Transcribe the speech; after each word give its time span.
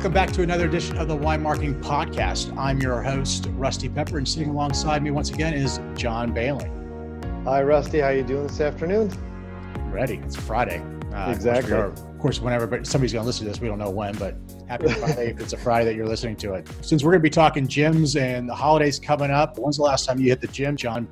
Welcome 0.00 0.14
back 0.14 0.32
to 0.32 0.42
another 0.42 0.64
edition 0.64 0.96
of 0.96 1.08
the 1.08 1.14
Why 1.14 1.36
Marketing 1.36 1.78
Podcast. 1.78 2.56
I'm 2.56 2.80
your 2.80 3.02
host, 3.02 3.48
Rusty 3.50 3.86
Pepper, 3.86 4.16
and 4.16 4.26
sitting 4.26 4.48
alongside 4.48 5.02
me 5.02 5.10
once 5.10 5.28
again 5.28 5.52
is 5.52 5.78
John 5.94 6.32
Bailey. 6.32 6.70
Hi, 7.44 7.62
Rusty. 7.62 8.00
How 8.00 8.08
you 8.08 8.22
doing 8.22 8.46
this 8.46 8.62
afternoon? 8.62 9.12
Ready? 9.92 10.14
It's 10.24 10.36
Friday. 10.36 10.82
Uh, 11.12 11.30
exactly. 11.30 11.74
Of 11.74 11.94
course, 11.94 12.00
of 12.00 12.18
course, 12.18 12.40
whenever 12.40 12.82
somebody's 12.82 13.12
going 13.12 13.24
to 13.24 13.26
listen 13.26 13.44
to 13.44 13.52
this, 13.52 13.60
we 13.60 13.68
don't 13.68 13.78
know 13.78 13.90
when, 13.90 14.16
but 14.16 14.38
happy 14.66 14.88
Friday 15.00 15.32
if 15.32 15.38
it's 15.38 15.52
a 15.52 15.58
Friday 15.58 15.84
that 15.84 15.96
you're 15.96 16.08
listening 16.08 16.36
to 16.36 16.54
it. 16.54 16.66
Since 16.80 17.04
we're 17.04 17.10
going 17.10 17.20
to 17.20 17.24
be 17.24 17.28
talking 17.28 17.68
gyms 17.68 18.18
and 18.18 18.48
the 18.48 18.54
holidays 18.54 18.98
coming 18.98 19.30
up, 19.30 19.58
when's 19.58 19.76
the 19.76 19.82
last 19.82 20.06
time 20.06 20.18
you 20.18 20.30
hit 20.30 20.40
the 20.40 20.48
gym, 20.48 20.78
John? 20.78 21.08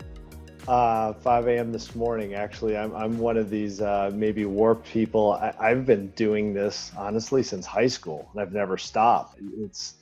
Uh, 0.69 1.15
5 1.15 1.49
a.m. 1.49 1.73
this 1.73 1.95
morning. 1.95 2.35
Actually, 2.35 2.77
I'm, 2.77 2.95
I'm 2.95 3.19
one 3.19 3.39
of 3.39 3.49
these 3.49 3.81
uh, 3.81 4.11
maybe 4.13 4.45
warped 4.45 4.87
people. 4.87 5.33
I, 5.33 5.55
I've 5.59 5.87
been 5.87 6.09
doing 6.09 6.53
this 6.53 6.93
honestly 6.95 7.43
since 7.43 7.65
high 7.65 7.87
school, 7.87 8.29
and 8.33 8.43
I've 8.43 8.53
never 8.53 8.77
stopped. 8.77 9.39
It's 9.57 9.95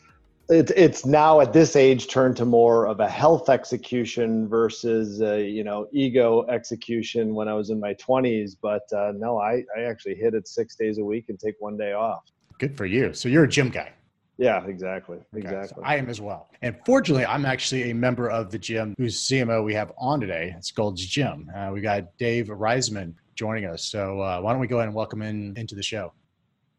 it's 0.48 0.72
it's 0.72 1.06
now 1.06 1.40
at 1.40 1.52
this 1.52 1.76
age 1.76 2.08
turned 2.08 2.36
to 2.38 2.44
more 2.44 2.88
of 2.88 2.98
a 2.98 3.08
health 3.08 3.48
execution 3.48 4.48
versus 4.48 5.22
a, 5.22 5.40
you 5.48 5.62
know 5.62 5.86
ego 5.92 6.44
execution 6.48 7.32
when 7.32 7.46
I 7.46 7.54
was 7.54 7.70
in 7.70 7.78
my 7.78 7.94
20s. 7.94 8.56
But 8.60 8.82
uh, 8.92 9.12
no, 9.14 9.38
I 9.38 9.62
I 9.78 9.82
actually 9.82 10.16
hit 10.16 10.34
it 10.34 10.48
six 10.48 10.74
days 10.74 10.98
a 10.98 11.04
week 11.04 11.26
and 11.28 11.38
take 11.38 11.54
one 11.60 11.76
day 11.76 11.92
off. 11.92 12.24
Good 12.58 12.76
for 12.76 12.86
you. 12.86 13.14
So 13.14 13.28
you're 13.28 13.44
a 13.44 13.48
gym 13.48 13.68
guy. 13.68 13.92
Yeah, 14.38 14.64
exactly. 14.66 15.16
Okay, 15.16 15.38
exactly. 15.38 15.82
So 15.82 15.82
I 15.82 15.96
am 15.96 16.08
as 16.10 16.20
well. 16.20 16.48
And 16.60 16.76
fortunately, 16.84 17.24
I'm 17.24 17.46
actually 17.46 17.90
a 17.90 17.94
member 17.94 18.30
of 18.30 18.50
the 18.50 18.58
gym 18.58 18.94
whose 18.98 19.18
CMO 19.22 19.64
we 19.64 19.72
have 19.74 19.92
on 19.96 20.20
today. 20.20 20.54
It's 20.56 20.70
Gold's 20.70 21.04
Gym. 21.06 21.50
Uh, 21.56 21.70
we 21.72 21.80
got 21.80 22.16
Dave 22.18 22.48
Reiseman 22.48 23.14
joining 23.34 23.64
us. 23.64 23.84
So 23.84 24.20
uh, 24.20 24.40
why 24.40 24.52
don't 24.52 24.60
we 24.60 24.66
go 24.66 24.76
ahead 24.76 24.88
and 24.88 24.94
welcome 24.94 25.22
in 25.22 25.54
into 25.56 25.74
the 25.74 25.82
show? 25.82 26.12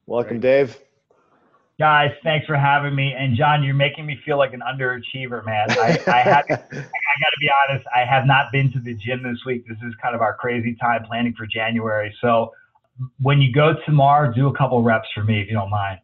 Welcome, 0.06 0.40
Great. 0.40 0.68
Dave. 0.68 0.78
Guys, 1.80 2.12
thanks 2.23 2.46
for 2.48 2.56
having 2.56 2.96
me. 2.96 3.14
And 3.14 3.36
John, 3.36 3.64
you're 3.64 3.76
making 3.76 4.06
me 4.06 4.20
feel 4.26 4.38
like 4.38 4.53
an 4.53 4.62
underachiever, 4.62 5.46
man. 5.46 5.70
I, 5.72 6.00
I 6.08 6.20
have, 6.20 6.46
I 6.50 6.56
got 6.59 6.70
to 6.72 7.40
be 7.40 7.50
honest. 7.70 7.86
I 7.96 8.03
have 8.03 8.26
not 8.26 8.52
been 8.52 8.72
to 8.74 8.80
the 8.80 8.96
gym 8.96 9.22
this 9.24 9.38
week. 9.46 9.68
This 9.68 9.78
is 9.86 9.94
kind 10.02 10.16
of 10.16 10.22
our 10.22 10.36
crazy 10.36 10.76
time 10.76 11.03
planning 11.06 11.36
for 11.36 11.46
January. 11.46 12.16
So 12.20 12.52
when 13.20 13.42
you 13.42 13.53
go 13.53 13.76
tomorrow, 13.86 14.34
do 14.34 14.48
a 14.48 14.58
couple 14.58 14.81
reps 14.81 15.08
for 15.14 15.24
me 15.24 15.40
if 15.40 15.48
you 15.48 15.53
don't 15.53 15.70
mind. 15.70 16.00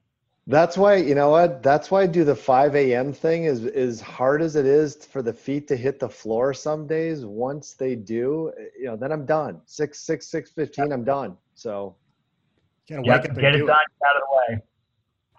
That's 0.46 0.78
why 0.78 0.98
you 0.98 1.16
know 1.16 1.30
what. 1.30 1.64
That's 1.64 1.90
why 1.90 2.02
I 2.02 2.08
do 2.08 2.26
the 2.26 2.36
5 2.36 2.76
a.m. 2.76 3.14
thing. 3.14 3.46
Is 3.46 3.66
as 3.66 4.02
hard 4.02 4.42
as 4.42 4.58
it 4.58 4.66
is 4.66 5.06
for 5.06 5.22
the 5.22 5.32
feet 5.34 5.68
to 5.70 5.78
hit 5.78 6.00
the 6.00 6.10
floor 6.10 6.54
some 6.54 6.86
days. 6.86 7.26
Once 7.26 7.74
they 7.74 7.96
do, 7.96 8.52
you 8.78 8.86
know, 8.86 8.98
then 8.98 9.12
I'm 9.14 9.26
done. 9.26 9.62
Six, 9.66 10.00
six, 10.00 10.28
six 10.28 10.52
fifteen. 10.52 10.92
I'm 10.92 11.06
done. 11.06 11.38
So, 11.56 11.96
yep, 12.90 13.24
get 13.24 13.36
it 13.36 13.36
done, 13.36 13.52
it. 13.56 13.70
out 13.70 14.16
of 14.16 14.22
the 14.22 14.54
way. 14.56 14.62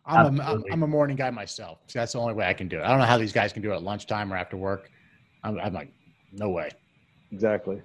I'm 0.07 0.39
a, 0.41 0.63
I'm 0.71 0.83
a 0.83 0.87
morning 0.87 1.17
guy 1.17 1.31
myself. 1.31 1.79
So 1.87 1.99
that's 1.99 2.13
the 2.13 2.19
only 2.19 2.35
way 2.35 2.47
I 2.47 2.55
can 2.55 2.69
do 2.69 2.79
it. 2.79 2.83
I 2.83 2.89
don't 2.89 2.99
know 2.99 3.07
how 3.07 3.19
these 3.19 3.33
guys 3.33 3.53
can 3.53 3.63
do 3.63 3.73
it 3.73 3.77
at 3.77 3.83
lunchtime 3.83 4.33
or 4.33 4.37
after 4.37 4.57
work. 4.57 4.91
I'm, 5.43 5.59
I'm 5.59 5.73
like, 5.73 5.93
no 6.33 6.51
way. 6.51 6.71
Exactly. 7.33 7.81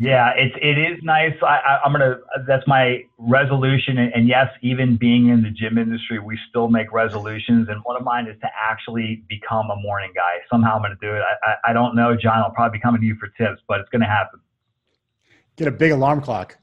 Yeah, 0.00 0.30
it's 0.36 0.54
it 0.62 0.78
is 0.78 1.02
nice. 1.02 1.34
I, 1.42 1.80
am 1.84 1.90
gonna. 1.90 2.18
That's 2.46 2.64
my 2.68 3.02
resolution. 3.18 3.98
And, 3.98 4.12
and, 4.14 4.28
yes, 4.28 4.46
even 4.62 4.96
being 4.96 5.28
in 5.28 5.42
the 5.42 5.50
gym 5.50 5.76
industry, 5.76 6.20
we 6.20 6.38
still 6.48 6.68
make 6.68 6.92
resolutions. 6.92 7.68
And 7.68 7.80
one 7.82 7.96
of 7.96 8.04
mine 8.04 8.28
is 8.28 8.38
to 8.42 8.48
actually 8.56 9.24
become 9.28 9.70
a 9.70 9.76
morning 9.76 10.12
guy. 10.14 10.36
Somehow 10.48 10.76
I'm 10.76 10.82
gonna 10.82 10.94
do 11.00 11.12
it. 11.12 11.22
I, 11.22 11.50
I, 11.50 11.70
I 11.70 11.72
don't 11.72 11.96
know, 11.96 12.16
John. 12.16 12.38
I'll 12.38 12.52
probably 12.52 12.78
be 12.78 12.80
coming 12.80 13.00
to 13.00 13.06
you 13.08 13.16
for 13.16 13.26
tips, 13.26 13.60
but 13.66 13.80
it's 13.80 13.88
gonna 13.88 14.06
happen. 14.06 14.38
Get 15.56 15.66
a 15.66 15.72
big 15.72 15.90
alarm 15.90 16.20
clock. 16.20 16.56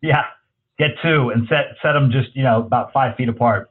Yeah, 0.00 0.26
get 0.78 0.90
two 1.02 1.30
and 1.30 1.48
set 1.48 1.74
set 1.82 1.94
them 1.94 2.12
just 2.12 2.28
you 2.36 2.44
know 2.44 2.58
about 2.58 2.92
five 2.92 3.16
feet 3.16 3.28
apart. 3.28 3.70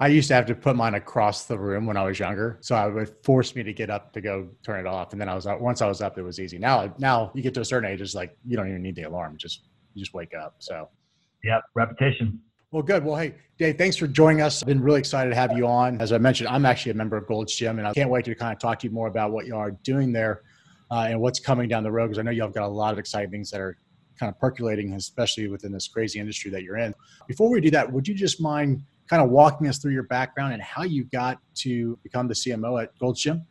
I 0.00 0.06
used 0.08 0.28
to 0.28 0.34
have 0.34 0.46
to 0.46 0.54
put 0.54 0.76
mine 0.76 0.94
across 0.94 1.44
the 1.44 1.58
room 1.58 1.84
when 1.84 1.98
I 1.98 2.02
was 2.04 2.18
younger, 2.18 2.56
so 2.62 2.74
I 2.74 2.86
would 2.86 3.14
force 3.22 3.54
me 3.54 3.62
to 3.62 3.72
get 3.74 3.90
up 3.90 4.14
to 4.14 4.22
go 4.22 4.48
turn 4.62 4.80
it 4.80 4.86
off, 4.86 5.12
and 5.12 5.20
then 5.20 5.28
I 5.28 5.34
was 5.34 5.46
out. 5.46 5.60
Once 5.60 5.82
I 5.82 5.86
was 5.86 6.00
up, 6.00 6.16
it 6.16 6.22
was 6.22 6.40
easy. 6.40 6.58
Now, 6.58 6.94
now 6.98 7.30
you 7.34 7.42
get 7.42 7.52
to 7.54 7.60
a 7.60 7.64
certain 7.64 7.90
age, 7.90 8.00
it's 8.00 8.14
like 8.14 8.34
you 8.46 8.56
don't 8.56 8.66
even 8.66 8.80
need 8.80 8.96
the 8.96 9.02
alarm; 9.02 9.36
just 9.36 9.64
you 9.92 10.00
just 10.00 10.14
wake 10.14 10.32
up. 10.34 10.54
So, 10.58 10.88
yep, 11.44 11.64
repetition. 11.74 12.40
Well, 12.70 12.82
good. 12.82 13.04
Well, 13.04 13.16
hey, 13.16 13.34
Dave, 13.58 13.76
thanks 13.76 13.96
for 13.96 14.06
joining 14.06 14.40
us. 14.40 14.62
I've 14.62 14.68
been 14.68 14.82
really 14.82 15.00
excited 15.00 15.30
to 15.30 15.36
have 15.36 15.54
you 15.54 15.66
on. 15.66 16.00
As 16.00 16.12
I 16.12 16.18
mentioned, 16.18 16.48
I'm 16.48 16.64
actually 16.64 16.92
a 16.92 16.94
member 16.94 17.18
of 17.18 17.26
Gold's 17.26 17.54
Gym, 17.54 17.78
and 17.78 17.86
I 17.86 17.92
can't 17.92 18.08
wait 18.08 18.24
to 18.24 18.34
kind 18.34 18.54
of 18.54 18.58
talk 18.58 18.78
to 18.78 18.86
you 18.86 18.94
more 18.94 19.08
about 19.08 19.32
what 19.32 19.44
you 19.44 19.54
are 19.54 19.72
doing 19.72 20.12
there 20.12 20.42
uh, 20.90 21.08
and 21.10 21.20
what's 21.20 21.40
coming 21.40 21.68
down 21.68 21.82
the 21.82 21.92
road. 21.92 22.06
Because 22.06 22.18
I 22.18 22.22
know 22.22 22.30
you've 22.30 22.54
got 22.54 22.64
a 22.64 22.68
lot 22.68 22.94
of 22.94 22.98
exciting 22.98 23.30
things 23.30 23.50
that 23.50 23.60
are 23.60 23.76
kind 24.18 24.32
of 24.32 24.38
percolating, 24.38 24.94
especially 24.94 25.48
within 25.48 25.72
this 25.72 25.88
crazy 25.88 26.20
industry 26.20 26.50
that 26.52 26.62
you're 26.62 26.78
in. 26.78 26.94
Before 27.28 27.50
we 27.50 27.60
do 27.60 27.70
that, 27.72 27.92
would 27.92 28.08
you 28.08 28.14
just 28.14 28.40
mind 28.40 28.82
kind 29.10 29.20
of 29.20 29.28
walking 29.28 29.66
us 29.66 29.78
through 29.78 29.92
your 29.92 30.04
background 30.04 30.52
and 30.52 30.62
how 30.62 30.84
you 30.84 31.02
got 31.12 31.40
to 31.56 31.98
become 32.04 32.28
the 32.28 32.34
CMO 32.34 32.80
at 32.80 32.96
Gold's 32.98 33.20
Gym? 33.20 33.44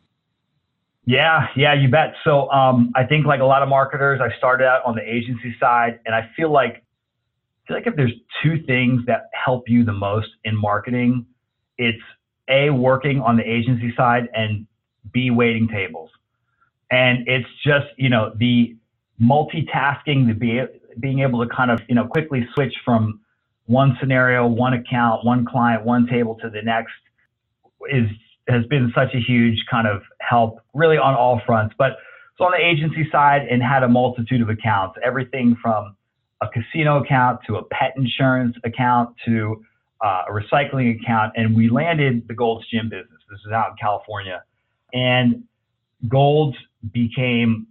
Yeah, 1.04 1.48
yeah, 1.54 1.74
you 1.74 1.88
bet. 1.88 2.14
So 2.24 2.50
um, 2.50 2.92
I 2.94 3.04
think 3.04 3.26
like 3.26 3.40
a 3.40 3.44
lot 3.44 3.62
of 3.62 3.68
marketers, 3.68 4.20
I 4.22 4.34
started 4.38 4.64
out 4.64 4.82
on 4.86 4.94
the 4.94 5.02
agency 5.02 5.54
side, 5.60 6.00
and 6.06 6.14
I 6.14 6.30
feel 6.34 6.50
like 6.50 6.76
I 6.76 7.66
feel 7.66 7.76
like 7.76 7.86
if 7.86 7.94
there's 7.94 8.12
two 8.42 8.62
things 8.62 9.02
that 9.06 9.28
help 9.32 9.68
you 9.68 9.84
the 9.84 9.92
most 9.92 10.28
in 10.44 10.56
marketing, 10.56 11.26
it's 11.76 12.02
a 12.48 12.70
working 12.70 13.20
on 13.20 13.36
the 13.36 13.44
agency 13.44 13.94
side 13.96 14.28
and 14.34 14.66
b 15.12 15.30
waiting 15.30 15.68
tables. 15.68 16.10
And 16.90 17.28
it's 17.28 17.48
just 17.64 17.86
you 17.96 18.08
know 18.08 18.32
the 18.36 18.76
multitasking, 19.20 20.26
the 20.26 20.34
be, 20.34 20.62
being 20.98 21.20
able 21.20 21.46
to 21.46 21.54
kind 21.54 21.70
of 21.70 21.82
you 21.88 21.94
know 21.94 22.06
quickly 22.06 22.46
switch 22.54 22.74
from 22.84 23.20
one 23.70 23.96
scenario, 24.00 24.48
one 24.48 24.74
account, 24.74 25.24
one 25.24 25.46
client, 25.46 25.84
one 25.84 26.04
table 26.08 26.34
to 26.42 26.50
the 26.50 26.60
next 26.60 26.90
is 27.88 28.08
has 28.48 28.66
been 28.66 28.90
such 28.96 29.14
a 29.14 29.20
huge 29.20 29.64
kind 29.70 29.86
of 29.86 30.02
help 30.18 30.58
really 30.74 30.98
on 30.98 31.14
all 31.14 31.40
fronts. 31.46 31.72
But 31.78 31.92
so 32.36 32.46
on 32.46 32.50
the 32.50 32.58
agency 32.58 33.08
side 33.12 33.42
and 33.48 33.62
had 33.62 33.84
a 33.84 33.88
multitude 33.88 34.42
of 34.42 34.48
accounts, 34.48 34.98
everything 35.04 35.56
from 35.62 35.94
a 36.40 36.48
casino 36.48 37.00
account 37.00 37.42
to 37.46 37.58
a 37.58 37.64
pet 37.66 37.92
insurance 37.96 38.56
account 38.64 39.14
to 39.24 39.64
uh, 40.04 40.22
a 40.28 40.32
recycling 40.32 41.00
account. 41.00 41.34
And 41.36 41.54
we 41.54 41.70
landed 41.70 42.26
the 42.26 42.34
Gold's 42.34 42.68
Gym 42.68 42.88
business. 42.88 43.20
This 43.30 43.38
is 43.46 43.52
out 43.52 43.70
in 43.70 43.76
California. 43.80 44.42
And 44.92 45.44
Gold's 46.08 46.56
became 46.90 47.68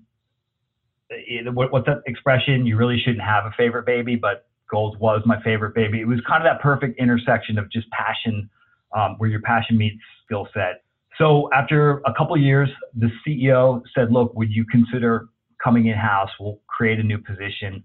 what's 1.47 1.87
that 1.87 2.03
expression? 2.05 2.65
You 2.65 2.77
really 2.77 3.01
shouldn't 3.03 3.25
have 3.25 3.45
a 3.45 3.51
favorite 3.57 3.85
baby, 3.85 4.15
but 4.15 4.45
Gold's 4.69 4.99
was 4.99 5.21
my 5.25 5.41
favorite 5.41 5.75
baby. 5.75 6.01
It 6.01 6.07
was 6.07 6.19
kind 6.27 6.45
of 6.45 6.51
that 6.51 6.61
perfect 6.61 6.99
intersection 6.99 7.57
of 7.57 7.71
just 7.71 7.89
passion, 7.91 8.49
um, 8.95 9.15
where 9.17 9.29
your 9.29 9.41
passion 9.41 9.77
meets 9.77 10.01
skill 10.25 10.47
set. 10.53 10.83
So 11.17 11.49
after 11.53 12.01
a 12.05 12.13
couple 12.17 12.37
years, 12.37 12.69
the 12.95 13.09
CEO 13.25 13.81
said, 13.93 14.11
"Look, 14.11 14.33
would 14.35 14.51
you 14.51 14.65
consider 14.65 15.29
coming 15.63 15.87
in 15.87 15.97
house? 15.97 16.29
We'll 16.39 16.59
create 16.67 16.99
a 16.99 17.03
new 17.03 17.17
position." 17.17 17.83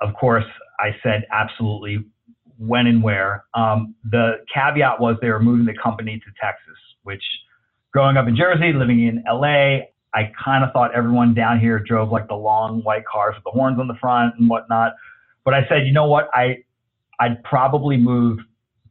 Of 0.00 0.14
course, 0.14 0.46
I 0.78 0.96
said 1.02 1.26
absolutely. 1.30 2.04
When 2.56 2.86
and 2.86 3.02
where? 3.02 3.44
Um, 3.54 3.94
the 4.04 4.44
caveat 4.52 5.00
was 5.00 5.16
they 5.20 5.30
were 5.30 5.40
moving 5.40 5.64
the 5.64 5.74
company 5.74 6.18
to 6.18 6.32
Texas, 6.40 6.76
which, 7.04 7.22
growing 7.92 8.16
up 8.16 8.28
in 8.28 8.36
Jersey, 8.36 8.72
living 8.72 9.06
in 9.06 9.24
LA, 9.26 9.86
I 10.12 10.32
kind 10.42 10.64
of 10.64 10.72
thought 10.72 10.94
everyone 10.94 11.34
down 11.34 11.60
here 11.60 11.78
drove 11.78 12.10
like 12.10 12.28
the 12.28 12.34
long 12.34 12.82
white 12.82 13.04
cars 13.06 13.34
with 13.34 13.44
the 13.44 13.50
horns 13.50 13.78
on 13.78 13.86
the 13.86 13.94
front 13.94 14.34
and 14.38 14.48
whatnot. 14.48 14.94
But 15.44 15.54
I 15.54 15.66
said, 15.68 15.86
you 15.86 15.92
know 15.92 16.06
what? 16.06 16.28
I 16.34 16.58
I'd 17.18 17.42
probably 17.44 17.96
move 17.96 18.38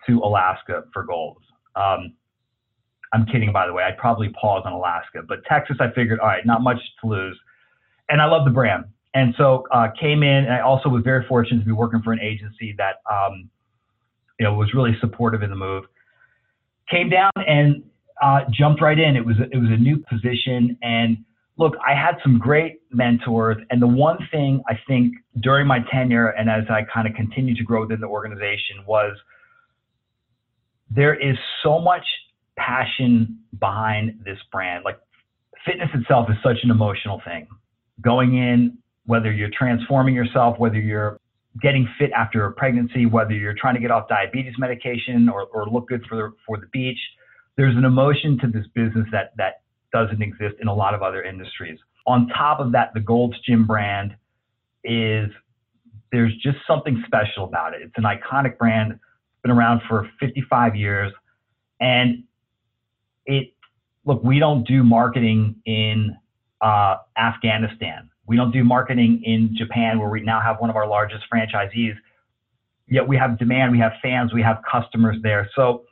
to 0.07 0.19
Alaska 0.19 0.83
for 0.93 1.03
Gold's. 1.03 1.45
Um, 1.75 2.13
I'm 3.11 3.25
kidding, 3.25 3.51
by 3.51 3.65
the 3.65 3.73
way. 3.73 3.83
I'd 3.83 3.97
probably 3.97 4.29
pause 4.29 4.63
on 4.65 4.73
Alaska, 4.73 5.21
but 5.27 5.43
Texas, 5.45 5.77
I 5.79 5.91
figured, 5.95 6.19
all 6.19 6.27
right, 6.27 6.45
not 6.45 6.61
much 6.61 6.77
to 7.01 7.07
lose, 7.07 7.39
and 8.07 8.21
I 8.21 8.25
love 8.25 8.45
the 8.45 8.51
brand. 8.51 8.85
And 9.15 9.33
so 9.37 9.65
uh, 9.71 9.87
came 9.99 10.21
in. 10.21 10.45
And 10.45 10.53
I 10.53 10.61
also 10.61 10.89
was 10.89 11.03
very 11.03 11.25
fortunate 11.27 11.59
to 11.59 11.65
be 11.65 11.71
working 11.71 12.01
for 12.03 12.13
an 12.13 12.19
agency 12.19 12.75
that 12.77 12.97
um, 13.11 13.49
you 14.39 14.45
know 14.45 14.53
was 14.53 14.73
really 14.73 14.95
supportive 15.01 15.41
in 15.41 15.49
the 15.49 15.55
move. 15.55 15.85
Came 16.89 17.09
down 17.09 17.31
and 17.35 17.83
uh, 18.21 18.41
jumped 18.51 18.81
right 18.81 18.97
in. 18.97 19.15
It 19.15 19.25
was 19.25 19.37
it 19.51 19.57
was 19.57 19.69
a 19.69 19.77
new 19.77 19.97
position, 19.97 20.77
and 20.81 21.17
look, 21.59 21.75
I 21.85 21.93
had 21.93 22.15
some 22.23 22.39
great 22.39 22.79
mentors. 22.89 23.57
And 23.69 23.81
the 23.81 23.87
one 23.87 24.17
thing 24.31 24.63
I 24.69 24.79
think 24.87 25.13
during 25.41 25.67
my 25.67 25.79
tenure 25.91 26.29
and 26.29 26.49
as 26.49 26.63
I 26.69 26.83
kind 26.91 27.05
of 27.05 27.13
continued 27.15 27.57
to 27.57 27.63
grow 27.63 27.81
within 27.81 27.99
the 27.99 28.07
organization 28.07 28.77
was 28.87 29.15
there 30.89 31.13
is 31.13 31.37
so 31.61 31.77
much 31.79 32.05
passion 32.57 33.39
behind 33.59 34.21
this 34.23 34.37
brand. 34.53 34.85
Like 34.85 34.99
fitness 35.65 35.89
itself 35.93 36.29
is 36.29 36.37
such 36.41 36.57
an 36.63 36.71
emotional 36.71 37.21
thing. 37.25 37.45
Going 38.01 38.37
in, 38.37 38.77
whether 39.05 39.29
you're 39.29 39.51
transforming 39.51 40.15
yourself, 40.15 40.57
whether 40.59 40.79
you're 40.79 41.19
getting 41.61 41.89
fit 41.99 42.11
after 42.15 42.45
a 42.45 42.53
pregnancy, 42.53 43.05
whether 43.05 43.33
you're 43.33 43.55
trying 43.59 43.75
to 43.75 43.81
get 43.81 43.91
off 43.91 44.07
diabetes 44.07 44.53
medication 44.57 45.27
or, 45.27 45.47
or 45.53 45.67
look 45.67 45.89
good 45.89 46.05
for 46.07 46.15
the, 46.15 46.31
for 46.47 46.57
the 46.57 46.67
beach, 46.67 46.99
there's 47.57 47.75
an 47.75 47.83
emotion 47.83 48.39
to 48.39 48.47
this 48.47 48.65
business 48.73 49.05
that, 49.11 49.31
that 49.35 49.55
doesn't 49.91 50.21
exist 50.21 50.55
in 50.61 50.67
a 50.67 50.73
lot 50.73 50.93
of 50.93 51.01
other 51.01 51.23
industries. 51.23 51.79
On 52.07 52.27
top 52.29 52.59
of 52.59 52.71
that, 52.71 52.93
the 52.93 52.99
Gold's 52.99 53.39
Gym 53.45 53.65
brand 53.67 54.15
is 54.83 55.29
there's 56.11 56.35
just 56.37 56.57
something 56.67 57.03
special 57.05 57.43
about 57.43 57.73
it. 57.73 57.81
It's 57.81 57.93
an 57.97 58.03
iconic 58.03 58.57
brand, 58.57 58.99
been 59.43 59.51
around 59.51 59.81
for 59.87 60.09
55 60.19 60.75
years. 60.75 61.13
And 61.79 62.23
it, 63.25 63.53
look, 64.05 64.23
we 64.23 64.39
don't 64.39 64.67
do 64.67 64.83
marketing 64.83 65.55
in 65.65 66.17
uh, 66.61 66.97
Afghanistan. 67.17 68.09
We 68.25 68.35
don't 68.35 68.51
do 68.51 68.63
marketing 68.63 69.23
in 69.23 69.55
Japan, 69.55 69.99
where 69.99 70.09
we 70.09 70.21
now 70.21 70.39
have 70.39 70.59
one 70.59 70.69
of 70.69 70.75
our 70.75 70.87
largest 70.87 71.23
franchisees. 71.33 71.95
Yet 72.87 73.07
we 73.07 73.17
have 73.17 73.37
demand, 73.37 73.71
we 73.71 73.79
have 73.79 73.93
fans, 74.01 74.33
we 74.33 74.41
have 74.41 74.61
customers 74.69 75.17
there. 75.21 75.49
So 75.55 75.85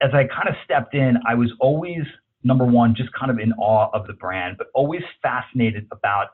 as 0.00 0.10
I 0.12 0.24
kind 0.24 0.48
of 0.48 0.54
stepped 0.64 0.94
in, 0.94 1.16
I 1.26 1.34
was 1.34 1.52
always 1.60 2.04
number 2.46 2.64
one, 2.64 2.94
just 2.94 3.10
kind 3.12 3.30
of 3.30 3.38
in 3.38 3.52
awe 3.54 3.90
of 3.92 4.06
the 4.06 4.12
brand, 4.12 4.56
but 4.56 4.68
always 4.72 5.02
fascinated 5.20 5.86
about 5.90 6.28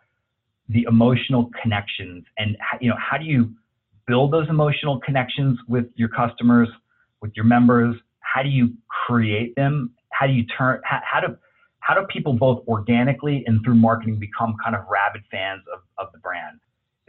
the 0.68 0.86
emotional 0.88 1.50
connections 1.60 2.24
and 2.38 2.56
you 2.80 2.88
know 2.88 2.96
how 2.98 3.18
do 3.18 3.24
you 3.24 3.50
build 4.06 4.32
those 4.32 4.48
emotional 4.48 5.00
connections 5.00 5.58
with 5.68 5.86
your 5.96 6.08
customers, 6.08 6.68
with 7.20 7.32
your 7.34 7.44
members? 7.44 7.96
How 8.20 8.42
do 8.42 8.48
you 8.48 8.72
create 9.06 9.54
them? 9.56 9.90
How 10.10 10.26
do 10.26 10.32
you 10.32 10.44
turn? 10.46 10.80
How, 10.84 11.00
how 11.02 11.20
do 11.20 11.36
how 11.80 11.94
do 11.94 12.06
people 12.06 12.34
both 12.34 12.62
organically 12.68 13.42
and 13.46 13.60
through 13.64 13.74
marketing 13.74 14.18
become 14.18 14.54
kind 14.62 14.76
of 14.76 14.82
rabid 14.88 15.22
fans 15.30 15.62
of, 15.72 15.80
of 15.98 16.12
the 16.12 16.18
brand? 16.18 16.60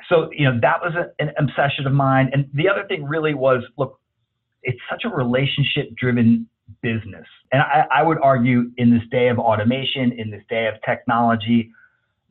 So 0.10 0.30
you 0.32 0.46
know 0.50 0.60
that 0.62 0.82
was 0.82 0.94
a, 0.96 1.12
an 1.22 1.32
obsession 1.38 1.86
of 1.86 1.94
mine. 1.94 2.30
And 2.34 2.50
the 2.54 2.70
other 2.70 2.86
thing 2.88 3.06
really 3.06 3.34
was 3.34 3.64
look, 3.78 4.00
it's 4.64 4.80
such 4.90 5.04
a 5.06 5.10
relationship 5.10 5.96
driven 5.96 6.48
business. 6.82 7.26
And 7.52 7.62
I, 7.62 7.86
I, 7.92 8.04
would 8.04 8.18
argue 8.22 8.72
in 8.78 8.92
this 8.92 9.04
day 9.12 9.28
of 9.28 9.40
automation, 9.40 10.12
in 10.14 10.32
this 10.32 10.44
day 10.50 10.68
of 10.68 10.76
technology, 10.86 11.72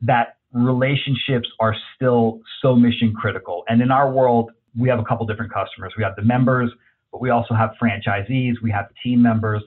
that 0.01 0.37
relationships 0.51 1.47
are 1.59 1.75
still 1.95 2.39
so 2.61 2.75
mission 2.75 3.13
critical. 3.13 3.63
And 3.67 3.81
in 3.81 3.91
our 3.91 4.11
world, 4.11 4.51
we 4.77 4.89
have 4.89 4.99
a 4.99 5.03
couple 5.03 5.25
different 5.25 5.53
customers. 5.53 5.93
We 5.97 6.03
have 6.03 6.15
the 6.15 6.23
members, 6.23 6.71
but 7.11 7.21
we 7.21 7.29
also 7.29 7.53
have 7.53 7.71
franchisees, 7.81 8.55
we 8.61 8.71
have 8.71 8.87
team 9.03 9.21
members. 9.21 9.63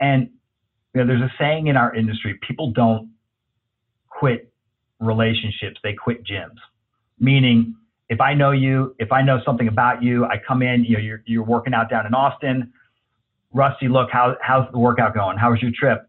And 0.00 0.30
you 0.94 1.00
know, 1.00 1.06
there's 1.06 1.22
a 1.22 1.32
saying 1.38 1.68
in 1.68 1.76
our 1.76 1.94
industry, 1.94 2.38
people 2.46 2.70
don't 2.70 3.10
quit 4.08 4.52
relationships, 5.00 5.80
they 5.82 5.94
quit 5.94 6.24
gyms. 6.24 6.58
Meaning, 7.18 7.74
if 8.08 8.20
I 8.20 8.34
know 8.34 8.50
you, 8.50 8.94
if 8.98 9.10
I 9.10 9.22
know 9.22 9.40
something 9.44 9.68
about 9.68 10.02
you, 10.02 10.26
I 10.26 10.36
come 10.46 10.60
in, 10.62 10.84
you 10.84 10.96
know, 10.96 11.02
you're, 11.02 11.22
you're 11.26 11.44
working 11.44 11.72
out 11.72 11.88
down 11.88 12.06
in 12.06 12.14
Austin, 12.14 12.72
Rusty, 13.52 13.88
look, 13.88 14.10
how, 14.10 14.36
how's 14.40 14.70
the 14.72 14.78
workout 14.78 15.14
going? 15.14 15.36
How 15.36 15.50
was 15.50 15.60
your 15.60 15.72
trip? 15.74 16.08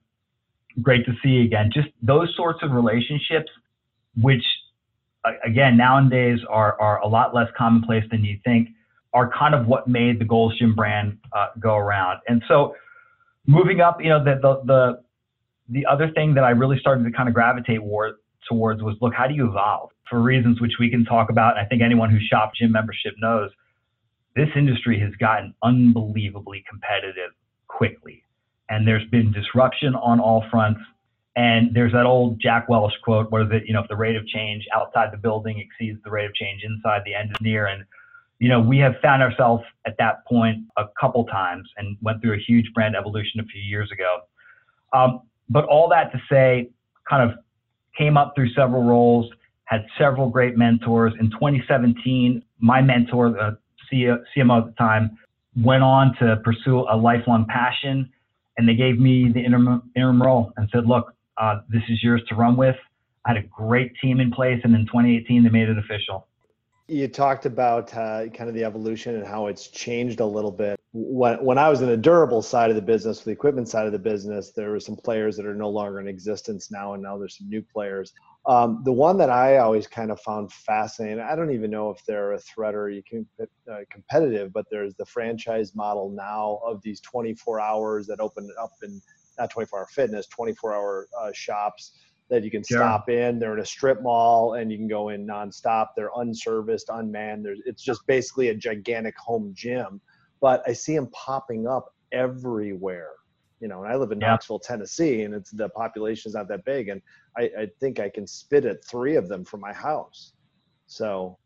Great 0.81 1.05
to 1.05 1.13
see 1.21 1.29
you 1.29 1.43
again. 1.43 1.71
Just 1.73 1.89
those 2.01 2.33
sorts 2.35 2.59
of 2.63 2.71
relationships, 2.71 3.51
which 4.19 4.43
again 5.45 5.77
nowadays 5.77 6.39
are, 6.49 6.79
are 6.81 6.99
a 7.01 7.07
lot 7.07 7.33
less 7.33 7.47
commonplace 7.57 8.03
than 8.11 8.23
you 8.23 8.39
think, 8.43 8.69
are 9.13 9.29
kind 9.37 9.53
of 9.53 9.67
what 9.67 9.87
made 9.87 10.19
the 10.19 10.25
Gold's 10.25 10.57
Gym 10.57 10.73
brand 10.73 11.17
uh, 11.31 11.47
go 11.59 11.75
around. 11.75 12.19
And 12.27 12.43
so 12.47 12.75
moving 13.45 13.81
up, 13.81 14.01
you 14.01 14.09
know, 14.09 14.23
the, 14.23 14.39
the, 14.41 14.61
the, 14.65 15.03
the 15.69 15.85
other 15.85 16.09
thing 16.11 16.33
that 16.33 16.43
I 16.43 16.49
really 16.49 16.79
started 16.79 17.03
to 17.03 17.11
kind 17.11 17.29
of 17.29 17.35
gravitate 17.35 17.83
war, 17.83 18.15
towards 18.47 18.81
was 18.81 18.95
look, 19.01 19.13
how 19.13 19.27
do 19.27 19.33
you 19.33 19.47
evolve 19.49 19.89
for 20.09 20.21
reasons 20.21 20.59
which 20.61 20.73
we 20.79 20.89
can 20.89 21.05
talk 21.05 21.29
about? 21.29 21.57
I 21.57 21.65
think 21.65 21.81
anyone 21.81 22.09
who 22.09 22.19
shopped 22.19 22.57
gym 22.57 22.71
membership 22.71 23.13
knows 23.19 23.51
this 24.35 24.49
industry 24.55 24.99
has 24.99 25.13
gotten 25.19 25.53
unbelievably 25.63 26.63
competitive 26.69 27.31
quickly. 27.67 28.23
And 28.69 28.87
there's 28.87 29.07
been 29.09 29.31
disruption 29.31 29.95
on 29.95 30.19
all 30.19 30.45
fronts. 30.49 30.81
And 31.35 31.73
there's 31.73 31.91
that 31.93 32.05
old 32.05 32.39
Jack 32.39 32.69
Welch 32.69 32.93
quote, 33.03 33.31
what 33.31 33.41
is 33.43 33.47
it? 33.51 33.63
You 33.65 33.73
know, 33.73 33.81
if 33.81 33.87
the 33.87 33.95
rate 33.95 34.15
of 34.15 34.25
change 34.27 34.65
outside 34.73 35.11
the 35.11 35.17
building 35.17 35.59
exceeds 35.59 36.01
the 36.03 36.11
rate 36.11 36.25
of 36.25 36.33
change 36.35 36.63
inside, 36.63 37.01
the 37.05 37.13
near. 37.41 37.67
And, 37.67 37.83
you 38.39 38.49
know, 38.49 38.59
we 38.59 38.77
have 38.79 38.93
found 39.01 39.21
ourselves 39.21 39.63
at 39.85 39.95
that 39.97 40.25
point 40.25 40.63
a 40.77 40.85
couple 40.99 41.25
times 41.25 41.67
and 41.77 41.97
went 42.01 42.21
through 42.21 42.33
a 42.33 42.39
huge 42.39 42.71
brand 42.73 42.95
evolution 42.95 43.39
a 43.39 43.43
few 43.45 43.61
years 43.61 43.91
ago. 43.91 44.21
Um, 44.93 45.21
but 45.49 45.65
all 45.65 45.89
that 45.89 46.11
to 46.11 46.21
say, 46.29 46.69
kind 47.09 47.29
of 47.29 47.37
came 47.97 48.15
up 48.15 48.33
through 48.35 48.49
several 48.53 48.83
roles, 48.83 49.29
had 49.65 49.85
several 49.97 50.29
great 50.29 50.57
mentors. 50.57 51.13
In 51.19 51.31
2017, 51.31 52.43
my 52.59 52.81
mentor, 52.81 53.31
the 53.31 53.57
CMO 53.93 54.59
at 54.59 54.65
the 54.65 54.75
time, 54.77 55.17
went 55.61 55.83
on 55.83 56.15
to 56.19 56.37
pursue 56.43 56.79
a 56.89 56.97
lifelong 56.97 57.45
passion, 57.45 58.11
and 58.57 58.67
they 58.67 58.75
gave 58.75 58.99
me 58.99 59.31
the 59.31 59.39
interim, 59.39 59.91
interim 59.95 60.21
role 60.21 60.51
and 60.57 60.69
said, 60.71 60.85
"Look, 60.85 61.13
uh, 61.37 61.61
this 61.69 61.83
is 61.89 62.03
yours 62.03 62.21
to 62.29 62.35
run 62.35 62.55
with." 62.55 62.75
I 63.25 63.33
had 63.33 63.37
a 63.37 63.47
great 63.47 63.93
team 64.01 64.19
in 64.19 64.31
place, 64.31 64.59
and 64.63 64.75
in 64.75 64.85
2018, 64.85 65.43
they 65.43 65.49
made 65.49 65.69
it 65.69 65.77
official. 65.77 66.27
You 66.87 67.07
talked 67.07 67.45
about 67.45 67.93
uh, 67.93 68.27
kind 68.27 68.49
of 68.49 68.53
the 68.53 68.65
evolution 68.65 69.15
and 69.15 69.25
how 69.25 69.47
it's 69.47 69.67
changed 69.67 70.19
a 70.19 70.25
little 70.25 70.51
bit. 70.51 70.77
When, 70.91 71.43
when 71.43 71.57
I 71.57 71.69
was 71.69 71.81
in 71.81 71.87
the 71.87 71.95
durable 71.95 72.41
side 72.41 72.69
of 72.69 72.75
the 72.75 72.81
business, 72.81 73.21
the 73.21 73.31
equipment 73.31 73.69
side 73.69 73.85
of 73.85 73.93
the 73.93 73.99
business, 73.99 74.51
there 74.51 74.69
were 74.71 74.81
some 74.81 74.97
players 74.97 75.37
that 75.37 75.45
are 75.45 75.55
no 75.55 75.69
longer 75.69 76.01
in 76.01 76.07
existence 76.07 76.69
now, 76.71 76.93
and 76.93 77.01
now 77.01 77.17
there's 77.17 77.37
some 77.37 77.49
new 77.49 77.61
players. 77.61 78.11
Um, 78.45 78.81
the 78.83 78.91
one 78.91 79.17
that 79.19 79.29
I 79.29 79.57
always 79.57 79.87
kind 79.87 80.11
of 80.11 80.19
found 80.19 80.51
fascinating, 80.51 81.21
I 81.21 81.35
don't 81.35 81.51
even 81.51 81.71
know 81.71 81.89
if 81.91 82.03
they're 82.05 82.33
a 82.33 82.39
threat 82.39 82.75
or 82.75 82.89
you 82.89 83.01
can 83.01 83.25
uh, 83.39 83.77
competitive, 83.89 84.51
but 84.51 84.65
there's 84.69 84.93
the 84.95 85.05
franchise 85.05 85.73
model 85.75 86.09
now 86.09 86.59
of 86.65 86.81
these 86.81 86.99
24 87.01 87.61
hours 87.61 88.05
that 88.07 88.19
open 88.19 88.49
up 88.61 88.71
in 88.83 89.01
not 89.39 89.49
24 89.49 89.79
hour 89.79 89.87
fitness, 89.87 90.27
24 90.27 90.73
hour 90.75 91.07
uh, 91.19 91.31
shops 91.33 91.93
that 92.29 92.43
you 92.43 92.51
can 92.51 92.63
sure. 92.63 92.79
stop 92.79 93.09
in. 93.09 93.39
They're 93.39 93.53
in 93.53 93.59
a 93.59 93.65
strip 93.65 94.01
mall 94.01 94.55
and 94.55 94.71
you 94.71 94.77
can 94.77 94.87
go 94.87 95.09
in 95.09 95.25
nonstop. 95.25 95.87
They're 95.95 96.11
unserviced, 96.17 96.89
unmanned. 96.89 97.45
There's, 97.45 97.61
it's 97.65 97.81
just 97.81 98.05
basically 98.07 98.49
a 98.49 98.55
gigantic 98.55 99.17
home 99.17 99.53
gym. 99.55 100.01
But 100.41 100.63
I 100.67 100.73
see 100.73 100.95
them 100.95 101.07
popping 101.13 101.67
up 101.67 101.93
everywhere. 102.11 103.11
You 103.59 103.69
know, 103.69 103.83
and 103.83 103.91
I 103.91 103.95
live 103.95 104.11
in 104.11 104.19
yeah. 104.19 104.31
Knoxville, 104.31 104.59
Tennessee, 104.59 105.21
and 105.21 105.33
it's 105.33 105.51
the 105.51 105.69
population 105.69 106.29
is 106.29 106.35
not 106.35 106.49
that 106.49 106.65
big, 106.65 106.89
and 106.89 107.01
I, 107.37 107.41
I 107.43 107.67
think 107.79 107.99
I 107.99 108.09
can 108.09 108.27
spit 108.27 108.65
at 108.65 108.83
three 108.85 109.15
of 109.15 109.27
them 109.27 109.43
from 109.43 109.59
my 109.59 109.73
house. 109.73 110.33
So, 110.87 111.37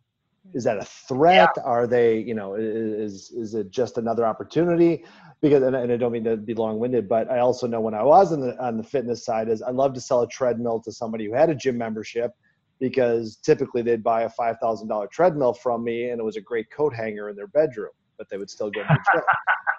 is 0.54 0.64
that 0.64 0.78
a 0.78 0.86
threat? 0.86 1.50
Yeah. 1.56 1.64
Are 1.64 1.88
they, 1.88 2.20
you 2.20 2.34
know, 2.34 2.56
is 2.56 3.32
is 3.32 3.54
it 3.54 3.70
just 3.72 3.98
another 3.98 4.26
opportunity? 4.26 5.04
because 5.42 5.64
and, 5.64 5.76
I 5.76 5.98
don't 5.98 6.12
mean 6.12 6.24
to 6.24 6.38
be 6.38 6.54
long 6.54 6.80
winded, 6.80 7.08
but 7.08 7.30
I 7.30 7.40
also 7.40 7.68
know 7.68 7.82
when 7.82 7.94
I 7.94 8.04
was 8.04 8.32
on 8.34 8.42
the 8.42 8.58
on 8.64 8.78
the 8.78 8.84
fitness 8.84 9.24
side 9.24 9.50
is 9.50 9.62
I 9.62 9.72
love 9.72 9.94
to 9.94 10.02
sell 10.02 10.22
a 10.22 10.28
treadmill 10.28 10.82
to 10.82 10.92
somebody 10.92 11.26
who 11.26 11.34
had 11.34 11.50
a 11.50 11.56
gym 11.56 11.78
membership 11.78 12.32
because 12.80 13.38
typically 13.38 13.82
they'd 13.82 14.04
buy 14.04 14.24
a 14.24 14.30
five 14.30 14.58
thousand 14.62 14.88
dollar 14.88 15.08
treadmill 15.08 15.54
from 15.54 15.84
me 15.84 16.10
and 16.10 16.20
it 16.20 16.24
was 16.24 16.38
a 16.38 16.42
great 16.42 16.70
coat 16.72 16.94
hanger 16.94 17.30
in 17.30 17.36
their 17.36 17.48
bedroom, 17.48 17.92
but 18.18 18.28
they 18.30 18.38
would 18.38 18.50
still 18.50 18.72
go 18.72 18.82
to 18.82 18.88
the 18.90 19.00
gym. 19.14 19.24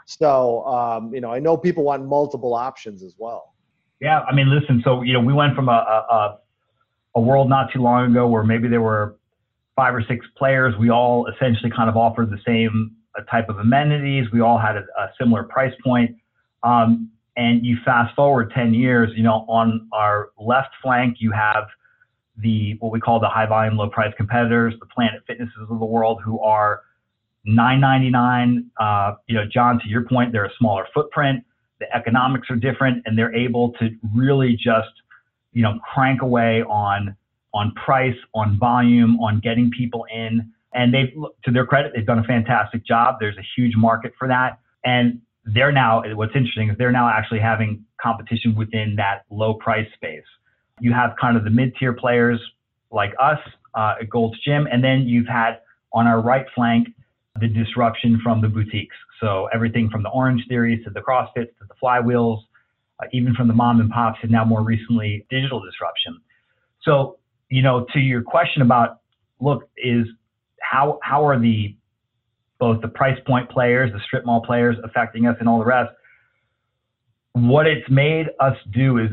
so 0.06 0.64
um, 0.66 1.12
you 1.12 1.20
know, 1.20 1.32
I 1.32 1.40
know 1.40 1.56
people 1.56 1.84
want 1.84 2.06
multiple 2.06 2.54
options 2.54 3.02
as 3.02 3.16
well. 3.18 3.54
Yeah, 4.00 4.20
I 4.20 4.34
mean, 4.34 4.48
listen. 4.48 4.80
So 4.84 5.02
you 5.02 5.12
know, 5.12 5.20
we 5.20 5.32
went 5.32 5.54
from 5.54 5.68
a, 5.68 5.72
a, 5.72 6.38
a 7.16 7.20
world 7.20 7.48
not 7.48 7.72
too 7.72 7.80
long 7.80 8.10
ago 8.10 8.26
where 8.28 8.44
maybe 8.44 8.68
there 8.68 8.82
were 8.82 9.16
five 9.74 9.94
or 9.94 10.02
six 10.08 10.26
players. 10.36 10.74
We 10.78 10.90
all 10.90 11.26
essentially 11.26 11.70
kind 11.70 11.88
of 11.88 11.96
offered 11.96 12.30
the 12.30 12.38
same 12.46 12.96
type 13.30 13.48
of 13.48 13.58
amenities. 13.58 14.26
We 14.32 14.40
all 14.40 14.58
had 14.58 14.76
a, 14.76 14.84
a 15.00 15.10
similar 15.18 15.42
price 15.44 15.74
point. 15.84 16.16
Um, 16.62 17.10
and 17.36 17.64
you 17.64 17.76
fast 17.84 18.14
forward 18.16 18.52
10 18.54 18.74
years, 18.74 19.10
you 19.14 19.22
know, 19.22 19.44
on 19.48 19.88
our 19.92 20.30
left 20.40 20.70
flank, 20.82 21.18
you 21.20 21.30
have 21.30 21.68
the 22.36 22.76
what 22.80 22.92
we 22.92 23.00
call 23.00 23.20
the 23.20 23.28
high 23.28 23.46
volume, 23.46 23.76
low 23.76 23.88
price 23.88 24.12
competitors, 24.16 24.74
the 24.80 24.86
Planet 24.86 25.22
Fitnesses 25.26 25.54
of 25.70 25.78
the 25.78 25.84
world, 25.84 26.20
who 26.24 26.40
are 26.40 26.82
9.99. 27.46 28.64
Uh, 28.80 29.14
you 29.26 29.36
know, 29.36 29.44
John, 29.52 29.78
to 29.80 29.88
your 29.88 30.02
point, 30.02 30.32
they're 30.32 30.44
a 30.44 30.52
smaller 30.58 30.86
footprint. 30.92 31.44
The 31.80 31.94
economics 31.94 32.48
are 32.50 32.56
different, 32.56 33.02
and 33.06 33.16
they're 33.16 33.34
able 33.34 33.72
to 33.74 33.90
really 34.14 34.54
just, 34.54 34.90
you 35.52 35.62
know, 35.62 35.78
crank 35.94 36.22
away 36.22 36.62
on 36.62 37.16
on 37.54 37.72
price, 37.72 38.16
on 38.34 38.58
volume, 38.58 39.18
on 39.20 39.40
getting 39.40 39.70
people 39.70 40.06
in. 40.14 40.52
And 40.74 40.92
they've, 40.92 41.12
to 41.44 41.50
their 41.50 41.64
credit, 41.64 41.92
they've 41.94 42.06
done 42.06 42.18
a 42.18 42.24
fantastic 42.24 42.84
job. 42.86 43.16
There's 43.20 43.38
a 43.38 43.46
huge 43.56 43.74
market 43.74 44.12
for 44.18 44.28
that. 44.28 44.58
And 44.84 45.20
they're 45.44 45.72
now, 45.72 46.02
what's 46.14 46.36
interesting 46.36 46.68
is 46.68 46.76
they're 46.76 46.92
now 46.92 47.08
actually 47.08 47.40
having 47.40 47.84
competition 48.00 48.54
within 48.54 48.96
that 48.96 49.24
low 49.30 49.54
price 49.54 49.88
space. 49.94 50.22
You 50.80 50.92
have 50.92 51.14
kind 51.20 51.36
of 51.36 51.44
the 51.44 51.50
mid 51.50 51.74
tier 51.76 51.94
players 51.94 52.40
like 52.90 53.14
us 53.18 53.38
uh, 53.74 53.94
at 54.00 54.10
Gold's 54.10 54.38
Gym. 54.44 54.68
And 54.70 54.84
then 54.84 55.02
you've 55.02 55.26
had 55.26 55.60
on 55.92 56.06
our 56.06 56.20
right 56.20 56.46
flank 56.54 56.88
the 57.40 57.48
disruption 57.48 58.20
from 58.22 58.42
the 58.42 58.48
boutiques. 58.48 58.96
So 59.20 59.48
everything 59.52 59.88
from 59.90 60.02
the 60.02 60.10
Orange 60.10 60.42
Theories 60.48 60.84
to 60.84 60.90
the 60.90 61.00
CrossFits 61.00 61.56
to 61.58 61.64
the 61.68 61.74
Flywheels, 61.82 62.42
uh, 63.00 63.06
even 63.12 63.34
from 63.34 63.48
the 63.48 63.54
mom 63.54 63.80
and 63.80 63.90
pops, 63.90 64.18
and 64.22 64.30
now 64.30 64.44
more 64.44 64.62
recently 64.62 65.26
digital 65.30 65.60
disruption. 65.60 66.20
So, 66.82 67.18
you 67.48 67.62
know, 67.62 67.86
to 67.92 67.98
your 67.98 68.22
question 68.22 68.62
about, 68.62 69.00
look, 69.40 69.68
is 69.76 70.06
how 70.60 70.98
how 71.02 71.24
are 71.26 71.38
the 71.38 71.76
both 72.58 72.80
the 72.82 72.88
price 72.88 73.18
point 73.26 73.48
players, 73.50 73.92
the 73.92 74.00
strip 74.04 74.24
mall 74.26 74.42
players 74.42 74.76
affecting 74.84 75.26
us, 75.26 75.36
and 75.40 75.48
all 75.48 75.58
the 75.58 75.64
rest? 75.64 75.90
What 77.32 77.66
it's 77.66 77.88
made 77.90 78.26
us 78.40 78.56
do 78.72 78.98
is 78.98 79.10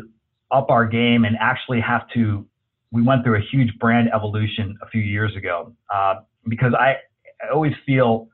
up 0.52 0.70
our 0.70 0.86
game 0.86 1.26
and 1.26 1.36
actually 1.40 1.82
have 1.82 2.08
to. 2.14 2.46
We 2.92 3.02
went 3.02 3.24
through 3.24 3.38
a 3.38 3.46
huge 3.52 3.78
brand 3.80 4.10
evolution 4.14 4.78
a 4.82 4.88
few 4.88 5.02
years 5.02 5.36
ago 5.36 5.74
uh, 5.94 6.16
because 6.48 6.74
I, 6.74 6.96
I 7.44 7.54
always 7.54 7.74
feel 7.86 8.30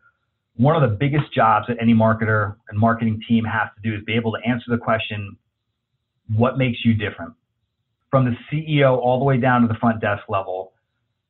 one 0.62 0.76
of 0.76 0.88
the 0.88 0.96
biggest 0.96 1.34
jobs 1.34 1.66
that 1.68 1.78
any 1.82 1.92
marketer 1.94 2.56
and 2.70 2.78
marketing 2.78 3.20
team 3.28 3.44
has 3.46 3.68
to 3.76 3.90
do 3.90 3.98
is 3.98 4.04
be 4.06 4.14
able 4.14 4.32
to 4.32 4.38
answer 4.48 4.66
the 4.68 4.78
question, 4.78 5.36
what 6.36 6.56
makes 6.56 6.86
you 6.86 6.94
different? 6.94 7.34
From 8.12 8.26
the 8.26 8.36
CEO 8.52 8.96
all 9.00 9.18
the 9.18 9.26
way 9.26 9.38
down 9.38 9.64
to 9.64 9.68
the 9.68 9.74
front 9.74 10.02
desk 10.02 10.22
level, 10.30 10.74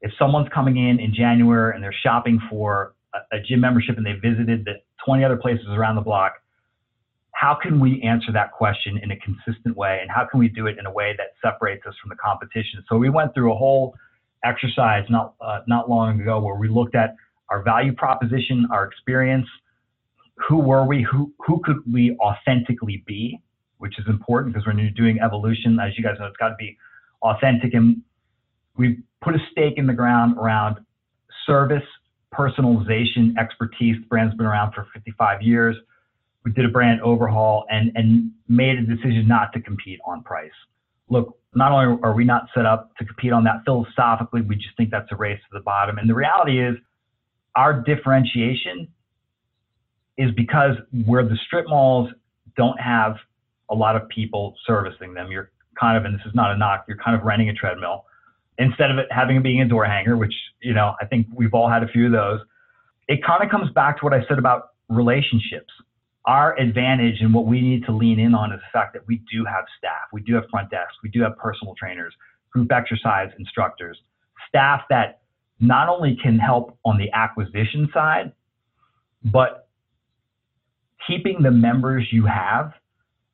if 0.02 0.12
someone's 0.20 0.50
coming 0.54 0.76
in 0.76 1.00
in 1.00 1.14
January 1.16 1.74
and 1.74 1.82
they're 1.82 1.96
shopping 2.04 2.42
for 2.50 2.94
a, 3.14 3.38
a 3.38 3.40
gym 3.40 3.62
membership 3.62 3.96
and 3.96 4.06
they 4.06 4.14
visited 4.14 4.66
the 4.66 4.74
20 5.06 5.24
other 5.24 5.38
places 5.38 5.66
around 5.70 5.96
the 5.96 6.02
block, 6.02 6.34
how 7.32 7.58
can 7.60 7.80
we 7.80 8.02
answer 8.02 8.34
that 8.34 8.52
question 8.52 9.00
in 9.02 9.12
a 9.12 9.16
consistent 9.16 9.78
way 9.78 10.00
and 10.02 10.12
how 10.12 10.28
can 10.30 10.42
we 10.42 10.50
do 10.50 10.68
it 10.68 10.78
in 10.78 10.86
a 10.86 10.92
way 10.92 11.16
that 11.18 11.28
separates 11.42 11.86
us 11.88 11.94
from 12.02 12.10
the 12.10 12.16
competition 12.16 12.84
so 12.88 12.98
we 12.98 13.10
went 13.10 13.34
through 13.34 13.52
a 13.52 13.56
whole 13.56 13.96
exercise 14.44 15.06
not 15.10 15.34
uh, 15.42 15.62
not 15.66 15.90
long 15.90 16.20
ago 16.22 16.40
where 16.40 16.56
we 16.56 16.68
looked 16.68 16.94
at 16.94 17.16
our 17.52 17.62
value 17.62 17.94
proposition 17.94 18.68
our 18.72 18.86
experience 18.86 19.48
who 20.48 20.58
were 20.58 20.86
we 20.86 21.04
who 21.04 21.32
who 21.46 21.62
could 21.64 21.78
we 21.92 22.18
authentically 22.20 23.04
be 23.06 23.40
which 23.78 24.00
is 24.00 24.06
important 24.08 24.54
because 24.54 24.66
when 24.66 24.78
you're 24.78 24.90
doing 24.92 25.20
evolution 25.24 25.80
as 25.80 25.96
you 25.98 26.04
guys 26.04 26.16
know 26.20 26.26
it's 26.26 26.38
got 26.38 26.50
to 26.50 26.56
be 26.58 26.78
authentic 27.22 27.74
and 27.74 28.02
we 28.78 28.98
put 29.22 29.36
a 29.36 29.40
stake 29.52 29.76
in 29.78 29.86
the 29.86 29.94
ground 29.94 30.36
around 30.38 30.78
service 31.46 31.84
personalization 32.34 33.38
expertise 33.38 33.96
the 34.00 34.08
brand's 34.08 34.36
been 34.36 34.48
around 34.48 34.74
for 34.74 34.88
55 34.94 35.42
years 35.44 35.76
we 36.44 36.52
did 36.52 36.66
a 36.66 36.70
brand 36.70 37.02
overhaul 37.02 37.66
and, 37.70 37.92
and 37.96 38.32
made 38.48 38.78
a 38.78 38.82
decision 38.82 39.28
not 39.28 39.54
to 39.54 39.62
compete 39.62 40.00
on 40.06 40.24
price. 40.24 40.52
Look, 41.10 41.38
not 41.54 41.72
only 41.72 42.00
are 42.04 42.14
we 42.14 42.24
not 42.24 42.48
set 42.56 42.66
up 42.66 42.96
to 42.98 43.06
compete 43.06 43.34
on 43.34 43.44
that 43.44 43.64
philosophically, 43.66 44.42
we 44.42 44.56
just 44.56 44.76
think 44.78 44.90
that's 44.90 45.12
a 45.12 45.16
race 45.16 45.40
to 45.52 45.58
the 45.58 45.64
bottom. 45.64 45.98
And 45.98 46.10
the 46.10 46.16
reality 46.16 46.64
is, 46.64 46.76
our 47.56 47.82
differentiation 47.82 48.88
is 50.18 50.32
because 50.36 50.76
where 51.06 51.24
the 51.24 51.38
strip 51.46 51.68
malls 51.68 52.10
don't 52.58 52.80
have 52.80 53.16
a 53.70 53.76
lot 53.76 53.96
of 53.96 54.08
people 54.10 54.56
servicing 54.66 55.14
them, 55.14 55.32
you're 55.32 55.52
kind 55.80 55.98
of, 55.98 56.06
and 56.06 56.14
this 56.14 56.26
is 56.26 56.36
not 56.36 56.52
a 56.52 56.58
knock, 56.58 56.86
you're 56.88 56.98
kind 56.98 57.18
of 57.18 57.24
renting 57.24 57.50
a 57.50 57.54
treadmill. 57.54 58.06
Instead 58.58 58.92
of 58.92 58.98
it 58.98 59.08
having 59.10 59.38
it 59.38 59.44
being 59.44 59.62
a 59.62 59.68
door 59.68 59.86
hanger, 59.86 60.18
which, 60.18 60.34
you 60.62 60.74
know, 60.74 60.94
I 61.02 61.06
think 61.06 61.28
we've 61.34 61.54
all 61.54 61.70
had 61.70 61.84
a 61.84 61.88
few 61.88 62.06
of 62.06 62.12
those. 62.12 62.40
It 63.08 63.24
kind 63.26 63.44
of 63.44 63.50
comes 63.50 63.72
back 63.72 63.98
to 64.00 64.06
what 64.06 64.14
I 64.14 64.24
said 64.28 64.38
about 64.38 64.70
relationships. 64.90 65.74
Our 66.26 66.58
advantage 66.60 67.22
and 67.22 67.34
what 67.34 67.46
we 67.48 67.62
need 67.62 67.86
to 67.86 67.92
lean 67.92 68.20
in 68.20 68.36
on 68.36 68.52
is 68.52 68.60
the 68.60 68.78
fact 68.78 68.94
that 68.94 69.08
we 69.08 69.22
do 69.32 69.44
have 69.46 69.66
staff, 69.78 70.12
we 70.14 70.22
do 70.22 70.36
have 70.36 70.44
front 70.52 70.70
desks, 70.70 70.94
we 71.02 71.10
do 71.10 71.22
have 71.22 71.36
personal 71.38 71.74
trainers, 71.76 72.14
group 72.52 72.72
exercise 72.72 73.30
instructors, 73.40 73.98
staff 74.48 74.82
that 74.90 75.21
not 75.62 75.88
only 75.88 76.18
can 76.22 76.38
help 76.38 76.78
on 76.84 76.98
the 76.98 77.10
acquisition 77.12 77.90
side, 77.94 78.32
but 79.24 79.70
keeping 81.08 81.42
the 81.42 81.52
members 81.52 82.08
you 82.12 82.26
have 82.26 82.74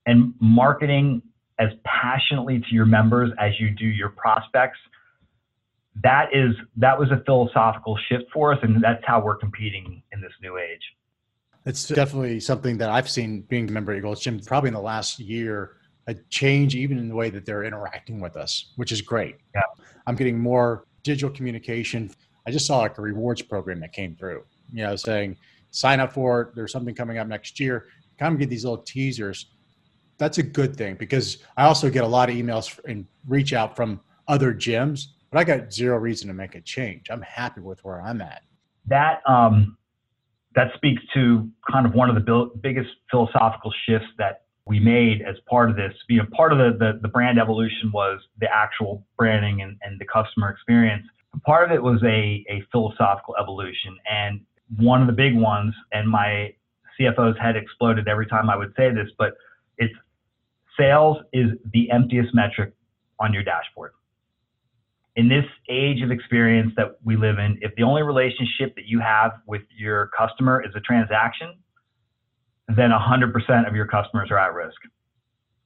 and 0.06 0.34
marketing 0.40 1.22
as 1.60 1.70
passionately 1.84 2.60
to 2.60 2.76
your 2.76 2.86
members 2.86 3.32
as 3.40 3.60
you 3.60 3.72
do 3.72 3.86
your 3.86 4.10
prospects 4.10 4.78
that 6.04 6.30
is 6.32 6.54
that 6.76 6.98
was 6.98 7.10
a 7.10 7.24
philosophical 7.26 7.98
shift 8.08 8.26
for 8.32 8.54
us 8.54 8.60
and 8.62 8.82
that's 8.84 9.04
how 9.06 9.20
we're 9.20 9.36
competing 9.36 10.04
in 10.12 10.22
this 10.22 10.32
new 10.42 10.58
age 10.58 10.82
it's 11.68 11.86
definitely 11.86 12.40
something 12.40 12.78
that 12.78 12.90
I've 12.90 13.10
seen 13.10 13.42
being 13.42 13.68
a 13.68 13.72
member 13.74 13.92
of 13.92 14.02
Gold's 14.02 14.22
Gym 14.22 14.40
probably 14.40 14.70
in 14.70 14.74
the 14.74 14.80
last 14.80 15.20
year, 15.20 15.76
a 16.08 16.14
change 16.30 16.76
even 16.76 16.98
in 16.98 17.10
the 17.10 17.16
way 17.16 17.30
that 17.30 17.46
they're 17.46 17.66
interacting 17.66 18.22
with 18.22 18.38
us, 18.38 18.72
which 18.78 18.94
is 18.94 19.02
great. 19.02 19.36
Yeah. 19.54 19.62
I'm 20.08 20.16
getting 20.16 20.40
more 20.40 20.86
digital 21.08 21.34
communication. 21.34 22.12
I 22.46 22.52
just 22.52 22.68
saw 22.68 22.80
like 22.80 22.98
a 22.98 23.02
rewards 23.02 23.42
program 23.42 23.80
that 23.80 23.94
came 23.94 24.16
through, 24.16 24.44
you 24.72 24.84
know, 24.84 24.96
saying 24.96 25.38
sign 25.72 26.00
up 26.00 26.12
for 26.14 26.42
it. 26.42 26.56
There's 26.56 26.72
something 26.72 26.94
coming 26.94 27.18
up 27.18 27.28
next 27.28 27.60
year. 27.60 27.86
Of 28.20 28.40
get 28.40 28.50
these 28.50 28.66
little 28.66 28.84
teasers. 28.84 29.48
That's 30.18 30.40
a 30.40 30.44
good 30.44 30.76
thing 30.76 30.96
because 30.96 31.38
I 31.56 31.66
also 31.66 31.90
get 31.90 32.04
a 32.04 32.08
lot 32.08 32.30
of 32.30 32.36
emails 32.36 32.80
and 32.86 33.06
reach 33.28 33.54
out 33.54 33.76
from 33.76 34.02
other 34.28 34.54
gyms, 34.54 35.06
but 35.32 35.40
I 35.40 35.44
got 35.44 35.72
zero 35.72 35.98
reason 35.98 36.28
to 36.28 36.34
make 36.34 36.56
a 36.56 36.62
change. 36.62 37.08
I'm 37.10 37.22
happy 37.22 37.62
with 37.62 37.84
where 37.86 38.02
I'm 38.02 38.22
at. 38.22 38.42
That 38.88 39.22
um, 39.28 39.78
that 40.56 40.74
speaks 40.76 41.04
to 41.14 41.48
kind 41.72 41.86
of 41.86 41.94
one 41.94 42.10
of 42.10 42.16
the 42.16 42.52
biggest 42.62 42.90
philosophical 43.12 43.72
shifts 43.86 44.08
that 44.18 44.47
we 44.68 44.80
made 44.80 45.22
as 45.22 45.36
part 45.50 45.70
of 45.70 45.76
this. 45.76 45.94
You 46.08 46.20
know, 46.20 46.28
part 46.36 46.52
of 46.52 46.58
the, 46.58 46.78
the, 46.78 47.00
the 47.02 47.08
brand 47.08 47.40
evolution 47.40 47.92
was 47.94 48.20
the 48.40 48.48
actual 48.54 49.06
branding 49.18 49.62
and, 49.62 49.78
and 49.82 50.00
the 50.00 50.06
customer 50.06 50.50
experience. 50.50 51.06
Part 51.46 51.70
of 51.70 51.76
it 51.76 51.82
was 51.82 52.02
a, 52.04 52.46
a 52.50 52.64
philosophical 52.72 53.36
evolution. 53.40 53.98
And 54.10 54.42
one 54.78 55.02
of 55.02 55.08
the 55.08 55.14
big 55.14 55.36
ones, 55.36 55.74
and 55.92 56.10
my 56.10 56.54
CFO's 57.00 57.38
head 57.40 57.56
exploded 57.56 58.08
every 58.08 58.28
time 58.28 58.50
I 58.50 58.56
would 58.56 58.74
say 58.76 58.90
this, 58.92 59.08
but 59.18 59.34
it's 59.78 59.94
sales 60.78 61.18
is 61.34 61.52
the 61.74 61.90
emptiest 61.92 62.34
metric 62.34 62.74
on 63.20 63.34
your 63.34 63.44
dashboard 63.44 63.92
in 65.18 65.28
this 65.28 65.46
age 65.68 66.04
of 66.04 66.12
experience 66.12 66.72
that 66.78 66.96
we 67.04 67.18
live 67.18 67.40
in, 67.40 67.58
if 67.62 67.74
the 67.76 67.82
only 67.82 68.04
relationship 68.04 68.76
that 68.76 68.86
you 68.86 69.00
have 69.00 69.32
with 69.48 69.64
your 69.76 70.12
customer 70.16 70.64
is 70.64 70.72
a 70.76 70.80
transaction, 70.80 71.56
then 72.68 72.90
100% 72.92 73.68
of 73.68 73.76
your 73.76 73.88
customers 73.88 74.30
are 74.32 74.38
at 74.38 74.54
risk. 74.54 74.78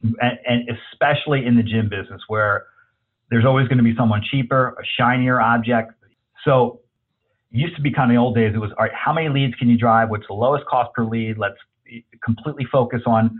And, 0.04 0.38
and 0.48 0.70
especially 0.70 1.46
in 1.46 1.56
the 1.56 1.64
gym 1.64 1.90
business 1.90 2.22
where 2.28 2.66
there's 3.30 3.46
always 3.46 3.68
going 3.68 3.78
to 3.78 3.84
be 3.84 3.96
someone 3.96 4.22
cheaper, 4.30 4.76
a 4.80 4.84
shinier 4.98 5.40
object. 5.42 5.94
So 6.44 6.82
used 7.52 7.76
to 7.76 7.82
be 7.82 7.92
kind 7.92 8.12
of 8.12 8.16
the 8.16 8.20
old 8.20 8.36
days. 8.36 8.54
It 8.54 8.58
was, 8.58 8.72
all 8.78 8.86
right, 8.86 8.94
how 8.94 9.14
many 9.14 9.30
leads 9.30 9.56
can 9.56 9.70
you 9.70 9.78
drive? 9.78 10.10
What's 10.10 10.28
the 10.28 10.34
lowest 10.34 10.66
cost 10.66 10.94
per 10.94 11.04
lead? 11.04 11.38
Let's 11.38 11.58
completely 12.24 12.66
focus 12.72 13.02
on, 13.06 13.40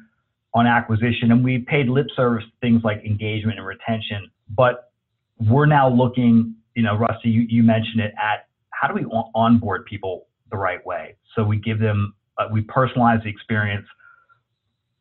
on 0.54 0.68
acquisition. 0.68 1.32
And 1.32 1.44
we 1.44 1.60
paid 1.60 1.88
lip 1.88 2.08
service 2.16 2.44
things 2.62 2.84
like 2.84 3.04
engagement 3.06 3.58
and 3.58 3.66
retention. 3.66 4.30
But 4.50 4.92
we're 5.40 5.66
now 5.66 5.90
looking, 5.90 6.56
you 6.76 6.84
know, 6.84 6.96
Rusty, 6.96 7.30
you, 7.30 7.46
you 7.50 7.64
mentioned 7.64 8.02
it 8.02 8.14
at 8.22 8.48
how 8.72 8.88
do 8.88 8.94
we 8.94 9.06
onboard 9.36 9.86
people 9.86 10.28
the 10.52 10.58
right 10.58 10.86
way? 10.86 11.16
So 11.36 11.44
we 11.44 11.58
give 11.58 11.80
them, 11.80 12.14
uh, 12.38 12.48
we 12.52 12.62
personalize 12.62 13.24
the 13.24 13.30
experience 13.30 13.86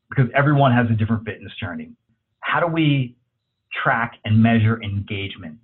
because 0.08 0.30
everyone 0.34 0.72
has 0.72 0.86
a 0.90 0.94
different 0.94 1.24
fitness 1.24 1.52
journey. 1.60 1.92
How 2.40 2.60
do 2.60 2.66
we 2.66 3.16
track 3.82 4.14
and 4.24 4.42
measure 4.42 4.82
engagement? 4.82 5.58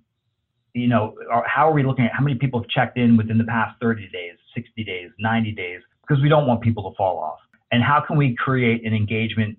You 0.73 0.87
know, 0.87 1.15
how 1.45 1.67
are 1.69 1.73
we 1.73 1.83
looking 1.83 2.05
at 2.05 2.11
how 2.13 2.23
many 2.23 2.35
people 2.37 2.61
have 2.61 2.69
checked 2.69 2.97
in 2.97 3.17
within 3.17 3.37
the 3.37 3.43
past 3.43 3.79
30 3.81 4.09
days, 4.09 4.35
60 4.55 4.83
days, 4.83 5.09
90 5.19 5.51
days? 5.53 5.81
Because 6.07 6.21
we 6.21 6.29
don't 6.29 6.47
want 6.47 6.61
people 6.61 6.89
to 6.89 6.95
fall 6.95 7.17
off. 7.17 7.39
And 7.71 7.83
how 7.83 8.01
can 8.05 8.15
we 8.15 8.35
create 8.35 8.85
an 8.85 8.93
engagement 8.93 9.57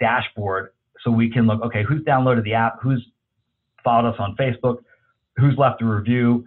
dashboard 0.00 0.70
so 1.02 1.10
we 1.10 1.30
can 1.30 1.46
look, 1.46 1.62
okay, 1.62 1.84
who's 1.86 2.02
downloaded 2.02 2.44
the 2.44 2.54
app, 2.54 2.78
who's 2.82 3.06
followed 3.84 4.08
us 4.08 4.16
on 4.18 4.34
Facebook, 4.36 4.78
who's 5.36 5.56
left 5.58 5.82
a 5.82 5.84
review, 5.84 6.46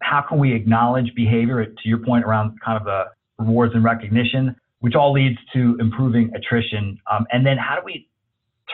how 0.00 0.22
can 0.22 0.38
we 0.38 0.54
acknowledge 0.54 1.12
behavior 1.14 1.64
to 1.64 1.88
your 1.88 1.98
point 1.98 2.24
around 2.24 2.58
kind 2.64 2.78
of 2.78 2.84
the 2.84 3.04
rewards 3.38 3.74
and 3.74 3.84
recognition, 3.84 4.54
which 4.80 4.94
all 4.94 5.12
leads 5.12 5.38
to 5.52 5.76
improving 5.80 6.30
attrition. 6.34 6.98
Um, 7.10 7.26
and 7.30 7.44
then 7.44 7.56
how 7.56 7.76
do 7.76 7.82
we 7.84 8.08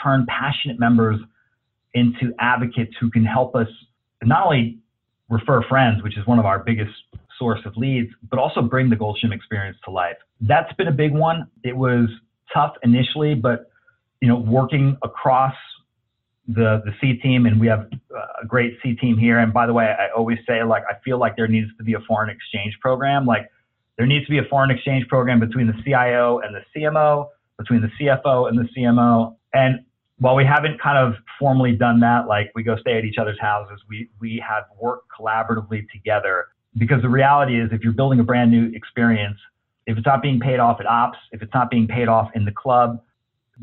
turn 0.02 0.26
passionate 0.28 0.78
members 0.78 1.21
into 1.94 2.33
advocates 2.40 2.92
who 3.00 3.11
can 3.11 3.25
help 3.25 3.54
us 3.54 3.68
not 4.23 4.47
only 4.47 4.78
refer 5.28 5.62
friends, 5.68 6.02
which 6.02 6.18
is 6.18 6.26
one 6.26 6.38
of 6.38 6.47
our 6.47 6.59
biggest 6.59 6.92
source 7.38 7.61
of 7.64 7.76
leads, 7.76 8.11
but 8.30 8.38
also 8.38 8.62
bring 8.62 8.90
the 8.90 8.97
Gold's 8.97 9.21
Gym 9.21 9.33
experience 9.33 9.76
to 9.85 9.90
life. 9.90 10.16
That's 10.40 10.73
been 10.75 10.88
a 10.88 10.92
big 10.92 11.12
one. 11.12 11.49
It 11.62 11.76
was 11.76 12.09
tough 12.52 12.75
initially, 12.83 13.35
but 13.35 13.71
you 14.21 14.28
know, 14.28 14.37
working 14.37 14.97
across 15.02 15.54
the 16.47 16.83
the 16.85 16.92
C 17.00 17.14
team, 17.21 17.47
and 17.47 17.59
we 17.61 17.66
have 17.66 17.88
a 18.42 18.47
great 18.47 18.76
C 18.83 18.94
team 18.94 19.16
here. 19.16 19.38
And 19.38 19.52
by 19.52 19.66
the 19.66 19.73
way, 19.73 19.87
I 19.87 20.09
always 20.16 20.38
say 20.47 20.62
like 20.62 20.83
I 20.88 20.94
feel 21.04 21.18
like 21.18 21.37
there 21.37 21.49
needs 21.49 21.68
to 21.78 21.85
be 21.85 21.94
a 21.94 22.00
foreign 22.06 22.30
exchange 22.30 22.76
program. 22.80 23.26
Like 23.26 23.50
there 23.96 24.06
needs 24.06 24.24
to 24.26 24.30
be 24.30 24.38
a 24.38 24.44
foreign 24.44 24.70
exchange 24.70 25.06
program 25.08 25.40
between 25.40 25.66
the 25.66 25.74
CIO 25.84 26.40
and 26.40 26.54
the 26.54 26.62
CMO, 26.74 27.28
between 27.58 27.80
the 27.80 27.90
CFO 28.00 28.48
and 28.48 28.58
the 28.58 28.68
CMO. 28.76 29.36
And 29.52 29.84
while 30.18 30.34
we 30.34 30.44
haven't 30.44 30.80
kind 30.80 30.98
of 30.98 31.14
formally 31.38 31.72
done 31.72 32.00
that, 32.00 32.26
like 32.26 32.50
we 32.54 32.62
go 32.62 32.76
stay 32.76 32.98
at 32.98 33.04
each 33.04 33.18
other's 33.18 33.40
houses, 33.40 33.80
we 33.88 34.08
we 34.20 34.42
have 34.46 34.64
worked 34.80 35.06
collaboratively 35.18 35.88
together. 35.92 36.46
Because 36.76 37.02
the 37.02 37.08
reality 37.08 37.60
is, 37.60 37.70
if 37.72 37.82
you're 37.82 37.92
building 37.92 38.18
a 38.18 38.24
brand 38.24 38.50
new 38.50 38.72
experience, 38.74 39.38
if 39.86 39.96
it's 39.96 40.06
not 40.06 40.22
being 40.22 40.40
paid 40.40 40.58
off 40.58 40.80
at 40.80 40.86
ops, 40.86 41.18
if 41.30 41.40
it's 41.40 41.54
not 41.54 41.70
being 41.70 41.86
paid 41.86 42.08
off 42.08 42.30
in 42.34 42.44
the 42.44 42.52
club, 42.52 43.00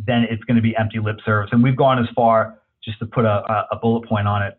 then 0.07 0.25
it's 0.29 0.43
going 0.45 0.55
to 0.55 0.61
be 0.61 0.75
empty 0.77 1.00
lip 1.00 1.17
service. 1.25 1.50
And 1.51 1.61
we've 1.61 1.75
gone 1.75 2.00
as 2.00 2.07
far 2.15 2.57
just 2.83 3.00
to 3.00 3.05
put 3.05 3.25
a, 3.25 3.65
a 3.71 3.75
bullet 3.75 4.07
point 4.07 4.27
on 4.27 4.41
it, 4.41 4.57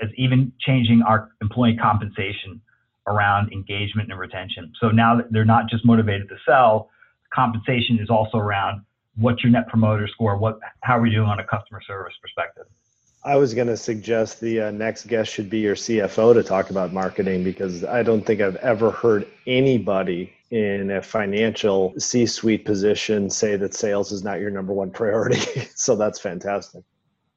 as 0.00 0.10
even 0.16 0.52
changing 0.60 1.02
our 1.02 1.30
employee 1.40 1.76
compensation 1.76 2.60
around 3.06 3.52
engagement 3.52 4.10
and 4.10 4.18
retention. 4.18 4.72
So 4.80 4.90
now 4.90 5.16
that 5.16 5.32
they're 5.32 5.44
not 5.44 5.68
just 5.68 5.84
motivated 5.84 6.28
to 6.28 6.36
sell, 6.46 6.90
compensation 7.32 7.98
is 7.98 8.10
also 8.10 8.38
around 8.38 8.82
what's 9.16 9.42
your 9.42 9.52
net 9.52 9.68
promoter 9.68 10.08
score, 10.08 10.36
what 10.36 10.58
how 10.82 10.98
are 10.98 11.00
we 11.00 11.10
doing 11.10 11.28
on 11.28 11.40
a 11.40 11.44
customer 11.44 11.80
service 11.86 12.14
perspective. 12.20 12.64
I 13.24 13.36
was 13.36 13.54
going 13.54 13.68
to 13.68 13.76
suggest 13.76 14.40
the 14.40 14.62
uh, 14.62 14.70
next 14.72 15.06
guest 15.06 15.32
should 15.32 15.48
be 15.48 15.60
your 15.60 15.76
CFO 15.76 16.34
to 16.34 16.42
talk 16.42 16.70
about 16.70 16.92
marketing 16.92 17.44
because 17.44 17.84
I 17.84 18.02
don't 18.02 18.26
think 18.26 18.40
I've 18.40 18.56
ever 18.56 18.90
heard 18.90 19.28
anybody 19.46 20.32
in 20.50 20.90
a 20.90 21.00
financial 21.00 21.94
C 21.98 22.26
suite 22.26 22.64
position 22.64 23.30
say 23.30 23.56
that 23.56 23.74
sales 23.74 24.10
is 24.10 24.24
not 24.24 24.40
your 24.40 24.50
number 24.50 24.72
one 24.72 24.90
priority. 24.90 25.40
so 25.74 25.94
that's 25.94 26.18
fantastic. 26.18 26.82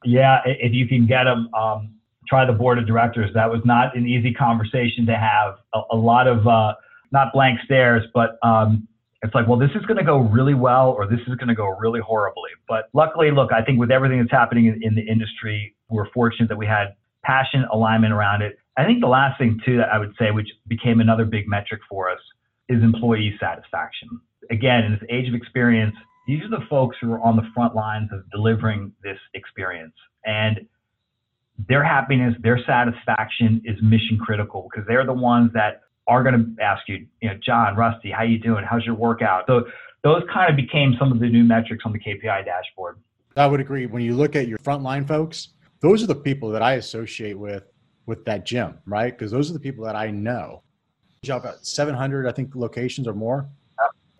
Yeah, 0.04 0.42
if 0.44 0.72
you 0.72 0.88
can 0.88 1.06
get 1.06 1.24
them, 1.24 1.52
um, 1.54 1.94
try 2.28 2.44
the 2.44 2.52
board 2.52 2.78
of 2.78 2.86
directors. 2.86 3.30
That 3.34 3.50
was 3.50 3.60
not 3.64 3.96
an 3.96 4.06
easy 4.06 4.32
conversation 4.32 5.06
to 5.06 5.16
have. 5.16 5.56
A, 5.74 5.80
a 5.92 5.96
lot 5.96 6.26
of 6.26 6.46
uh, 6.46 6.74
not 7.12 7.32
blank 7.32 7.60
stares, 7.64 8.04
but 8.14 8.38
um, 8.42 8.86
it's 9.22 9.34
like, 9.34 9.48
well, 9.48 9.58
this 9.58 9.70
is 9.74 9.84
going 9.86 9.96
to 9.96 10.04
go 10.04 10.18
really 10.18 10.54
well 10.54 10.90
or 10.90 11.06
this 11.06 11.20
is 11.26 11.34
going 11.36 11.48
to 11.48 11.54
go 11.54 11.66
really 11.66 12.00
horribly. 12.00 12.50
But 12.68 12.88
luckily, 12.92 13.30
look, 13.30 13.52
I 13.52 13.62
think 13.62 13.78
with 13.78 13.90
everything 13.90 14.18
that's 14.18 14.30
happening 14.30 14.66
in, 14.66 14.80
in 14.82 14.94
the 14.94 15.02
industry, 15.02 15.74
we're 15.88 16.10
fortunate 16.10 16.48
that 16.48 16.56
we 16.56 16.66
had 16.66 16.94
passion, 17.24 17.64
alignment 17.72 18.12
around 18.12 18.42
it. 18.42 18.58
I 18.76 18.84
think 18.84 19.00
the 19.00 19.08
last 19.08 19.38
thing, 19.38 19.58
too, 19.64 19.78
that 19.78 19.88
I 19.88 19.98
would 19.98 20.14
say, 20.18 20.30
which 20.30 20.48
became 20.68 21.00
another 21.00 21.24
big 21.24 21.48
metric 21.48 21.80
for 21.88 22.10
us, 22.10 22.20
is 22.68 22.82
employee 22.82 23.36
satisfaction. 23.40 24.08
Again, 24.50 24.84
in 24.84 24.92
this 24.92 25.02
age 25.10 25.28
of 25.28 25.34
experience, 25.34 25.94
these 26.26 26.42
are 26.42 26.50
the 26.50 26.64
folks 26.68 26.96
who 27.00 27.12
are 27.12 27.20
on 27.20 27.36
the 27.36 27.48
front 27.54 27.74
lines 27.74 28.10
of 28.12 28.28
delivering 28.30 28.92
this 29.02 29.18
experience. 29.34 29.94
And 30.24 30.66
their 31.68 31.82
happiness, 31.82 32.34
their 32.40 32.62
satisfaction 32.64 33.62
is 33.64 33.76
mission 33.82 34.18
critical 34.18 34.68
because 34.70 34.86
they're 34.86 35.06
the 35.06 35.12
ones 35.12 35.50
that 35.54 35.82
are 36.06 36.22
going 36.22 36.34
to 36.34 36.62
ask 36.62 36.88
you, 36.88 37.06
you 37.20 37.28
know, 37.28 37.36
John, 37.44 37.74
Rusty, 37.76 38.10
how 38.10 38.22
you 38.22 38.38
doing? 38.38 38.64
How's 38.64 38.84
your 38.84 38.94
workout? 38.94 39.44
So 39.46 39.64
those 40.04 40.22
kind 40.32 40.50
of 40.50 40.56
became 40.56 40.94
some 40.98 41.10
of 41.10 41.18
the 41.18 41.28
new 41.28 41.44
metrics 41.44 41.84
on 41.84 41.92
the 41.92 41.98
KPI 41.98 42.44
dashboard. 42.44 42.98
I 43.36 43.46
would 43.46 43.60
agree. 43.60 43.86
When 43.86 44.02
you 44.02 44.14
look 44.14 44.36
at 44.36 44.48
your 44.48 44.58
frontline 44.58 45.06
folks, 45.06 45.48
those 45.80 46.02
are 46.02 46.06
the 46.06 46.14
people 46.14 46.50
that 46.50 46.62
I 46.62 46.74
associate 46.74 47.38
with 47.38 47.64
with 48.06 48.24
that 48.24 48.46
gym, 48.46 48.78
right? 48.86 49.16
Because 49.16 49.32
those 49.32 49.50
are 49.50 49.52
the 49.52 49.60
people 49.60 49.84
that 49.84 49.96
I 49.96 50.10
know. 50.10 50.62
You've 51.22 51.42
got 51.42 51.66
700, 51.66 52.26
I 52.26 52.32
think, 52.32 52.54
locations 52.54 53.08
or 53.08 53.14
more 53.14 53.48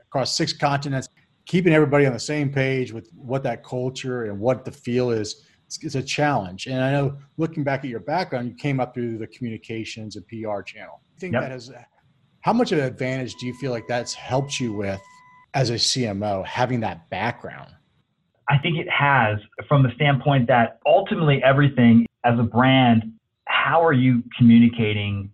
across 0.00 0.36
six 0.36 0.52
continents. 0.52 1.08
Keeping 1.46 1.72
everybody 1.72 2.06
on 2.06 2.12
the 2.12 2.18
same 2.18 2.50
page 2.50 2.92
with 2.92 3.08
what 3.14 3.44
that 3.44 3.62
culture 3.62 4.24
and 4.24 4.40
what 4.40 4.64
the 4.64 4.72
feel 4.72 5.10
is 5.10 5.44
it's, 5.66 5.94
a 5.94 6.02
challenge. 6.02 6.66
And 6.66 6.82
I 6.82 6.92
know 6.92 7.16
looking 7.36 7.64
back 7.64 7.80
at 7.80 7.90
your 7.90 8.00
background, 8.00 8.48
you 8.48 8.54
came 8.54 8.80
up 8.80 8.94
through 8.94 9.18
the 9.18 9.26
communications 9.26 10.16
and 10.16 10.26
PR 10.28 10.62
channel. 10.62 11.00
I 11.16 11.20
think 11.20 11.32
yep. 11.32 11.42
that 11.42 11.50
has, 11.50 11.70
how 12.40 12.52
much 12.52 12.72
of 12.72 12.78
an 12.78 12.84
advantage 12.84 13.34
do 13.36 13.46
you 13.46 13.54
feel 13.54 13.72
like 13.72 13.86
that's 13.88 14.14
helped 14.14 14.60
you 14.60 14.72
with 14.72 15.00
as 15.54 15.70
a 15.70 15.74
CMO, 15.74 16.44
having 16.46 16.80
that 16.80 17.08
background? 17.10 17.70
I 18.48 18.58
think 18.58 18.78
it 18.78 18.88
has 18.88 19.38
from 19.68 19.82
the 19.82 19.90
standpoint 19.96 20.46
that 20.48 20.78
ultimately 20.86 21.42
everything 21.44 22.06
as 22.24 22.38
a 22.38 22.44
brand, 22.44 23.12
how 23.46 23.84
are 23.84 23.92
you 23.92 24.22
communicating 24.38 25.30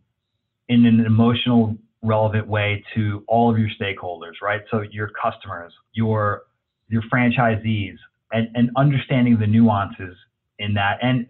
in 0.68 0.86
an 0.86 1.04
emotional, 1.04 1.76
relevant 2.02 2.48
way 2.48 2.82
to 2.94 3.22
all 3.28 3.50
of 3.50 3.58
your 3.58 3.68
stakeholders, 3.80 4.40
right? 4.40 4.62
So 4.70 4.82
your 4.90 5.10
customers, 5.22 5.72
your 5.92 6.42
your 6.88 7.02
franchisees, 7.12 7.96
and, 8.32 8.48
and 8.54 8.70
understanding 8.76 9.38
the 9.38 9.46
nuances 9.46 10.16
in 10.58 10.74
that. 10.74 10.98
And 11.02 11.26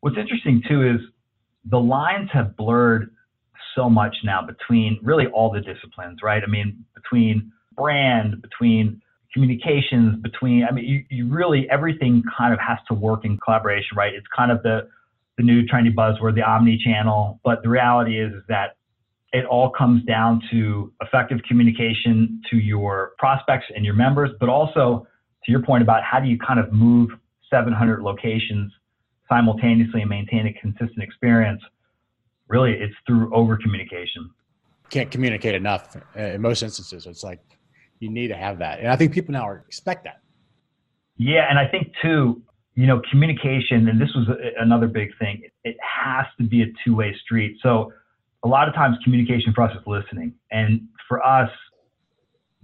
what's 0.00 0.16
interesting 0.16 0.62
too 0.68 0.82
is 0.82 1.00
the 1.70 1.78
lines 1.78 2.30
have 2.32 2.56
blurred 2.56 3.10
so 3.74 3.90
much 3.90 4.16
now 4.24 4.40
between 4.46 4.98
really 5.02 5.26
all 5.26 5.50
the 5.50 5.60
disciplines, 5.60 6.20
right? 6.22 6.42
I 6.42 6.46
mean, 6.46 6.84
between 6.94 7.52
brand, 7.76 8.40
between 8.40 9.00
communications, 9.32 10.22
between, 10.22 10.64
I 10.64 10.72
mean, 10.72 10.84
you, 10.84 11.04
you 11.10 11.28
really, 11.28 11.66
everything 11.70 12.22
kind 12.38 12.54
of 12.54 12.60
has 12.60 12.78
to 12.88 12.94
work 12.94 13.24
in 13.24 13.36
collaboration, 13.38 13.96
right? 13.96 14.14
It's 14.14 14.26
kind 14.34 14.52
of 14.52 14.62
the, 14.62 14.88
the 15.36 15.42
new 15.42 15.62
trendy 15.62 15.92
buzzword, 15.92 16.36
the 16.36 16.42
omni 16.42 16.78
channel. 16.84 17.40
But 17.44 17.62
the 17.62 17.68
reality 17.68 18.20
is, 18.20 18.32
is 18.32 18.42
that 18.48 18.76
it 19.32 19.44
all 19.46 19.70
comes 19.70 20.04
down 20.04 20.40
to 20.52 20.92
effective 21.00 21.40
communication 21.48 22.40
to 22.50 22.56
your 22.56 23.12
prospects 23.18 23.66
and 23.74 23.84
your 23.84 23.94
members, 23.94 24.30
but 24.38 24.48
also 24.48 25.08
to 25.44 25.52
your 25.52 25.62
point 25.62 25.82
about 25.82 26.02
how 26.02 26.20
do 26.20 26.28
you 26.28 26.38
kind 26.38 26.58
of 26.58 26.72
move 26.72 27.10
700 27.50 28.02
locations 28.02 28.72
simultaneously 29.28 30.00
and 30.02 30.10
maintain 30.10 30.46
a 30.46 30.52
consistent 30.52 31.02
experience, 31.02 31.62
really 32.48 32.72
it's 32.72 32.94
through 33.06 33.34
over 33.34 33.56
communication. 33.56 34.30
Can't 34.90 35.10
communicate 35.10 35.54
enough 35.54 35.96
uh, 36.16 36.20
in 36.20 36.42
most 36.42 36.62
instances. 36.62 37.06
It's 37.06 37.24
like 37.24 37.40
you 38.00 38.10
need 38.10 38.28
to 38.28 38.36
have 38.36 38.58
that. 38.58 38.80
And 38.80 38.88
I 38.88 38.96
think 38.96 39.12
people 39.12 39.32
now 39.32 39.48
are, 39.48 39.64
expect 39.66 40.04
that. 40.04 40.20
Yeah. 41.16 41.46
And 41.48 41.58
I 41.58 41.66
think 41.68 41.92
too, 42.02 42.42
you 42.74 42.86
know, 42.86 43.00
communication, 43.10 43.88
and 43.88 44.00
this 44.00 44.10
was 44.14 44.28
a, 44.28 44.62
another 44.62 44.88
big 44.88 45.10
thing, 45.18 45.42
it 45.62 45.76
has 45.80 46.26
to 46.38 46.44
be 46.44 46.62
a 46.62 46.66
two 46.84 46.94
way 46.94 47.14
street. 47.24 47.56
So 47.62 47.92
a 48.42 48.48
lot 48.48 48.68
of 48.68 48.74
times 48.74 48.96
communication 49.04 49.52
for 49.54 49.62
us 49.62 49.74
is 49.74 49.86
listening. 49.86 50.34
And 50.50 50.82
for 51.08 51.24
us, 51.24 51.50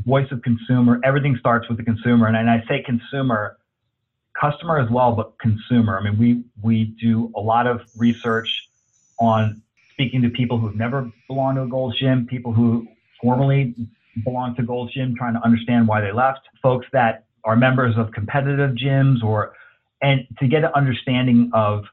voice 0.04 0.30
of 0.30 0.42
consumer. 0.42 1.00
Everything 1.04 1.36
starts 1.38 1.68
with 1.68 1.78
the 1.78 1.84
consumer, 1.84 2.26
and, 2.26 2.36
and 2.36 2.50
I 2.50 2.62
say 2.68 2.82
consumer, 2.82 3.58
customer 4.40 4.78
as 4.78 4.90
well, 4.90 5.12
but 5.12 5.38
consumer. 5.38 5.98
I 5.98 6.02
mean, 6.02 6.18
we 6.18 6.44
we 6.62 6.84
do 7.00 7.32
a 7.36 7.40
lot 7.40 7.66
of 7.66 7.80
research 7.96 8.68
on 9.18 9.62
speaking 9.92 10.22
to 10.22 10.30
people 10.30 10.58
who've 10.58 10.76
never 10.76 11.10
belonged 11.28 11.56
to 11.56 11.62
a 11.62 11.68
Gold's 11.68 11.98
Gym, 11.98 12.26
people 12.26 12.52
who 12.52 12.86
formerly 13.22 13.74
belonged 14.24 14.56
to 14.56 14.62
Gold's 14.62 14.94
Gym, 14.94 15.14
trying 15.16 15.34
to 15.34 15.44
understand 15.44 15.86
why 15.86 16.00
they 16.00 16.12
left, 16.12 16.40
folks 16.62 16.86
that 16.92 17.26
are 17.44 17.56
members 17.56 17.96
of 17.96 18.12
competitive 18.12 18.70
gyms, 18.76 19.22
or 19.22 19.54
and 20.02 20.26
to 20.38 20.46
get 20.46 20.64
an 20.64 20.70
understanding 20.74 21.50
of 21.52 21.84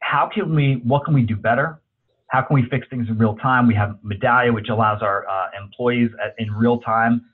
how 0.00 0.28
can 0.32 0.54
we, 0.54 0.80
what 0.84 1.04
can 1.04 1.14
we 1.14 1.22
do 1.22 1.36
better? 1.36 1.80
How 2.28 2.42
can 2.42 2.54
we 2.54 2.68
fix 2.68 2.86
things 2.88 3.08
in 3.08 3.18
real 3.18 3.36
time? 3.36 3.66
We 3.66 3.74
have 3.74 3.98
Medallia, 4.04 4.52
which 4.52 4.68
allows 4.68 5.02
our 5.02 5.26
uh, 5.28 5.48
employees 5.60 6.10
at, 6.22 6.34
in 6.38 6.52
real 6.52 6.78
time 6.80 7.24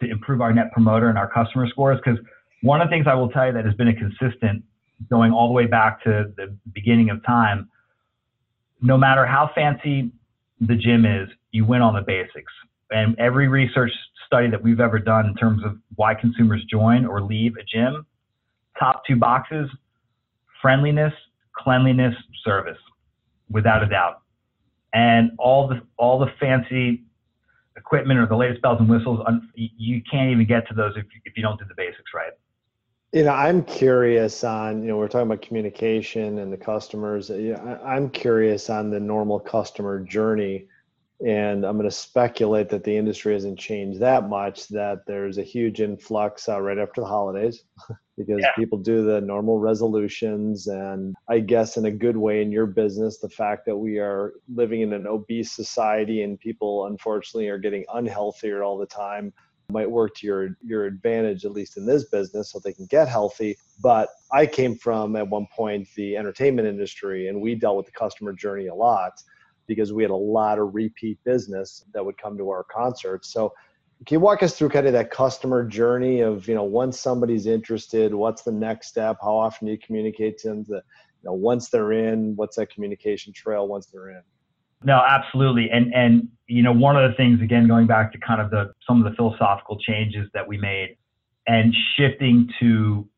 to 0.00 0.10
improve 0.10 0.40
our 0.40 0.52
net 0.52 0.72
promoter 0.72 1.08
and 1.08 1.16
our 1.16 1.30
customer 1.30 1.68
scores. 1.68 1.98
Because 2.04 2.18
one 2.62 2.80
of 2.80 2.88
the 2.88 2.90
things 2.90 3.06
I 3.08 3.14
will 3.14 3.28
tell 3.28 3.46
you 3.46 3.52
that 3.52 3.64
has 3.64 3.74
been 3.74 3.88
a 3.88 3.94
consistent 3.94 4.64
going 5.08 5.32
all 5.32 5.46
the 5.46 5.52
way 5.52 5.66
back 5.66 6.02
to 6.04 6.32
the 6.36 6.56
beginning 6.72 7.10
of 7.10 7.24
time, 7.24 7.68
no 8.80 8.96
matter 8.96 9.24
how 9.24 9.50
fancy 9.54 10.10
the 10.60 10.74
gym 10.74 11.06
is, 11.06 11.28
you 11.52 11.64
win 11.64 11.80
on 11.82 11.94
the 11.94 12.02
basics. 12.02 12.52
And 12.90 13.16
every 13.18 13.46
research 13.46 13.92
study 14.26 14.50
that 14.50 14.60
we've 14.60 14.80
ever 14.80 14.98
done 14.98 15.26
in 15.26 15.34
terms 15.36 15.62
of 15.64 15.76
why 15.94 16.14
consumers 16.14 16.64
join 16.68 17.06
or 17.06 17.22
leave 17.22 17.56
a 17.56 17.62
gym, 17.62 18.06
top 18.78 19.02
two 19.06 19.16
boxes, 19.16 19.70
friendliness, 20.60 21.12
cleanliness, 21.56 22.14
service, 22.44 22.78
without 23.50 23.82
a 23.82 23.86
doubt 23.86 24.21
and 24.92 25.32
all 25.38 25.68
the 25.68 25.80
all 25.96 26.18
the 26.18 26.32
fancy 26.38 27.04
equipment 27.76 28.20
or 28.20 28.26
the 28.26 28.36
latest 28.36 28.62
bells 28.62 28.78
and 28.80 28.88
whistles, 28.88 29.20
you 29.54 30.02
can't 30.10 30.30
even 30.30 30.46
get 30.46 30.68
to 30.68 30.74
those 30.74 30.92
if 30.96 31.06
if 31.24 31.36
you 31.36 31.42
don't 31.42 31.58
do 31.58 31.64
the 31.66 31.74
basics 31.74 32.12
right. 32.14 32.32
You 33.12 33.24
know, 33.24 33.32
I'm 33.32 33.62
curious 33.64 34.42
on, 34.42 34.80
you 34.82 34.88
know, 34.88 34.96
we're 34.96 35.06
talking 35.06 35.26
about 35.26 35.42
communication 35.42 36.38
and 36.38 36.50
the 36.50 36.56
customers. 36.56 37.30
I'm 37.30 38.08
curious 38.08 38.70
on 38.70 38.88
the 38.88 39.00
normal 39.00 39.38
customer 39.38 40.00
journey. 40.00 40.64
And 41.26 41.64
I'm 41.64 41.76
going 41.76 41.88
to 41.88 41.94
speculate 41.94 42.68
that 42.70 42.84
the 42.84 42.96
industry 42.96 43.34
hasn't 43.34 43.58
changed 43.58 44.00
that 44.00 44.28
much, 44.28 44.68
that 44.68 45.06
there's 45.06 45.38
a 45.38 45.42
huge 45.42 45.80
influx 45.80 46.48
uh, 46.48 46.60
right 46.60 46.78
after 46.78 47.00
the 47.00 47.06
holidays. 47.06 47.64
because 48.16 48.40
yeah. 48.40 48.52
people 48.56 48.78
do 48.78 49.04
the 49.04 49.20
normal 49.20 49.58
resolutions 49.58 50.66
and 50.66 51.14
i 51.28 51.38
guess 51.38 51.76
in 51.76 51.86
a 51.86 51.90
good 51.90 52.16
way 52.16 52.42
in 52.42 52.52
your 52.52 52.66
business 52.66 53.18
the 53.18 53.28
fact 53.28 53.64
that 53.64 53.76
we 53.76 53.98
are 53.98 54.34
living 54.54 54.82
in 54.82 54.92
an 54.92 55.06
obese 55.06 55.52
society 55.52 56.22
and 56.22 56.38
people 56.38 56.86
unfortunately 56.86 57.48
are 57.48 57.58
getting 57.58 57.84
unhealthier 57.94 58.64
all 58.64 58.76
the 58.76 58.86
time 58.86 59.32
might 59.70 59.90
work 59.90 60.14
to 60.14 60.26
your 60.26 60.56
your 60.62 60.84
advantage 60.84 61.44
at 61.44 61.52
least 61.52 61.76
in 61.76 61.86
this 61.86 62.04
business 62.04 62.52
so 62.52 62.58
they 62.58 62.72
can 62.72 62.86
get 62.86 63.08
healthy 63.08 63.56
but 63.80 64.10
i 64.30 64.44
came 64.44 64.76
from 64.76 65.16
at 65.16 65.26
one 65.26 65.46
point 65.54 65.88
the 65.96 66.16
entertainment 66.16 66.68
industry 66.68 67.28
and 67.28 67.40
we 67.40 67.54
dealt 67.54 67.76
with 67.76 67.86
the 67.86 67.92
customer 67.92 68.32
journey 68.32 68.66
a 68.66 68.74
lot 68.74 69.12
because 69.66 69.92
we 69.92 70.02
had 70.02 70.10
a 70.10 70.16
lot 70.16 70.58
of 70.58 70.74
repeat 70.74 71.18
business 71.24 71.84
that 71.94 72.04
would 72.04 72.16
come 72.18 72.36
to 72.38 72.50
our 72.50 72.64
concerts. 72.64 73.32
So 73.32 73.52
can 74.06 74.16
you 74.16 74.20
walk 74.20 74.42
us 74.42 74.56
through 74.56 74.70
kind 74.70 74.86
of 74.86 74.92
that 74.94 75.10
customer 75.10 75.64
journey 75.64 76.20
of 76.20 76.48
you 76.48 76.54
know 76.54 76.64
once 76.64 76.98
somebody's 76.98 77.46
interested 77.46 78.14
what's 78.14 78.42
the 78.42 78.52
next 78.52 78.88
step? 78.88 79.18
How 79.22 79.36
often 79.36 79.66
do 79.66 79.72
you 79.72 79.78
communicate 79.78 80.38
to 80.38 80.48
them 80.48 80.64
to, 80.66 80.72
you 80.72 80.80
know 81.24 81.34
once 81.34 81.68
they're 81.68 81.92
in 81.92 82.34
what's 82.36 82.56
that 82.56 82.72
communication 82.72 83.32
trail 83.32 83.68
once 83.68 83.86
they're 83.86 84.10
in? 84.10 84.22
No 84.84 85.00
absolutely. 85.06 85.70
And 85.70 85.94
and 85.94 86.28
you 86.48 86.62
know 86.62 86.72
one 86.72 86.96
of 86.96 87.08
the 87.08 87.16
things 87.16 87.40
again 87.40 87.68
going 87.68 87.86
back 87.86 88.12
to 88.12 88.18
kind 88.18 88.40
of 88.40 88.50
the 88.50 88.72
some 88.86 89.04
of 89.04 89.10
the 89.10 89.16
philosophical 89.16 89.78
changes 89.78 90.28
that 90.34 90.46
we 90.46 90.58
made 90.58 90.96
and 91.46 91.74
shifting 91.96 92.48
to 92.60 93.08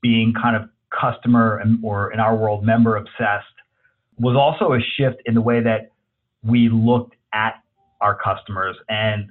being 0.00 0.32
kind 0.32 0.56
of 0.56 0.68
customer 0.98 1.62
or 1.82 2.12
in 2.12 2.20
our 2.20 2.36
world 2.36 2.64
member 2.64 2.96
obsessed 2.96 3.46
was 4.18 4.36
also 4.36 4.72
a 4.72 4.80
shift 4.80 5.20
in 5.26 5.34
the 5.34 5.40
way 5.40 5.60
that 5.60 5.92
we 6.42 6.68
looked 6.68 7.14
at 7.32 7.62
our 8.00 8.14
customers 8.14 8.76
and 8.88 9.30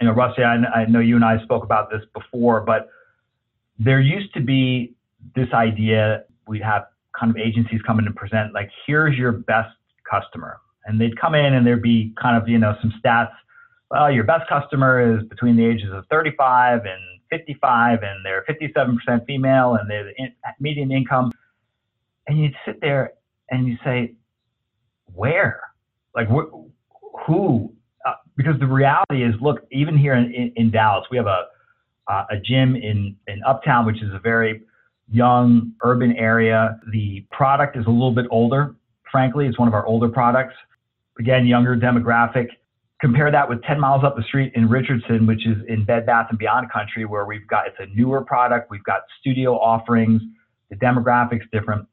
you 0.00 0.06
know, 0.06 0.14
Rusty, 0.14 0.42
I, 0.42 0.54
I 0.54 0.86
know 0.86 1.00
you 1.00 1.14
and 1.16 1.24
I 1.24 1.42
spoke 1.42 1.62
about 1.62 1.90
this 1.90 2.00
before, 2.14 2.62
but 2.62 2.88
there 3.78 4.00
used 4.00 4.32
to 4.32 4.40
be 4.40 4.94
this 5.34 5.48
idea 5.52 6.24
we'd 6.48 6.62
have 6.62 6.86
kind 7.18 7.30
of 7.30 7.36
agencies 7.36 7.82
come 7.86 7.98
in 7.98 8.06
and 8.06 8.16
present 8.16 8.54
like, 8.54 8.70
here's 8.86 9.16
your 9.18 9.30
best 9.32 9.76
customer. 10.10 10.58
And 10.86 10.98
they'd 10.98 11.20
come 11.20 11.34
in 11.34 11.52
and 11.52 11.66
there'd 11.66 11.82
be 11.82 12.14
kind 12.20 12.40
of, 12.40 12.48
you 12.48 12.58
know, 12.58 12.74
some 12.80 12.94
stats 13.04 13.32
well, 13.90 14.10
your 14.10 14.24
best 14.24 14.48
customer 14.48 15.18
is 15.18 15.26
between 15.28 15.56
the 15.56 15.64
ages 15.66 15.90
of 15.92 16.04
35 16.10 16.82
and 16.84 17.00
55, 17.30 18.02
and 18.02 18.24
they're 18.24 18.44
57% 18.48 19.26
female, 19.26 19.74
and 19.74 19.90
they're 19.90 20.04
the 20.04 20.14
median 20.60 20.92
income. 20.92 21.32
And 22.26 22.38
you'd 22.38 22.54
sit 22.64 22.80
there 22.80 23.14
and 23.50 23.66
you 23.66 23.76
say, 23.84 24.14
where? 25.14 25.60
Like, 26.14 26.28
wh- 26.28 26.66
who? 27.26 27.72
Uh, 28.06 28.12
because 28.36 28.58
the 28.58 28.66
reality 28.66 29.24
is, 29.24 29.34
look, 29.40 29.66
even 29.70 29.96
here 29.96 30.14
in, 30.14 30.32
in, 30.32 30.52
in 30.56 30.70
Dallas, 30.70 31.06
we 31.10 31.16
have 31.16 31.26
a 31.26 31.46
uh, 32.08 32.24
a 32.30 32.36
gym 32.36 32.74
in 32.74 33.16
in 33.28 33.40
Uptown, 33.46 33.86
which 33.86 34.02
is 34.02 34.12
a 34.12 34.18
very 34.18 34.62
young 35.10 35.72
urban 35.82 36.16
area. 36.16 36.78
The 36.92 37.26
product 37.30 37.76
is 37.76 37.86
a 37.86 37.90
little 37.90 38.14
bit 38.14 38.26
older. 38.30 38.74
Frankly, 39.10 39.46
it's 39.46 39.58
one 39.58 39.68
of 39.68 39.74
our 39.74 39.86
older 39.86 40.08
products. 40.08 40.54
Again, 41.18 41.46
younger 41.46 41.76
demographic. 41.76 42.46
Compare 43.00 43.30
that 43.30 43.48
with 43.48 43.62
10 43.62 43.80
miles 43.80 44.04
up 44.04 44.14
the 44.16 44.22
street 44.22 44.52
in 44.54 44.68
Richardson, 44.68 45.26
which 45.26 45.46
is 45.46 45.56
in 45.68 45.84
Bed 45.84 46.04
Bath 46.06 46.26
and 46.30 46.38
Beyond 46.38 46.70
country, 46.70 47.06
where 47.06 47.24
we've 47.24 47.46
got 47.46 47.66
it's 47.66 47.76
a 47.78 47.86
newer 47.96 48.22
product. 48.22 48.70
We've 48.70 48.84
got 48.84 49.02
studio 49.20 49.54
offerings. 49.54 50.22
The 50.70 50.76
demographics 50.76 51.50
different. 51.52 51.86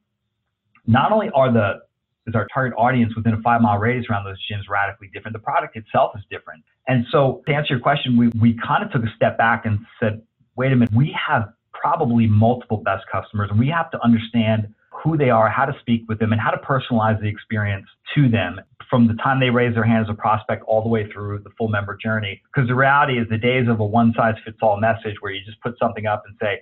Not 0.88 1.12
only 1.12 1.30
are 1.34 1.52
the 1.52 1.80
is 2.26 2.34
our 2.34 2.46
target 2.52 2.76
audience 2.76 3.14
within 3.16 3.32
a 3.32 3.40
five 3.40 3.62
mile 3.62 3.78
radius 3.78 4.06
around 4.10 4.24
those 4.24 4.36
gyms 4.50 4.68
radically 4.68 5.08
different. 5.14 5.34
The 5.34 5.40
product 5.40 5.76
itself 5.76 6.12
is 6.16 6.22
different. 6.30 6.62
And 6.86 7.06
so 7.10 7.42
to 7.46 7.54
answer 7.54 7.74
your 7.74 7.80
question, 7.80 8.16
we, 8.16 8.28
we 8.40 8.58
kind 8.66 8.84
of 8.84 8.92
took 8.92 9.02
a 9.02 9.14
step 9.16 9.38
back 9.38 9.64
and 9.64 9.78
said, 9.98 10.20
wait 10.56 10.72
a 10.72 10.76
minute, 10.76 10.92
we 10.94 11.16
have 11.28 11.48
probably 11.72 12.26
multiple 12.26 12.78
best 12.78 13.04
customers 13.10 13.48
and 13.50 13.58
we 13.58 13.68
have 13.68 13.90
to 13.92 14.04
understand 14.04 14.68
who 14.90 15.16
they 15.16 15.30
are, 15.30 15.48
how 15.48 15.64
to 15.64 15.74
speak 15.80 16.02
with 16.08 16.18
them, 16.18 16.32
and 16.32 16.40
how 16.40 16.50
to 16.50 16.58
personalize 16.58 17.20
the 17.20 17.28
experience 17.28 17.86
to 18.14 18.28
them 18.28 18.60
from 18.90 19.06
the 19.06 19.14
time 19.14 19.38
they 19.38 19.50
raise 19.50 19.74
their 19.74 19.84
hand 19.84 20.04
as 20.04 20.10
a 20.10 20.14
prospect 20.14 20.64
all 20.66 20.82
the 20.82 20.88
way 20.88 21.10
through 21.12 21.38
the 21.44 21.50
full 21.56 21.68
member 21.68 21.96
journey. 21.96 22.42
Because 22.52 22.68
the 22.68 22.74
reality 22.74 23.18
is 23.18 23.28
the 23.28 23.38
days 23.38 23.68
of 23.68 23.80
a 23.80 23.84
one 23.84 24.12
size 24.16 24.34
fits 24.44 24.58
all 24.60 24.78
message 24.80 25.14
where 25.20 25.30
you 25.32 25.40
just 25.44 25.60
put 25.60 25.78
something 25.78 26.06
up 26.06 26.24
and 26.26 26.36
say, 26.40 26.60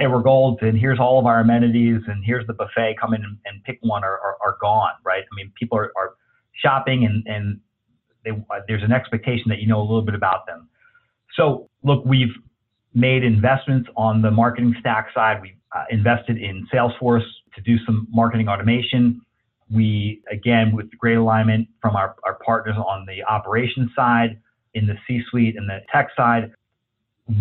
hey, 0.00 0.06
we're 0.06 0.22
gold, 0.22 0.58
and 0.62 0.78
here's 0.78 0.98
all 0.98 1.18
of 1.18 1.26
our 1.26 1.40
amenities, 1.40 2.00
and 2.06 2.24
here's 2.24 2.46
the 2.46 2.54
buffet, 2.54 2.96
come 2.98 3.12
in 3.12 3.22
and, 3.22 3.36
and 3.44 3.62
pick 3.64 3.78
one, 3.82 4.02
are, 4.02 4.18
are, 4.18 4.36
are, 4.40 4.56
gone, 4.58 4.92
right? 5.04 5.22
I 5.30 5.36
mean, 5.36 5.52
people 5.58 5.76
are, 5.76 5.92
are 5.94 6.14
shopping, 6.54 7.04
and, 7.04 7.22
and 7.26 7.60
they, 8.24 8.30
uh, 8.30 8.60
there's 8.66 8.82
an 8.82 8.92
expectation 8.92 9.50
that 9.50 9.58
you 9.58 9.66
know 9.66 9.78
a 9.78 9.82
little 9.82 10.00
bit 10.00 10.14
about 10.14 10.46
them. 10.46 10.70
So, 11.36 11.68
look, 11.84 12.02
we've 12.06 12.34
made 12.94 13.24
investments 13.24 13.90
on 13.94 14.22
the 14.22 14.30
marketing 14.30 14.74
stack 14.80 15.08
side. 15.14 15.42
We 15.42 15.54
uh, 15.76 15.84
invested 15.90 16.38
in 16.38 16.66
Salesforce 16.72 17.26
to 17.54 17.60
do 17.60 17.76
some 17.84 18.08
marketing 18.10 18.48
automation. 18.48 19.20
We, 19.70 20.22
again, 20.30 20.74
with 20.74 20.90
great 20.96 21.18
alignment 21.18 21.68
from 21.82 21.94
our, 21.94 22.16
our 22.24 22.38
partners 22.42 22.76
on 22.78 23.04
the 23.04 23.22
operations 23.24 23.90
side, 23.94 24.40
in 24.72 24.86
the 24.86 24.94
C 25.06 25.20
suite 25.28 25.56
and 25.56 25.68
the 25.68 25.80
tech 25.92 26.08
side, 26.16 26.52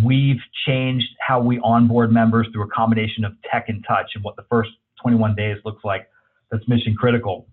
we've 0.04 0.42
changed 0.68 1.08
how 1.26 1.40
we 1.40 1.60
onboard 1.60 2.12
members 2.12 2.48
through 2.52 2.64
a 2.64 2.70
combination 2.70 3.26
of 3.26 3.34
tech 3.52 3.66
and 3.70 3.84
touch 3.88 4.12
and 4.16 4.24
what 4.24 4.36
the 4.36 4.44
first 4.50 4.70
21 5.02 5.36
days 5.36 5.58
looks 5.66 5.84
like 5.84 6.08
that's 6.52 6.68
mission 6.68 6.96
critical. 6.96 7.48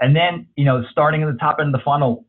And 0.00 0.14
then, 0.14 0.46
you 0.56 0.64
know, 0.64 0.84
starting 0.90 1.22
at 1.22 1.32
the 1.32 1.38
top 1.38 1.58
end 1.60 1.74
of 1.74 1.80
the 1.80 1.84
funnel, 1.84 2.24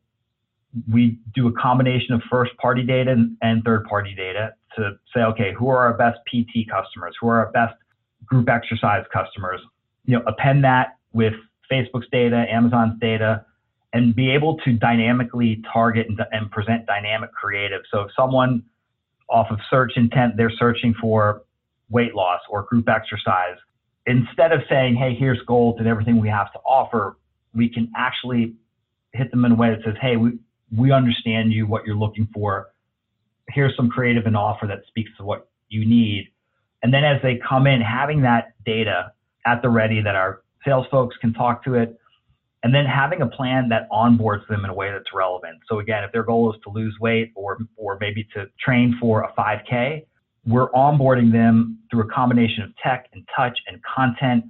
we 0.92 1.18
do 1.34 1.48
a 1.48 1.52
combination 1.52 2.14
of 2.14 2.22
first 2.30 2.56
party 2.58 2.82
data 2.82 3.16
and, 3.40 3.64
third 3.64 3.84
party 3.84 4.14
data 4.14 4.54
to 4.76 4.92
say, 5.14 5.20
okay, 5.20 5.52
who 5.56 5.68
are 5.68 5.78
our 5.78 5.94
best 5.94 6.18
PT 6.28 6.68
customers? 6.70 7.14
Who 7.20 7.28
are 7.28 7.44
our 7.44 7.52
best 7.52 7.74
group 8.24 8.48
exercise 8.48 9.04
customers? 9.12 9.60
You 10.04 10.18
know, 10.18 10.24
append 10.26 10.64
that 10.64 10.96
with 11.12 11.34
Facebook's 11.70 12.06
data, 12.12 12.44
Amazon's 12.48 13.00
data, 13.00 13.44
and 13.92 14.14
be 14.14 14.30
able 14.30 14.58
to 14.58 14.72
dynamically 14.72 15.62
target 15.72 16.06
and, 16.08 16.20
and 16.30 16.50
present 16.50 16.86
dynamic 16.86 17.32
creative. 17.32 17.82
So 17.90 18.02
if 18.02 18.10
someone 18.16 18.62
off 19.30 19.46
of 19.50 19.58
search 19.70 19.92
intent, 19.96 20.36
they're 20.36 20.52
searching 20.58 20.94
for 21.00 21.42
weight 21.88 22.14
loss 22.14 22.40
or 22.48 22.62
group 22.62 22.88
exercise. 22.88 23.56
Instead 24.06 24.52
of 24.52 24.60
saying, 24.68 24.96
hey, 24.96 25.14
here's 25.14 25.40
Gold's 25.46 25.78
and 25.78 25.86
everything 25.86 26.20
we 26.20 26.28
have 26.28 26.52
to 26.52 26.58
offer, 26.60 27.16
we 27.54 27.68
can 27.68 27.90
actually 27.96 28.54
hit 29.12 29.30
them 29.30 29.44
in 29.44 29.52
a 29.52 29.54
way 29.54 29.70
that 29.70 29.80
says, 29.84 29.94
hey, 30.00 30.16
we, 30.16 30.38
we 30.76 30.92
understand 30.92 31.52
you, 31.52 31.66
what 31.66 31.84
you're 31.84 31.96
looking 31.96 32.28
for. 32.32 32.68
Here's 33.48 33.76
some 33.76 33.88
creative 33.88 34.26
and 34.26 34.36
offer 34.36 34.66
that 34.66 34.82
speaks 34.88 35.10
to 35.18 35.24
what 35.24 35.48
you 35.68 35.84
need. 35.86 36.28
And 36.82 36.94
then 36.94 37.04
as 37.04 37.20
they 37.22 37.40
come 37.46 37.66
in, 37.66 37.80
having 37.80 38.22
that 38.22 38.54
data 38.64 39.12
at 39.46 39.62
the 39.62 39.68
ready 39.68 40.00
that 40.00 40.14
our 40.14 40.42
sales 40.64 40.86
folks 40.90 41.16
can 41.20 41.32
talk 41.32 41.64
to 41.64 41.74
it, 41.74 41.99
and 42.62 42.74
then 42.74 42.84
having 42.84 43.22
a 43.22 43.26
plan 43.26 43.68
that 43.70 43.88
onboards 43.90 44.46
them 44.48 44.64
in 44.64 44.70
a 44.70 44.74
way 44.74 44.90
that's 44.92 45.14
relevant. 45.14 45.58
So 45.68 45.78
again, 45.78 46.04
if 46.04 46.12
their 46.12 46.22
goal 46.22 46.52
is 46.52 46.60
to 46.64 46.70
lose 46.70 46.96
weight 47.00 47.32
or 47.34 47.58
or 47.76 47.96
maybe 48.00 48.26
to 48.34 48.46
train 48.62 48.96
for 49.00 49.22
a 49.22 49.32
5K, 49.32 50.04
we're 50.46 50.70
onboarding 50.70 51.32
them 51.32 51.78
through 51.90 52.02
a 52.02 52.08
combination 52.08 52.62
of 52.62 52.70
tech 52.82 53.08
and 53.12 53.26
touch 53.36 53.58
and 53.66 53.80
content 53.82 54.44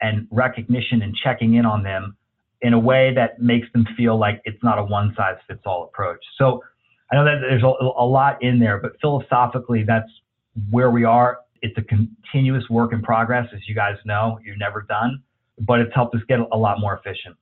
and 0.00 0.28
recognition 0.30 1.02
and 1.02 1.14
checking 1.16 1.54
in 1.54 1.64
on 1.64 1.82
them 1.82 2.16
in 2.62 2.72
a 2.72 2.78
way 2.78 3.12
that 3.14 3.40
makes 3.40 3.66
them 3.72 3.86
feel 3.96 4.18
like 4.18 4.40
it's 4.44 4.62
not 4.62 4.78
a 4.78 4.82
one 4.82 5.14
size 5.16 5.36
fits 5.46 5.62
all 5.66 5.84
approach. 5.84 6.20
So 6.38 6.62
I 7.10 7.16
know 7.16 7.24
that 7.24 7.40
there's 7.40 7.62
a, 7.62 7.66
a 7.66 8.06
lot 8.06 8.42
in 8.42 8.58
there, 8.58 8.78
but 8.78 8.92
philosophically, 9.00 9.84
that's 9.86 10.10
where 10.70 10.90
we 10.90 11.04
are. 11.04 11.38
It's 11.62 11.76
a 11.78 11.82
continuous 11.82 12.64
work 12.68 12.92
in 12.92 13.02
progress, 13.02 13.46
as 13.54 13.60
you 13.68 13.74
guys 13.74 13.96
know. 14.04 14.38
You're 14.44 14.56
never 14.56 14.82
done, 14.82 15.22
but 15.60 15.80
it's 15.80 15.94
helped 15.94 16.14
us 16.14 16.22
get 16.28 16.40
a 16.40 16.56
lot 16.56 16.80
more 16.80 16.94
efficient. 16.96 17.36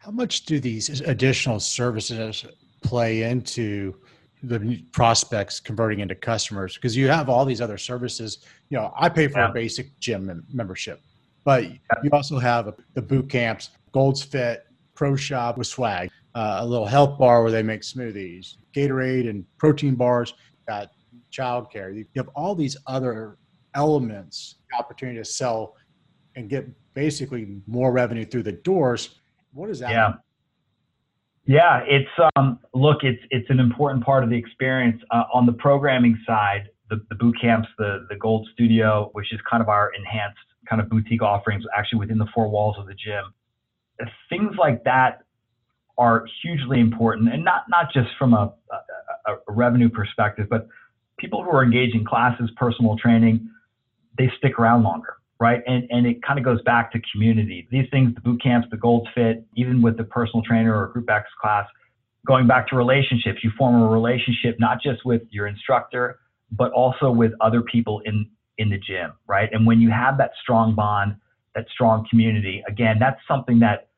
How 0.00 0.10
much 0.10 0.46
do 0.46 0.58
these 0.60 1.02
additional 1.02 1.60
services 1.60 2.46
play 2.82 3.24
into 3.24 3.94
the 4.42 4.82
prospects 4.92 5.60
converting 5.60 6.00
into 6.00 6.14
customers? 6.14 6.74
Because 6.74 6.96
you 6.96 7.08
have 7.08 7.28
all 7.28 7.44
these 7.44 7.60
other 7.60 7.76
services. 7.76 8.38
You 8.70 8.78
know, 8.78 8.94
I 8.96 9.10
pay 9.10 9.28
for 9.28 9.40
yeah. 9.40 9.50
a 9.50 9.52
basic 9.52 9.98
gym 10.00 10.42
membership, 10.50 11.02
but 11.44 11.64
you 12.02 12.10
also 12.14 12.38
have 12.38 12.74
the 12.94 13.02
boot 13.02 13.28
camps, 13.28 13.72
Gold's 13.92 14.22
Fit, 14.22 14.64
Pro 14.94 15.16
Shop 15.16 15.58
with 15.58 15.66
swag, 15.66 16.10
uh, 16.34 16.60
a 16.60 16.66
little 16.66 16.86
health 16.86 17.18
bar 17.18 17.42
where 17.42 17.52
they 17.52 17.62
make 17.62 17.82
smoothies, 17.82 18.56
Gatorade 18.74 19.28
and 19.28 19.44
protein 19.58 19.96
bars, 19.96 20.32
got 20.66 20.92
childcare. 21.30 21.94
You 21.94 22.06
have 22.16 22.28
all 22.28 22.54
these 22.54 22.74
other 22.86 23.36
elements, 23.74 24.56
the 24.70 24.78
opportunity 24.78 25.18
to 25.18 25.26
sell 25.26 25.76
and 26.36 26.48
get 26.48 26.66
basically 26.94 27.58
more 27.66 27.92
revenue 27.92 28.24
through 28.24 28.44
the 28.44 28.52
doors 28.52 29.19
what 29.52 29.70
is 29.70 29.80
that? 29.80 29.90
Yeah. 29.90 30.12
Yeah, 31.46 31.80
it's 31.84 32.30
um, 32.36 32.60
look, 32.74 32.98
it's 33.02 33.22
it's 33.30 33.48
an 33.50 33.58
important 33.58 34.04
part 34.04 34.22
of 34.22 34.30
the 34.30 34.36
experience 34.36 35.02
uh, 35.10 35.24
on 35.34 35.46
the 35.46 35.52
programming 35.52 36.16
side. 36.26 36.68
The, 36.90 37.00
the 37.08 37.16
boot 37.16 37.34
camps, 37.40 37.68
the 37.78 38.06
the 38.08 38.16
Gold 38.16 38.48
Studio, 38.52 39.10
which 39.14 39.32
is 39.32 39.40
kind 39.50 39.62
of 39.62 39.68
our 39.68 39.90
enhanced 39.98 40.38
kind 40.68 40.80
of 40.80 40.88
boutique 40.88 41.22
offerings, 41.22 41.64
actually 41.76 41.98
within 41.98 42.18
the 42.18 42.28
four 42.34 42.48
walls 42.48 42.76
of 42.78 42.86
the 42.86 42.94
gym. 42.94 43.34
Things 44.28 44.52
like 44.58 44.84
that 44.84 45.22
are 45.98 46.24
hugely 46.42 46.78
important, 46.78 47.32
and 47.32 47.44
not 47.44 47.62
not 47.68 47.92
just 47.92 48.10
from 48.18 48.34
a, 48.34 48.52
a, 49.26 49.32
a 49.32 49.52
revenue 49.52 49.88
perspective, 49.88 50.46
but 50.48 50.68
people 51.18 51.42
who 51.42 51.50
are 51.50 51.64
engaging 51.64 52.04
classes, 52.04 52.50
personal 52.56 52.96
training, 52.96 53.48
they 54.16 54.30
stick 54.38 54.58
around 54.58 54.84
longer 54.84 55.16
right? 55.40 55.62
And 55.66 55.88
and 55.90 56.06
it 56.06 56.22
kind 56.22 56.38
of 56.38 56.44
goes 56.44 56.62
back 56.62 56.92
to 56.92 57.00
community. 57.12 57.66
These 57.70 57.86
things, 57.90 58.14
the 58.14 58.20
boot 58.20 58.40
camps, 58.42 58.68
the 58.70 58.76
Gold 58.76 59.08
Fit, 59.14 59.44
even 59.56 59.82
with 59.82 59.96
the 59.96 60.04
personal 60.04 60.42
trainer 60.42 60.78
or 60.78 60.88
group 60.88 61.10
X 61.10 61.26
class, 61.40 61.66
going 62.26 62.46
back 62.46 62.68
to 62.68 62.76
relationships. 62.76 63.40
You 63.42 63.50
form 63.58 63.82
a 63.82 63.88
relationship 63.88 64.56
not 64.60 64.80
just 64.82 65.04
with 65.04 65.22
your 65.30 65.46
instructor, 65.46 66.20
but 66.52 66.70
also 66.72 67.10
with 67.10 67.32
other 67.40 67.62
people 67.62 68.00
in 68.04 68.28
in 68.58 68.68
the 68.68 68.78
gym, 68.78 69.12
right? 69.26 69.48
And 69.52 69.66
when 69.66 69.80
you 69.80 69.90
have 69.90 70.18
that 70.18 70.32
strong 70.42 70.74
bond, 70.74 71.16
that 71.54 71.64
strong 71.72 72.06
community, 72.10 72.62
again, 72.68 72.98
that's 73.00 73.18
something 73.26 73.58
that 73.60 73.88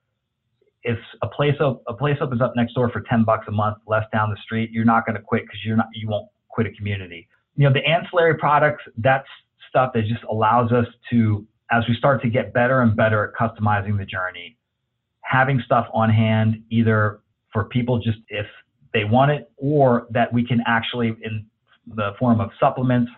if 0.84 0.98
a 1.22 1.26
place 1.26 1.60
op- 1.60 1.82
a 1.88 1.94
place 1.94 2.16
opens 2.20 2.40
up 2.40 2.54
next 2.54 2.74
door 2.74 2.88
for 2.88 3.00
10 3.00 3.24
bucks 3.24 3.46
a 3.48 3.52
month 3.52 3.78
less 3.88 4.04
down 4.12 4.30
the 4.30 4.36
street, 4.44 4.70
you're 4.70 4.84
not 4.84 5.04
going 5.04 5.16
to 5.16 5.22
quit 5.22 5.42
because 5.42 5.58
you're 5.64 5.76
not 5.76 5.88
you 5.92 6.08
won't 6.08 6.28
quit 6.48 6.68
a 6.68 6.70
community. 6.70 7.28
You 7.56 7.68
know, 7.68 7.72
the 7.72 7.84
ancillary 7.84 8.36
products, 8.36 8.84
that's 8.98 9.28
stuff 9.72 9.92
that 9.94 10.02
just 10.02 10.22
allows 10.30 10.70
us 10.70 10.84
to, 11.10 11.46
as 11.70 11.82
we 11.88 11.94
start 11.96 12.20
to 12.20 12.28
get 12.28 12.52
better 12.52 12.82
and 12.82 12.94
better 12.94 13.24
at 13.24 13.34
customizing 13.34 13.96
the 13.96 14.04
journey, 14.04 14.58
having 15.22 15.62
stuff 15.64 15.86
on 15.94 16.10
hand 16.10 16.62
either 16.68 17.20
for 17.52 17.64
people 17.64 17.98
just 17.98 18.18
if 18.28 18.46
they 18.92 19.04
want 19.04 19.30
it 19.30 19.50
or 19.56 20.06
that 20.10 20.30
we 20.30 20.46
can 20.46 20.62
actually, 20.66 21.16
in 21.22 21.46
the 21.86 22.10
form 22.18 22.38
of 22.40 22.50
supplements, 22.60 23.10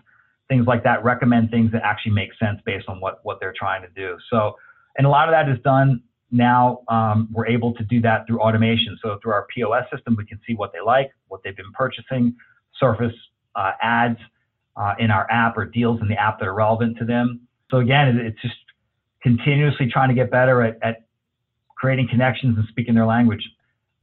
things 0.47 0.65
like 0.65 0.83
that, 0.83 1.03
recommend 1.03 1.51
things 1.51 1.71
that 1.73 1.81
actually 1.83 2.13
make 2.13 2.29
sense 2.39 2.59
based 2.65 2.87
on 2.87 3.01
what, 3.01 3.19
what 3.23 3.37
they're 3.41 3.53
trying 3.57 3.81
to 3.81 3.89
do. 3.89 4.15
So, 4.29 4.55
and 4.97 5.05
a 5.05 5.09
lot 5.09 5.27
of 5.27 5.33
that 5.33 5.49
is 5.49 5.61
done 5.63 6.01
now. 6.31 6.83
Um, 6.87 7.27
we're 7.33 7.47
able 7.47 7.73
to 7.73 7.83
do 7.83 7.99
that 8.01 8.25
through 8.27 8.39
automation. 8.39 8.97
So 9.03 9.19
through 9.21 9.33
our 9.33 9.45
POS 9.53 9.83
system, 9.93 10.15
we 10.17 10.25
can 10.25 10.39
see 10.47 10.55
what 10.55 10.71
they 10.71 10.79
like, 10.79 11.11
what 11.27 11.41
they've 11.43 11.55
been 11.55 11.73
purchasing, 11.73 12.33
surface 12.79 13.13
uh, 13.55 13.71
ads 13.81 14.19
uh, 14.77 14.93
in 14.99 15.11
our 15.11 15.29
app 15.31 15.57
or 15.57 15.65
deals 15.65 16.01
in 16.01 16.07
the 16.07 16.15
app 16.15 16.39
that 16.39 16.47
are 16.47 16.53
relevant 16.53 16.97
to 16.97 17.05
them. 17.05 17.41
So 17.71 17.77
again, 17.77 18.17
it's 18.17 18.41
just 18.41 18.55
continuously 19.21 19.87
trying 19.87 20.09
to 20.09 20.15
get 20.15 20.29
better 20.29 20.61
at, 20.61 20.77
at 20.81 21.05
creating 21.75 22.07
connections 22.09 22.57
and 22.57 22.67
speaking 22.69 22.93
their 22.93 23.05
language. 23.05 23.43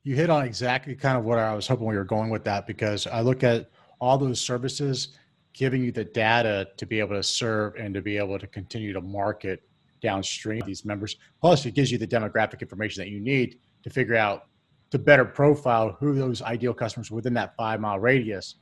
You 0.04 0.16
hit 0.16 0.30
on 0.30 0.44
exactly 0.44 0.94
kind 0.94 1.16
of 1.16 1.24
what 1.24 1.38
I 1.38 1.54
was 1.54 1.66
hoping 1.66 1.86
we 1.86 1.96
were 1.96 2.04
going 2.04 2.30
with 2.30 2.44
that 2.44 2.66
because 2.66 3.06
I 3.06 3.20
look 3.20 3.44
at 3.44 3.70
all 4.00 4.18
those 4.18 4.40
services 4.40 5.16
giving 5.52 5.84
you 5.84 5.92
the 5.92 6.04
data 6.04 6.68
to 6.76 6.86
be 6.86 6.98
able 6.98 7.14
to 7.14 7.22
serve 7.22 7.74
and 7.76 7.94
to 7.94 8.02
be 8.02 8.16
able 8.16 8.38
to 8.38 8.46
continue 8.46 8.92
to 8.92 9.00
market 9.00 9.62
downstream 10.00 10.62
these 10.66 10.84
members. 10.84 11.16
Plus, 11.40 11.64
it 11.66 11.74
gives 11.74 11.92
you 11.92 11.98
the 11.98 12.06
demographic 12.06 12.60
information 12.60 13.02
that 13.02 13.10
you 13.10 13.20
need 13.20 13.58
to 13.84 13.90
figure 13.90 14.16
out 14.16 14.48
to 14.90 14.98
better 14.98 15.24
profile 15.24 15.96
who 16.00 16.14
those 16.14 16.42
ideal 16.42 16.74
customers 16.74 17.10
within 17.10 17.34
that 17.34 17.54
five 17.56 17.80
mile 17.80 17.98
radius. 17.98 18.56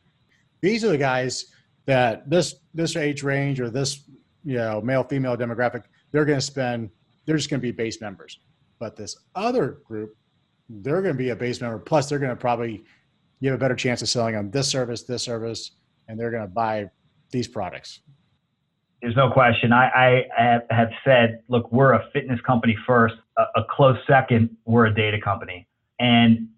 These 0.60 0.84
are 0.84 0.88
the 0.88 0.98
guys 0.98 1.46
that 1.90 2.28
this 2.28 2.56
this 2.72 2.96
age 2.96 3.22
range 3.22 3.60
or 3.60 3.68
this 3.70 4.04
you 4.44 4.56
know 4.56 4.80
male 4.80 5.04
female 5.04 5.36
demographic 5.36 5.82
they're 6.12 6.24
going 6.24 6.38
to 6.38 6.44
spend 6.44 6.90
they're 7.26 7.36
just 7.36 7.50
going 7.50 7.60
to 7.60 7.62
be 7.62 7.70
base 7.72 8.00
members. 8.00 8.40
But 8.78 8.96
this 8.96 9.16
other 9.34 9.78
group 9.84 10.16
they're 10.68 11.02
going 11.02 11.14
to 11.14 11.18
be 11.18 11.30
a 11.30 11.36
base 11.36 11.60
member. 11.60 11.78
Plus, 11.78 12.08
they're 12.08 12.18
going 12.18 12.30
to 12.30 12.36
probably 12.36 12.84
you 13.40 13.50
have 13.50 13.58
a 13.58 13.60
better 13.60 13.74
chance 13.74 14.02
of 14.02 14.08
selling 14.08 14.34
them 14.34 14.50
this 14.50 14.68
service, 14.68 15.02
this 15.02 15.22
service, 15.22 15.72
and 16.08 16.18
they're 16.18 16.30
going 16.30 16.42
to 16.42 16.48
buy 16.48 16.88
these 17.30 17.48
products. 17.48 18.00
There's 19.02 19.16
no 19.16 19.30
question. 19.30 19.72
I, 19.72 20.26
I 20.36 20.60
have 20.70 20.90
said, 21.04 21.40
look, 21.48 21.72
we're 21.72 21.94
a 21.94 22.04
fitness 22.12 22.38
company 22.42 22.76
first. 22.86 23.14
A, 23.38 23.42
a 23.56 23.64
close 23.70 23.96
second, 24.06 24.56
we're 24.66 24.86
a 24.86 24.94
data 24.94 25.18
company, 25.20 25.66
and 25.98 26.48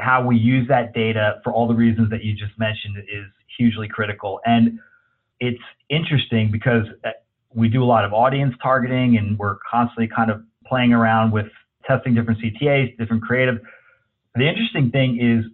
how 0.00 0.26
we 0.26 0.36
use 0.36 0.66
that 0.68 0.94
data 0.94 1.40
for 1.44 1.52
all 1.52 1.68
the 1.68 1.74
reasons 1.74 2.10
that 2.10 2.24
you 2.24 2.34
just 2.34 2.58
mentioned 2.58 2.96
is 2.98 3.26
hugely 3.56 3.88
critical. 3.88 4.40
And 4.44 4.78
it's 5.40 5.62
interesting 5.90 6.50
because 6.50 6.84
uh, 7.04 7.10
we 7.54 7.68
do 7.68 7.82
a 7.82 7.86
lot 7.86 8.04
of 8.04 8.12
audience 8.12 8.54
targeting, 8.62 9.16
and 9.16 9.38
we're 9.38 9.56
constantly 9.70 10.08
kind 10.14 10.30
of 10.30 10.42
playing 10.66 10.92
around 10.92 11.32
with 11.32 11.46
testing 11.86 12.14
different 12.14 12.40
CTAs, 12.40 12.96
different 12.98 13.22
creative. 13.22 13.56
The 14.34 14.48
interesting 14.48 14.90
thing 14.90 15.18
is, 15.20 15.50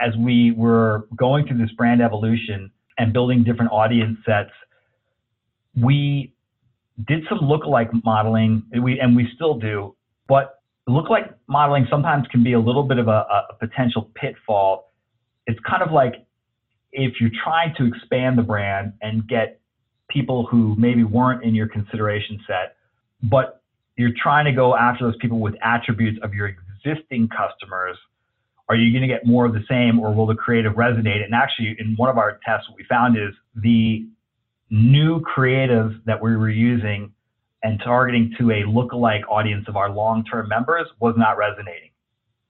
as 0.00 0.16
we 0.16 0.52
were 0.52 1.08
going 1.16 1.46
through 1.46 1.58
this 1.58 1.72
brand 1.72 2.02
evolution 2.02 2.70
and 2.98 3.12
building 3.12 3.44
different 3.44 3.72
audience 3.72 4.18
sets, 4.26 4.50
we 5.80 6.34
did 7.06 7.24
some 7.28 7.38
lookalike 7.38 7.88
modeling, 8.04 8.62
and 8.72 8.82
we 8.82 8.98
and 9.00 9.14
we 9.14 9.28
still 9.34 9.58
do, 9.58 9.94
but 10.26 10.60
lookalike 10.88 11.34
modeling 11.48 11.86
sometimes 11.90 12.26
can 12.28 12.42
be 12.42 12.54
a 12.54 12.60
little 12.60 12.82
bit 12.82 12.98
of 12.98 13.08
a, 13.08 13.24
a 13.50 13.54
potential 13.60 14.10
pitfall. 14.14 14.92
It's 15.46 15.58
kind 15.68 15.82
of 15.82 15.92
like 15.92 16.14
if 16.92 17.20
you're 17.20 17.30
trying 17.44 17.74
to 17.76 17.86
expand 17.86 18.38
the 18.38 18.42
brand 18.42 18.92
and 19.02 19.26
get 19.28 19.60
people 20.08 20.46
who 20.46 20.74
maybe 20.78 21.04
weren't 21.04 21.44
in 21.44 21.54
your 21.54 21.68
consideration 21.68 22.40
set, 22.46 22.76
but 23.22 23.62
you're 23.96 24.14
trying 24.16 24.44
to 24.44 24.52
go 24.52 24.76
after 24.76 25.04
those 25.04 25.16
people 25.20 25.40
with 25.40 25.54
attributes 25.62 26.18
of 26.22 26.32
your 26.32 26.48
existing 26.48 27.28
customers. 27.28 27.96
Are 28.68 28.76
you 28.76 28.92
going 28.92 29.02
to 29.02 29.08
get 29.08 29.26
more 29.26 29.46
of 29.46 29.54
the 29.54 29.64
same 29.68 29.98
or 29.98 30.14
will 30.14 30.26
the 30.26 30.34
creative 30.34 30.74
resonate? 30.74 31.24
And 31.24 31.34
actually, 31.34 31.76
in 31.78 31.94
one 31.96 32.08
of 32.08 32.18
our 32.18 32.38
tests, 32.44 32.68
what 32.68 32.76
we 32.76 32.84
found 32.84 33.16
is 33.16 33.34
the 33.54 34.06
new 34.70 35.20
creative 35.20 35.92
that 36.06 36.22
we 36.22 36.36
were 36.36 36.50
using 36.50 37.12
and 37.62 37.80
targeting 37.82 38.34
to 38.38 38.50
a 38.50 38.62
lookalike 38.62 39.22
audience 39.28 39.66
of 39.68 39.76
our 39.76 39.90
long-term 39.90 40.48
members 40.48 40.86
was 41.00 41.14
not 41.16 41.36
resonating 41.36 41.90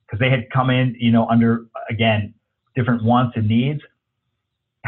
because 0.05 0.19
they 0.19 0.31
had 0.31 0.51
come 0.51 0.71
in, 0.71 0.95
you 0.99 1.11
know, 1.11 1.27
under 1.29 1.67
again 1.89 2.35
different 2.77 3.03
wants 3.03 3.37
and 3.37 3.49
needs. 3.49 3.81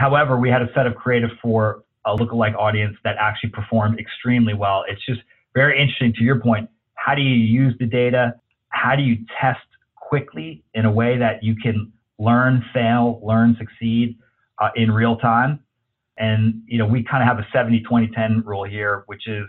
However, 0.00 0.38
we 0.38 0.48
had 0.48 0.62
a 0.62 0.72
set 0.74 0.86
of 0.86 0.94
creative 0.94 1.28
for 1.42 1.84
a 2.06 2.16
lookalike 2.16 2.56
audience 2.56 2.96
that 3.04 3.16
actually 3.20 3.50
performed 3.50 4.00
extremely 4.00 4.54
well. 4.54 4.82
It's 4.88 5.04
just 5.04 5.20
very 5.52 5.78
interesting 5.78 6.14
to 6.14 6.24
your 6.24 6.40
point. 6.40 6.70
How 6.94 7.14
do 7.14 7.20
you 7.20 7.34
use 7.34 7.74
the 7.78 7.84
data? 7.84 8.32
How 8.70 8.96
do 8.96 9.02
you 9.02 9.18
test 9.38 9.60
quickly 9.96 10.64
in 10.72 10.86
a 10.86 10.90
way 10.90 11.18
that 11.18 11.44
you 11.44 11.54
can 11.54 11.92
learn, 12.18 12.64
fail, 12.72 13.20
learn, 13.22 13.54
succeed 13.58 14.16
uh, 14.58 14.70
in 14.74 14.90
real 14.90 15.16
time? 15.16 15.60
And 16.16 16.62
you 16.66 16.78
know, 16.78 16.86
we 16.86 17.02
kind 17.02 17.22
of 17.22 17.28
have 17.28 17.38
a 17.38 17.46
70 17.52 17.82
20 17.82 18.08
10 18.08 18.42
rule 18.46 18.64
here, 18.64 19.02
which 19.04 19.28
is 19.28 19.44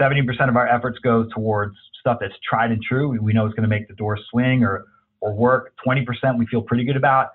70% 0.00 0.48
of 0.48 0.54
our 0.54 0.68
efforts 0.68 1.00
go 1.00 1.24
towards 1.34 1.74
stuff 1.98 2.18
that's 2.20 2.34
tried 2.48 2.70
and 2.70 2.80
true. 2.80 3.08
We, 3.08 3.18
we 3.18 3.32
know 3.32 3.44
it's 3.44 3.56
going 3.56 3.68
to 3.68 3.74
make 3.76 3.88
the 3.88 3.94
door 3.94 4.16
swing 4.30 4.62
or 4.62 4.84
or 5.20 5.34
work. 5.34 5.74
20% 5.84 6.06
we 6.38 6.46
feel 6.46 6.62
pretty 6.62 6.84
good 6.84 6.96
about. 6.96 7.30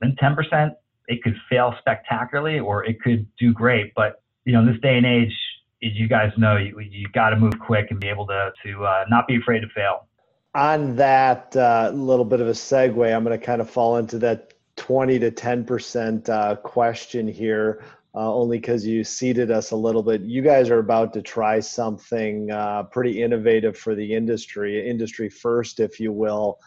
Then 0.00 0.16
10% 0.20 0.74
it 1.08 1.22
could 1.22 1.36
fail 1.48 1.74
spectacularly 1.78 2.60
or 2.60 2.84
it 2.84 3.02
could 3.02 3.26
do 3.38 3.52
great. 3.52 3.92
But 3.96 4.22
you 4.44 4.52
know, 4.52 4.60
in 4.60 4.66
this 4.66 4.80
day 4.80 4.96
and 4.96 5.06
age, 5.06 5.34
you 5.80 6.08
guys 6.08 6.32
know 6.36 6.56
you, 6.56 6.78
you 6.80 7.08
got 7.12 7.30
to 7.30 7.36
move 7.36 7.58
quick 7.58 7.90
and 7.90 7.98
be 7.98 8.08
able 8.08 8.26
to 8.26 8.52
to 8.64 8.84
uh, 8.84 9.04
not 9.08 9.26
be 9.26 9.36
afraid 9.36 9.60
to 9.60 9.68
fail. 9.68 10.06
On 10.54 10.96
that 10.96 11.54
uh, 11.56 11.90
little 11.94 12.24
bit 12.24 12.40
of 12.40 12.48
a 12.48 12.52
segue, 12.52 13.14
I'm 13.14 13.24
going 13.24 13.38
to 13.38 13.44
kind 13.44 13.60
of 13.60 13.68
fall 13.68 13.96
into 13.96 14.18
that 14.20 14.54
20 14.76 15.18
to 15.18 15.30
10 15.30 15.64
percent 15.64 16.28
uh, 16.28 16.56
question 16.56 17.28
here, 17.28 17.84
uh, 18.14 18.32
only 18.32 18.58
because 18.58 18.86
you 18.86 19.04
seeded 19.04 19.50
us 19.50 19.70
a 19.70 19.76
little 19.76 20.02
bit. 20.02 20.22
You 20.22 20.42
guys 20.42 20.70
are 20.70 20.78
about 20.78 21.12
to 21.14 21.22
try 21.22 21.60
something 21.60 22.50
uh, 22.50 22.84
pretty 22.84 23.22
innovative 23.22 23.76
for 23.76 23.94
the 23.94 24.14
industry, 24.14 24.88
industry 24.88 25.28
first, 25.28 25.80
if 25.80 26.00
you 26.00 26.12
will. 26.12 26.58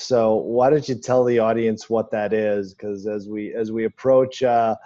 So 0.00 0.36
why 0.36 0.70
don't 0.70 0.88
you 0.88 0.94
tell 0.94 1.24
the 1.24 1.40
audience 1.40 1.90
what 1.90 2.08
that 2.12 2.32
is? 2.32 2.72
Because 2.72 3.08
as 3.08 3.28
we 3.28 3.52
as 3.52 3.72
we 3.72 3.84
approach 3.84 4.44
uh, 4.44 4.76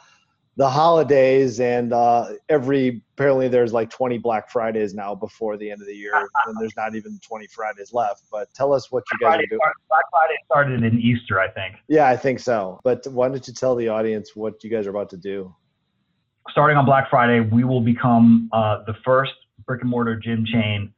the 0.57 0.69
holidays 0.69 1.61
and 1.61 1.93
uh, 1.93 2.29
every 2.49 3.03
apparently 3.15 3.47
there's 3.47 3.75
like 3.75 3.91
20 3.91 4.17
black 4.17 4.51
fridays 4.51 4.95
now 4.95 5.15
before 5.15 5.59
the 5.59 5.71
end 5.71 5.83
of 5.83 5.87
the 5.87 5.95
year 5.95 6.15
and 6.47 6.57
there's 6.59 6.75
not 6.79 6.95
even 6.95 7.21
20 7.27 7.47
fridays 7.49 7.93
left 7.93 8.23
but 8.33 8.53
tell 8.55 8.73
us 8.73 8.91
what 8.91 9.05
you 9.13 9.19
guys 9.19 9.29
friday 9.29 9.45
are 9.45 9.47
doing 9.49 9.61
black 9.91 10.05
friday 10.11 10.35
started 10.47 10.83
in 10.83 10.99
easter 10.99 11.39
i 11.39 11.49
think. 11.49 11.77
Yeah 11.89 12.09
i 12.09 12.17
think 12.17 12.41
so 12.41 12.81
but 12.83 13.07
why 13.07 13.29
don't 13.29 13.47
you 13.47 13.53
tell 13.53 13.75
the 13.75 13.89
audience 13.89 14.35
what 14.35 14.65
you 14.65 14.71
guys 14.71 14.87
are 14.87 14.91
about 14.91 15.11
to 15.11 15.19
do? 15.19 15.55
Starting 16.51 16.77
on 16.77 16.87
black 16.87 17.11
friday 17.11 17.41
we 17.41 17.65
will 17.65 17.83
become 17.83 18.49
uh, 18.53 18.83
the 18.87 18.95
first 19.05 19.33
brick 19.67 19.83
and 19.83 19.91
mortar 19.91 20.17
gym 20.17 20.45
chain 20.45 20.93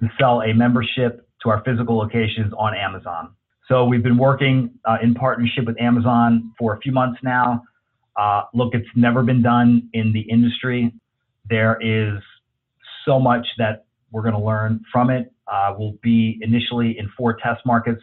to 0.00 0.08
sell 0.18 0.42
a 0.42 0.52
membership 0.52 1.26
to 1.42 1.50
our 1.50 1.62
physical 1.64 1.96
locations 1.96 2.52
on 2.58 2.74
amazon 2.74 3.34
so 3.68 3.84
we've 3.84 4.02
been 4.02 4.18
working 4.18 4.70
uh, 4.84 4.98
in 5.02 5.14
partnership 5.14 5.64
with 5.66 5.80
amazon 5.80 6.52
for 6.58 6.74
a 6.74 6.80
few 6.80 6.92
months 6.92 7.18
now 7.22 7.62
uh, 8.16 8.42
look, 8.54 8.74
it's 8.74 8.88
never 8.94 9.22
been 9.22 9.42
done 9.42 9.88
in 9.92 10.12
the 10.12 10.20
industry. 10.20 10.92
There 11.48 11.78
is 11.80 12.22
so 13.04 13.18
much 13.18 13.46
that 13.58 13.86
we're 14.12 14.22
going 14.22 14.34
to 14.34 14.40
learn 14.40 14.80
from 14.92 15.10
it. 15.10 15.32
Uh, 15.50 15.74
we'll 15.76 15.98
be 16.02 16.38
initially 16.42 16.98
in 16.98 17.10
four 17.16 17.34
test 17.34 17.60
markets 17.66 18.00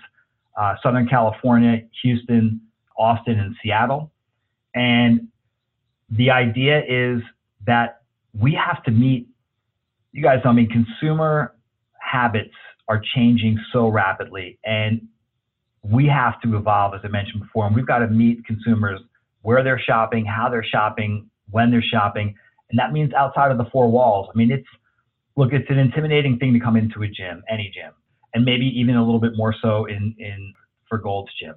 uh, 0.60 0.76
Southern 0.84 1.08
California, 1.08 1.82
Houston, 2.04 2.62
Austin, 2.98 3.40
and 3.40 3.56
Seattle. 3.64 4.12
And 4.76 5.30
the 6.10 6.30
idea 6.30 6.80
is 6.80 7.22
that 7.66 8.02
we 8.38 8.54
have 8.54 8.84
to 8.84 8.92
meet, 8.92 9.28
you 10.12 10.22
guys 10.22 10.42
I 10.44 10.52
mean, 10.52 10.68
consumer 10.68 11.56
habits 12.00 12.54
are 12.90 13.02
changing 13.16 13.58
so 13.72 13.88
rapidly. 13.88 14.60
And 14.66 15.08
we 15.84 16.08
have 16.08 16.40
to 16.42 16.56
evolve, 16.56 16.94
as 16.94 17.02
I 17.04 17.08
mentioned 17.08 17.42
before, 17.42 17.66
and 17.66 17.76
we've 17.76 17.88
got 17.88 18.00
to 18.00 18.08
meet 18.08 18.46
consumers 18.46 19.00
where 19.42 19.64
they're 19.64 19.80
shopping, 19.80 20.26
how 20.26 20.50
they're 20.50 20.64
shopping, 20.64 21.30
when 21.50 21.72
they're 21.72 21.82
shopping. 21.82 22.36
And 22.70 22.80
that 22.80 22.94
means 22.94 23.14
outside 23.14 23.52
of 23.52 23.58
the 23.58 23.66
four 23.72 23.90
walls. 23.90 24.30
I 24.34 24.38
mean, 24.38 24.52
it's, 24.52 24.68
look, 25.36 25.54
it's 25.54 25.70
an 25.70 25.80
intimidating 25.80 26.38
thing 26.38 26.54
to 26.54 26.60
come 26.60 26.78
into 26.78 27.02
a 27.02 27.08
gym, 27.08 27.44
any 27.50 27.72
gym, 27.74 27.92
and 28.34 28.46
maybe 28.46 28.66
even 28.66 28.96
a 28.96 29.04
little 29.04 29.20
bit 29.20 29.36
more 29.36 29.56
so 29.62 29.86
in, 29.86 30.16
in 30.20 30.54
for 30.88 30.98
Gold's 30.98 31.32
Gym. 31.40 31.56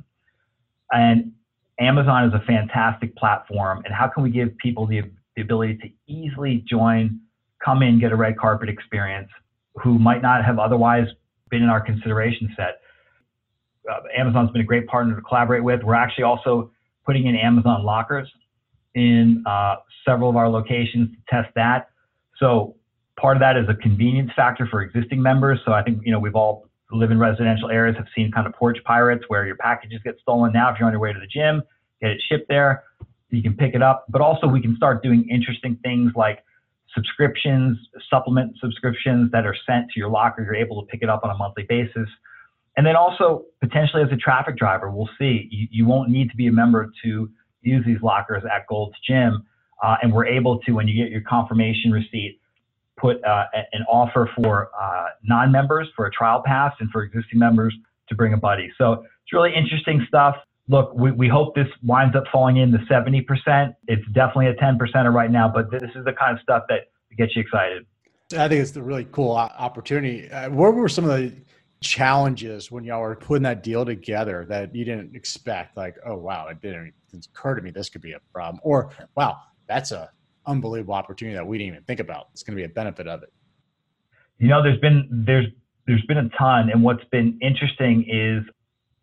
And 0.90 1.32
Amazon 1.78 2.24
is 2.24 2.34
a 2.34 2.44
fantastic 2.46 3.14
platform. 3.16 3.82
And 3.84 3.94
how 3.94 4.08
can 4.08 4.22
we 4.22 4.30
give 4.30 4.56
people 4.58 4.86
the, 4.86 5.02
the 5.36 5.42
ability 5.42 5.78
to 5.78 6.12
easily 6.12 6.64
join, 6.68 7.20
come 7.62 7.82
in, 7.82 8.00
get 8.00 8.12
a 8.12 8.16
red 8.16 8.38
carpet 8.38 8.68
experience 8.68 9.28
who 9.82 9.98
might 9.98 10.22
not 10.22 10.44
have 10.44 10.58
otherwise 10.58 11.08
been 11.50 11.62
in 11.62 11.68
our 11.68 11.80
consideration 11.80 12.52
set? 12.56 12.80
Uh, 13.90 14.00
Amazon's 14.16 14.50
been 14.50 14.62
a 14.62 14.64
great 14.64 14.86
partner 14.86 15.14
to 15.14 15.22
collaborate 15.22 15.62
with. 15.62 15.82
We're 15.82 15.94
actually 15.94 16.24
also 16.24 16.70
putting 17.04 17.26
in 17.26 17.36
Amazon 17.36 17.84
lockers 17.84 18.30
in 18.94 19.42
uh, 19.46 19.76
several 20.04 20.30
of 20.30 20.36
our 20.36 20.48
locations 20.48 21.10
to 21.10 21.16
test 21.28 21.54
that. 21.54 21.90
So 22.38 22.76
part 23.20 23.36
of 23.36 23.40
that 23.40 23.56
is 23.56 23.68
a 23.68 23.74
convenience 23.74 24.30
factor 24.34 24.66
for 24.66 24.82
existing 24.82 25.20
members. 25.20 25.60
So 25.64 25.72
I 25.72 25.82
think 25.82 26.00
you 26.04 26.12
know 26.12 26.18
we've 26.18 26.34
all 26.34 26.68
live 26.90 27.10
in 27.10 27.18
residential 27.18 27.70
areas 27.70 27.96
have 27.96 28.06
seen 28.14 28.30
kind 28.30 28.46
of 28.46 28.52
porch 28.54 28.78
pirates 28.84 29.24
where 29.28 29.46
your 29.46 29.56
packages 29.56 30.00
get 30.04 30.16
stolen. 30.20 30.52
Now 30.52 30.72
if 30.72 30.78
you're 30.78 30.86
on 30.86 30.92
your 30.92 31.00
way 31.00 31.12
to 31.12 31.18
the 31.18 31.26
gym, 31.26 31.62
get 32.00 32.10
it 32.10 32.22
shipped 32.28 32.48
there, 32.48 32.84
you 33.30 33.42
can 33.42 33.54
pick 33.54 33.74
it 33.74 33.82
up. 33.82 34.04
But 34.08 34.20
also 34.20 34.46
we 34.46 34.60
can 34.60 34.76
start 34.76 35.02
doing 35.02 35.28
interesting 35.28 35.78
things 35.82 36.12
like 36.14 36.44
subscriptions, 36.94 37.78
supplement 38.08 38.56
subscriptions 38.60 39.30
that 39.32 39.44
are 39.44 39.56
sent 39.66 39.90
to 39.90 39.98
your 39.98 40.08
locker. 40.08 40.42
You're 40.42 40.54
able 40.54 40.80
to 40.82 40.86
pick 40.86 41.02
it 41.02 41.08
up 41.08 41.24
on 41.24 41.30
a 41.30 41.36
monthly 41.36 41.64
basis. 41.64 42.08
And 42.76 42.86
then 42.86 42.96
also 42.96 43.44
potentially 43.60 44.02
as 44.02 44.08
a 44.12 44.16
traffic 44.16 44.56
driver, 44.56 44.90
we'll 44.90 45.10
see. 45.18 45.48
You, 45.50 45.68
you 45.70 45.86
won't 45.86 46.10
need 46.10 46.30
to 46.30 46.36
be 46.36 46.48
a 46.48 46.52
member 46.52 46.90
to 47.04 47.30
use 47.62 47.84
these 47.86 48.02
lockers 48.02 48.42
at 48.44 48.66
Gold's 48.66 48.96
Gym. 49.06 49.44
Uh, 49.82 49.96
and 50.02 50.12
we're 50.12 50.26
able 50.26 50.58
to, 50.60 50.72
when 50.72 50.88
you 50.88 51.02
get 51.02 51.10
your 51.10 51.20
confirmation 51.22 51.90
receipt, 51.90 52.40
put 52.96 53.22
uh, 53.24 53.44
an 53.72 53.82
offer 53.88 54.30
for 54.36 54.70
uh, 54.80 55.06
non-members 55.24 55.88
for 55.96 56.06
a 56.06 56.10
trial 56.10 56.42
pass, 56.44 56.72
and 56.80 56.90
for 56.90 57.02
existing 57.02 57.38
members, 57.38 57.74
to 58.08 58.14
bring 58.14 58.32
a 58.32 58.36
buddy. 58.36 58.70
So 58.78 58.92
it's 58.92 59.32
really 59.32 59.52
interesting 59.54 60.04
stuff. 60.06 60.36
Look, 60.68 60.94
we, 60.94 61.10
we 61.10 61.28
hope 61.28 61.54
this 61.54 61.66
winds 61.82 62.16
up 62.16 62.24
falling 62.32 62.58
in 62.58 62.70
the 62.70 62.78
70%. 62.78 63.74
It's 63.88 64.06
definitely 64.12 64.46
a 64.46 64.54
10% 64.54 65.12
right 65.12 65.30
now, 65.30 65.48
but 65.48 65.70
this 65.70 65.90
is 65.94 66.04
the 66.04 66.12
kind 66.12 66.36
of 66.36 66.42
stuff 66.42 66.64
that 66.68 66.90
gets 67.16 67.34
you 67.36 67.42
excited. 67.42 67.84
I 68.32 68.48
think 68.48 68.62
it's 68.62 68.74
a 68.76 68.82
really 68.82 69.06
cool 69.12 69.32
opportunity. 69.32 70.30
Uh, 70.30 70.50
what 70.50 70.74
were 70.74 70.88
some 70.88 71.04
of 71.04 71.10
the 71.10 71.32
challenges 71.84 72.70
when 72.70 72.82
y'all 72.82 73.00
were 73.00 73.14
putting 73.14 73.44
that 73.44 73.62
deal 73.62 73.84
together 73.84 74.46
that 74.48 74.74
you 74.74 74.84
didn't 74.84 75.14
expect? 75.14 75.76
Like, 75.76 75.96
oh 76.04 76.16
wow, 76.16 76.48
it 76.48 76.60
didn't, 76.60 76.94
occur 77.32 77.54
to 77.54 77.62
me 77.62 77.70
this 77.70 77.88
could 77.88 78.02
be 78.02 78.12
a 78.12 78.20
problem, 78.32 78.60
or 78.64 78.90
wow, 79.14 79.36
that's 79.68 79.92
a 79.92 80.10
unbelievable 80.46 80.94
opportunity 80.94 81.36
that 81.36 81.46
we 81.46 81.58
didn't 81.58 81.74
even 81.74 81.84
think 81.84 82.00
about. 82.00 82.28
It's 82.32 82.42
going 82.42 82.56
to 82.56 82.60
be 82.60 82.64
a 82.64 82.68
benefit 82.68 83.06
of 83.06 83.22
it. 83.22 83.32
You 84.38 84.48
know, 84.48 84.62
there's 84.62 84.80
been 84.80 85.08
there's 85.10 85.46
there's 85.86 86.04
been 86.06 86.18
a 86.18 86.28
ton, 86.30 86.70
and 86.70 86.82
what's 86.82 87.04
been 87.12 87.38
interesting 87.40 88.06
is 88.08 88.42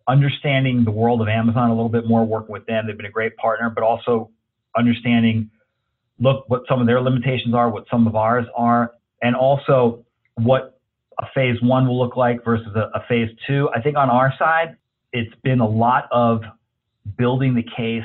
understanding 0.08 0.84
the 0.84 0.92
world 0.92 1.22
of 1.22 1.30
Amazon 1.30 1.70
a 1.70 1.74
little 1.74 1.90
bit 1.90 2.08
more, 2.08 2.26
working 2.26 2.52
with 2.52 2.66
them. 2.66 2.88
They've 2.88 2.98
been 2.98 3.06
a 3.06 3.12
great 3.12 3.38
partner, 3.38 3.70
but 3.70 3.84
also 3.84 4.32
understanding, 4.76 5.50
look, 6.20 6.50
what 6.50 6.64
some 6.68 6.82
of 6.82 6.88
their 6.88 7.00
limitations 7.00 7.54
are, 7.54 7.70
what 7.70 7.86
some 7.90 8.08
of 8.08 8.16
ours 8.16 8.46
are, 8.56 8.94
and 9.22 9.36
also 9.36 10.06
what 10.36 10.81
a 11.20 11.26
phase 11.34 11.62
one 11.62 11.88
will 11.88 12.00
look 12.00 12.16
like 12.16 12.44
versus 12.44 12.74
a, 12.76 12.90
a 12.98 13.04
phase 13.08 13.30
two. 13.48 13.70
I 13.76 13.82
think 13.82 13.98
on 13.98 14.10
our 14.10 14.34
side, 14.38 14.76
it's 15.14 15.34
been 15.44 15.60
a 15.60 15.68
lot 15.68 16.08
of 16.12 16.42
building 17.18 17.54
the 17.54 17.64
case 17.76 18.04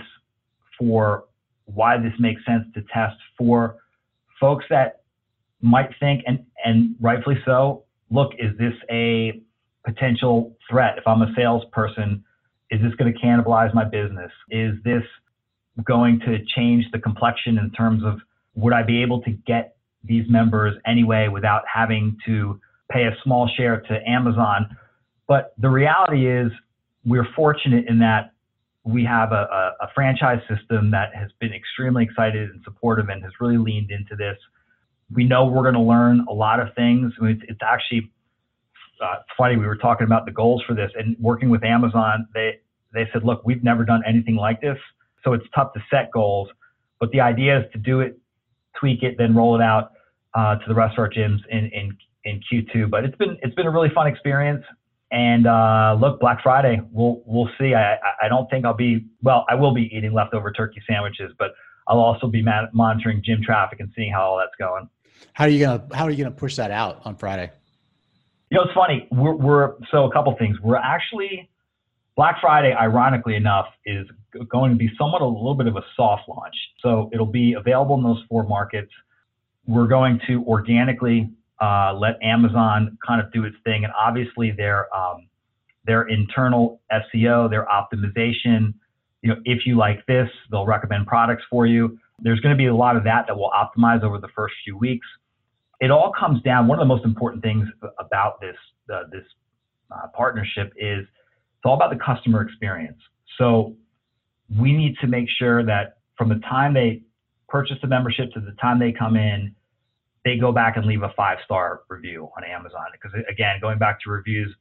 for 0.78 1.24
why 1.66 1.96
this 1.98 2.12
makes 2.18 2.44
sense 2.44 2.64
to 2.74 2.82
test 2.92 3.16
for 3.38 3.76
folks 4.40 4.64
that 4.70 5.02
might 5.60 5.90
think, 5.98 6.22
and, 6.26 6.44
and 6.64 6.94
rightfully 7.00 7.38
so, 7.44 7.84
look, 8.10 8.32
is 8.38 8.56
this 8.58 8.74
a 8.90 9.40
potential 9.84 10.56
threat? 10.68 10.98
If 10.98 11.06
I'm 11.06 11.22
a 11.22 11.32
salesperson, 11.34 12.24
is 12.70 12.80
this 12.82 12.94
going 12.94 13.12
to 13.12 13.18
cannibalize 13.18 13.72
my 13.74 13.84
business? 13.84 14.30
Is 14.50 14.74
this 14.84 15.02
going 15.84 16.20
to 16.20 16.38
change 16.56 16.84
the 16.92 16.98
complexion 16.98 17.58
in 17.58 17.70
terms 17.70 18.02
of 18.04 18.18
would 18.54 18.72
I 18.72 18.82
be 18.82 19.02
able 19.02 19.22
to 19.22 19.30
get 19.30 19.76
these 20.04 20.24
members 20.28 20.74
anyway 20.86 21.28
without 21.28 21.62
having 21.72 22.16
to 22.26 22.60
pay 22.90 23.04
a 23.04 23.16
small 23.22 23.48
share 23.56 23.80
to 23.80 24.08
Amazon? 24.08 24.76
But 25.28 25.54
the 25.58 25.68
reality 25.68 26.28
is, 26.28 26.52
we're 27.04 27.26
fortunate 27.36 27.86
in 27.88 28.00
that 28.00 28.32
we 28.84 29.04
have 29.04 29.32
a, 29.32 29.34
a, 29.34 29.84
a, 29.84 29.88
franchise 29.94 30.40
system 30.48 30.90
that 30.92 31.14
has 31.14 31.30
been 31.40 31.52
extremely 31.52 32.04
excited 32.04 32.50
and 32.50 32.60
supportive 32.64 33.08
and 33.08 33.22
has 33.22 33.32
really 33.40 33.58
leaned 33.58 33.90
into 33.90 34.14
this. 34.14 34.36
We 35.12 35.24
know 35.24 35.46
we're 35.46 35.62
going 35.62 35.74
to 35.74 35.80
learn 35.80 36.24
a 36.28 36.32
lot 36.32 36.60
of 36.60 36.68
things. 36.74 37.12
I 37.20 37.24
mean, 37.24 37.32
it's, 37.40 37.50
it's, 37.50 37.60
actually 37.62 38.12
uh, 39.02 39.16
funny. 39.36 39.56
We 39.56 39.66
were 39.66 39.76
talking 39.76 40.04
about 40.04 40.24
the 40.24 40.32
goals 40.32 40.62
for 40.66 40.74
this 40.74 40.90
and 40.96 41.16
working 41.20 41.50
with 41.50 41.64
Amazon. 41.64 42.28
They 42.34 42.60
they 42.92 43.08
said, 43.12 43.24
look, 43.24 43.42
we've 43.44 43.62
never 43.62 43.84
done 43.84 44.02
anything 44.06 44.36
like 44.36 44.60
this, 44.60 44.78
so 45.22 45.32
it's 45.32 45.44
tough 45.54 45.72
to 45.74 45.80
set 45.90 46.10
goals. 46.12 46.48
But 46.98 47.10
the 47.10 47.20
idea 47.20 47.58
is 47.58 47.64
to 47.72 47.78
do 47.78 48.00
it, 48.00 48.18
tweak 48.78 49.02
it, 49.02 49.16
then 49.18 49.34
roll 49.34 49.54
it 49.54 49.62
out 49.62 49.92
uh, 50.34 50.56
to 50.56 50.64
the 50.66 50.74
rest 50.74 50.94
of 50.94 51.00
our 51.00 51.10
gyms 51.10 51.40
in, 51.50 51.66
in 51.74 51.96
in 52.26 52.40
Q2. 52.52 52.90
But 52.90 53.04
it's 53.04 53.16
been 53.16 53.38
it's 53.42 53.54
been 53.54 53.66
a 53.66 53.70
really 53.70 53.90
fun 53.94 54.06
experience. 54.06 54.64
And 55.12 55.46
uh, 55.46 55.96
look, 55.98 56.20
Black 56.20 56.42
Friday, 56.42 56.80
we'll 56.90 57.22
we'll 57.24 57.48
see. 57.58 57.74
I 57.74 57.96
I 58.22 58.28
don't 58.28 58.50
think 58.50 58.66
I'll 58.66 58.74
be 58.74 59.06
well. 59.22 59.46
I 59.48 59.54
will 59.54 59.72
be 59.72 59.90
eating 59.96 60.12
leftover 60.12 60.52
turkey 60.52 60.82
sandwiches, 60.86 61.32
but 61.38 61.52
I'll 61.88 62.00
also 62.00 62.26
be 62.26 62.44
monitoring 62.72 63.22
gym 63.24 63.40
traffic 63.42 63.80
and 63.80 63.90
seeing 63.96 64.12
how 64.12 64.22
all 64.22 64.38
that's 64.38 64.56
going. 64.58 64.88
How 65.32 65.44
are 65.44 65.48
you 65.48 65.60
gonna 65.60 65.86
How 65.94 66.04
are 66.04 66.10
you 66.10 66.24
gonna 66.24 66.34
push 66.34 66.56
that 66.56 66.70
out 66.70 67.00
on 67.04 67.16
Friday? 67.16 67.50
You 68.50 68.58
know, 68.58 68.64
it's 68.64 68.74
funny. 68.74 69.08
We're, 69.10 69.34
we're 69.34 69.74
so 69.90 70.04
a 70.04 70.12
couple 70.12 70.34
things. 70.38 70.56
We're 70.60 70.76
actually 70.76 71.48
Black 72.16 72.40
Friday, 72.40 72.72
ironically 72.72 73.34
enough, 73.34 73.66
is 73.84 74.06
going 74.48 74.70
to 74.70 74.76
be 74.76 74.90
somewhat 74.96 75.20
a 75.20 75.26
little 75.26 75.54
bit 75.54 75.66
of 75.66 75.76
a 75.76 75.82
soft 75.96 76.28
launch. 76.28 76.54
So 76.80 77.10
it'll 77.12 77.26
be 77.26 77.54
available 77.54 77.96
in 77.96 78.04
those 78.04 78.22
four 78.28 78.44
markets. 78.44 78.90
We're 79.66 79.88
going 79.88 80.20
to 80.28 80.44
organically 80.44 81.30
uh, 81.60 81.94
let 81.94 82.22
Amazon 82.22 82.98
kind 83.06 83.20
of 83.20 83.32
do 83.32 83.44
its 83.44 83.56
thing, 83.64 83.84
and 83.84 83.92
obviously 83.98 84.50
their 84.50 84.94
um, 84.94 85.28
their 85.86 86.08
internal 86.08 86.80
SEO, 86.92 87.48
their 87.48 87.66
optimization. 87.66 88.74
You 89.22 89.30
know, 89.30 89.36
if 89.44 89.66
you 89.66 89.76
like 89.76 90.04
this, 90.06 90.28
they'll 90.50 90.66
recommend 90.66 91.06
products 91.06 91.44
for 91.48 91.66
you. 91.66 91.98
There's 92.20 92.40
going 92.40 92.54
to 92.54 92.58
be 92.58 92.66
a 92.66 92.74
lot 92.74 92.96
of 92.96 93.04
that 93.04 93.26
that 93.28 93.36
will 93.36 93.50
optimize 93.50 94.02
over 94.02 94.18
the 94.18 94.28
first 94.34 94.54
few 94.64 94.76
weeks. 94.76 95.06
It 95.80 95.90
all 95.90 96.12
comes 96.18 96.42
down. 96.42 96.66
One 96.66 96.78
of 96.78 96.82
the 96.82 96.94
most 96.94 97.04
important 97.04 97.42
things 97.42 97.68
about 97.98 98.40
this 98.40 98.56
uh, 98.92 99.02
this 99.10 99.24
uh, 99.90 100.08
partnership 100.14 100.72
is 100.76 101.00
it's 101.00 101.64
all 101.64 101.74
about 101.74 101.90
the 101.90 102.02
customer 102.04 102.42
experience. 102.42 102.98
So 103.38 103.76
we 104.58 104.72
need 104.72 104.96
to 105.00 105.06
make 105.06 105.26
sure 105.38 105.64
that 105.64 105.98
from 106.16 106.28
the 106.28 106.40
time 106.48 106.74
they 106.74 107.02
purchase 107.48 107.76
the 107.82 107.88
membership 107.88 108.32
to 108.32 108.40
the 108.40 108.52
time 108.60 108.78
they 108.78 108.92
come 108.92 109.16
in, 109.16 109.54
they 110.26 110.36
go 110.36 110.50
back 110.50 110.76
and 110.76 110.84
leave 110.84 111.04
a 111.04 111.12
five 111.16 111.38
star 111.44 111.82
review 111.88 112.28
on 112.36 112.42
Amazon. 112.42 112.86
Because 112.90 113.12
again, 113.30 113.60
going 113.60 113.78
back 113.78 114.00
to 114.00 114.10
reviews, 114.10 114.52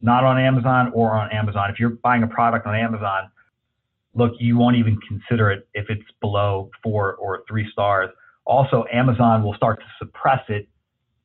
not 0.00 0.24
on 0.24 0.36
Amazon 0.36 0.90
or 0.92 1.12
on 1.12 1.30
Amazon, 1.30 1.70
if 1.70 1.78
you're 1.78 1.90
buying 1.90 2.24
a 2.24 2.26
product 2.26 2.66
on 2.66 2.74
Amazon, 2.74 3.30
look, 4.14 4.32
you 4.40 4.58
won't 4.58 4.76
even 4.76 4.98
consider 5.06 5.52
it 5.52 5.68
if 5.74 5.88
it's 5.88 6.02
below 6.20 6.72
four 6.82 7.14
or 7.14 7.44
three 7.48 7.70
stars. 7.70 8.10
Also, 8.46 8.84
Amazon 8.92 9.44
will 9.44 9.54
start 9.54 9.78
to 9.78 9.86
suppress 10.04 10.40
it 10.48 10.68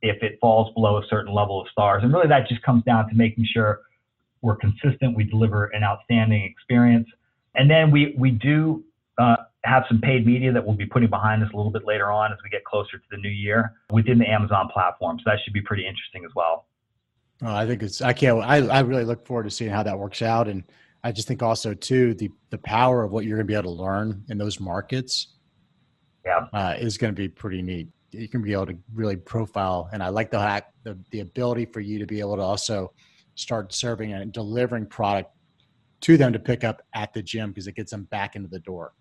if 0.04 0.22
it 0.22 0.38
falls 0.40 0.72
below 0.76 0.98
a 0.98 1.04
certain 1.10 1.34
level 1.34 1.60
of 1.60 1.68
stars. 1.70 2.04
And 2.04 2.14
really, 2.14 2.28
that 2.28 2.48
just 2.48 2.62
comes 2.62 2.84
down 2.84 3.10
to 3.10 3.16
making 3.16 3.48
sure 3.52 3.82
we're 4.44 4.58
consistent, 4.58 5.18
we 5.18 5.24
deliver 5.24 5.66
an 5.66 5.84
outstanding 5.84 6.44
experience. 6.44 7.08
And 7.56 7.68
then 7.68 7.90
we, 7.90 8.14
we 8.16 8.30
do 8.30 8.84
uh, 9.18 9.38
have 9.68 9.84
some 9.88 10.00
paid 10.00 10.26
media 10.26 10.52
that 10.52 10.66
we'll 10.66 10.76
be 10.76 10.86
putting 10.86 11.10
behind 11.10 11.42
this 11.42 11.50
a 11.54 11.58
little 11.58 11.72
bit 11.72 11.86
later 11.86 12.12
on 12.12 12.32
as 12.32 12.38
we 12.44 12.50
get 12.50 12.64
closer 12.64 12.98
to 12.98 13.04
the 13.12 13.18
new 13.18 13.30
year 13.30 13.74
within 13.92 14.18
the 14.18 14.28
Amazon 14.28 14.70
platform. 14.72 15.20
So 15.20 15.24
that 15.28 15.40
should 15.44 15.54
be 15.54 15.62
pretty 15.62 15.86
interesting 15.86 16.24
as 16.26 16.32
well. 16.36 16.68
Oh, 17.44 17.54
I 17.54 17.68
think 17.68 17.84
it's 17.84 18.02
I 18.02 18.14
can't 18.14 18.44
I, 18.44 18.66
I 18.68 18.80
really 18.80 19.04
look 19.04 19.26
forward 19.26 19.44
to 19.44 19.52
seeing 19.52 19.70
how 19.70 19.84
that 19.84 19.98
works 19.98 20.22
out. 20.22 20.48
And 20.48 20.64
I 21.04 21.12
just 21.12 21.28
think 21.28 21.44
also 21.44 21.74
too 21.74 22.14
the 22.16 22.30
the 22.50 22.58
power 22.60 23.04
of 23.04 23.12
what 23.12 23.26
you're 23.26 23.38
gonna 23.38 23.46
be 23.46 23.54
able 23.54 23.76
to 23.76 23.84
learn 23.84 24.24
in 24.30 24.38
those 24.38 24.60
markets 24.60 25.34
yeah. 26.26 26.48
Uh, 26.52 26.76
is 26.78 26.98
gonna 26.98 27.14
be 27.14 27.30
pretty 27.30 27.62
neat. 27.62 27.90
You 28.12 28.28
can 28.28 28.42
be 28.42 28.54
able 28.54 28.68
to 28.68 28.78
really 28.94 29.18
profile 29.18 29.90
and 29.92 30.02
I 30.02 30.10
like 30.10 30.32
the 30.32 30.40
hack 30.40 30.74
the, 30.84 30.98
the 31.12 31.20
ability 31.20 31.66
for 31.66 31.82
you 31.82 32.00
to 32.00 32.06
be 32.06 32.20
able 32.20 32.38
to 32.38 32.42
also 32.42 32.94
start 33.36 33.72
serving 33.74 34.14
and 34.14 34.32
delivering 34.32 34.88
product 34.88 35.32
to 36.02 36.18
them 36.18 36.34
to 36.34 36.40
pick 36.40 36.64
up 36.64 36.82
at 36.94 37.14
the 37.14 37.22
gym 37.22 37.50
because 37.50 37.68
it 37.68 37.76
gets 37.76 37.92
them 37.92 38.04
back 38.06 38.36
into 38.36 38.48
the 38.48 38.60
door. 38.60 38.94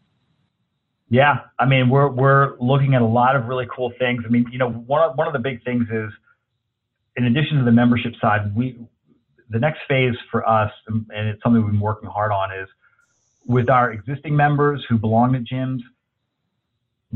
Yeah, 1.09 1.37
I 1.59 1.66
mean, 1.66 1.88
we're 1.88 2.09
we're 2.09 2.59
looking 2.59 2.95
at 2.95 3.03
a 3.03 3.07
lot 3.07 3.37
of 3.37 3.47
really 3.47 3.66
cool 3.75 3.92
things. 3.99 4.25
I 4.27 4.29
mean, 4.29 4.47
you 4.51 4.59
know, 4.59 4.71
one 4.71 5.03
of, 5.03 5.16
one 5.16 5.27
of 5.27 5.33
the 5.33 5.38
big 5.38 5.62
things 5.64 5.87
is, 5.90 6.11
in 7.16 7.25
addition 7.25 7.59
to 7.59 7.64
the 7.64 7.71
membership 7.71 8.14
side, 8.21 8.55
we 8.57 8.79
the 9.49 9.61
next 9.61 9.81
phase 9.88 10.14
for 10.31 10.49
us, 10.49 10.73
and 10.88 11.07
it's 11.11 11.40
something 11.42 11.62
we've 11.62 11.71
been 11.71 11.81
working 11.81 12.09
hard 12.09 12.33
on, 12.33 12.53
is 12.53 12.69
with 13.47 13.71
our 13.71 13.92
existing 13.92 14.35
members 14.35 14.85
who 14.88 14.99
belong 14.99 15.33
to 15.33 15.38
gyms. 15.38 15.81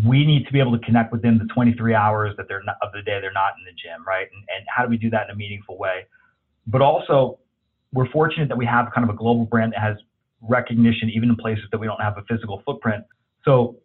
We 0.07 0.25
need 0.25 0.47
to 0.47 0.53
be 0.53 0.61
able 0.61 0.79
to 0.79 0.85
connect 0.85 1.11
with 1.11 1.23
them 1.23 1.39
the 1.39 1.53
23 1.53 1.93
hours 1.95 2.37
that 2.37 2.47
they're 2.47 2.63
not, 2.63 2.77
of 2.81 2.93
the 2.93 3.03
day 3.03 3.21
they're 3.21 3.33
not 3.33 3.55
in 3.59 3.65
the 3.65 3.73
gym, 3.73 4.07
right? 4.07 4.29
And, 4.33 4.45
and 4.57 4.65
how 4.69 4.85
do 4.85 4.89
we 4.89 4.97
do 4.97 5.11
that 5.11 5.29
in 5.29 5.31
a 5.33 5.37
meaningful 5.37 5.77
way? 5.77 6.07
But 6.69 6.81
also, 6.81 7.41
we're 7.93 8.09
fortunate 8.11 8.49
that 8.49 8.57
we 8.57 8.67
have 8.67 8.93
kind 8.95 9.03
of 9.03 9.13
a 9.13 9.19
global 9.19 9.47
brand 9.47 9.73
that 9.73 9.81
has 9.81 9.97
recognition 10.43 11.11
even 11.11 11.29
in 11.29 11.37
places 11.37 11.65
that 11.73 11.79
we 11.79 11.89
don't 11.89 12.01
have 12.01 12.17
a 12.17 12.23
physical 12.23 12.63
footprint 12.65 13.05
so, 13.45 13.77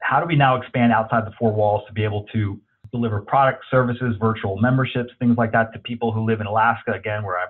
how 0.00 0.20
do 0.20 0.26
we 0.26 0.36
now 0.36 0.56
expand 0.56 0.92
outside 0.92 1.26
the 1.26 1.32
four 1.38 1.52
walls 1.52 1.82
to 1.86 1.92
be 1.92 2.04
able 2.04 2.24
to 2.32 2.58
deliver 2.90 3.20
product, 3.20 3.64
services, 3.70 4.16
virtual 4.18 4.56
memberships, 4.58 5.10
things 5.18 5.36
like 5.36 5.52
that 5.52 5.72
to 5.72 5.78
people 5.78 6.12
who 6.12 6.24
live 6.24 6.40
in 6.40 6.46
Alaska? 6.46 6.92
Again, 6.92 7.22
where 7.22 7.38
I'm 7.38 7.48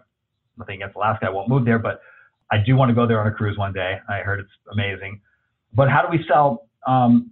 nothing 0.59 0.77
against 0.77 0.97
Alaska, 0.97 1.27
I 1.27 1.31
won't 1.31 1.49
move 1.49 1.65
there, 1.65 1.79
but 1.79 2.01
I 2.51 2.57
do 2.65 2.77
want 2.77 2.91
to 2.91 2.95
go 2.95 3.07
there 3.07 3.21
on 3.21 3.27
a 3.27 3.33
cruise 3.33 3.57
one 3.57 3.73
day. 3.73 3.99
I 4.09 4.19
heard 4.19 4.41
it's 4.41 4.51
amazing. 4.73 5.21
But 5.73 5.89
how 5.89 6.03
do 6.03 6.09
we 6.11 6.25
sell, 6.29 6.69
um, 6.87 7.31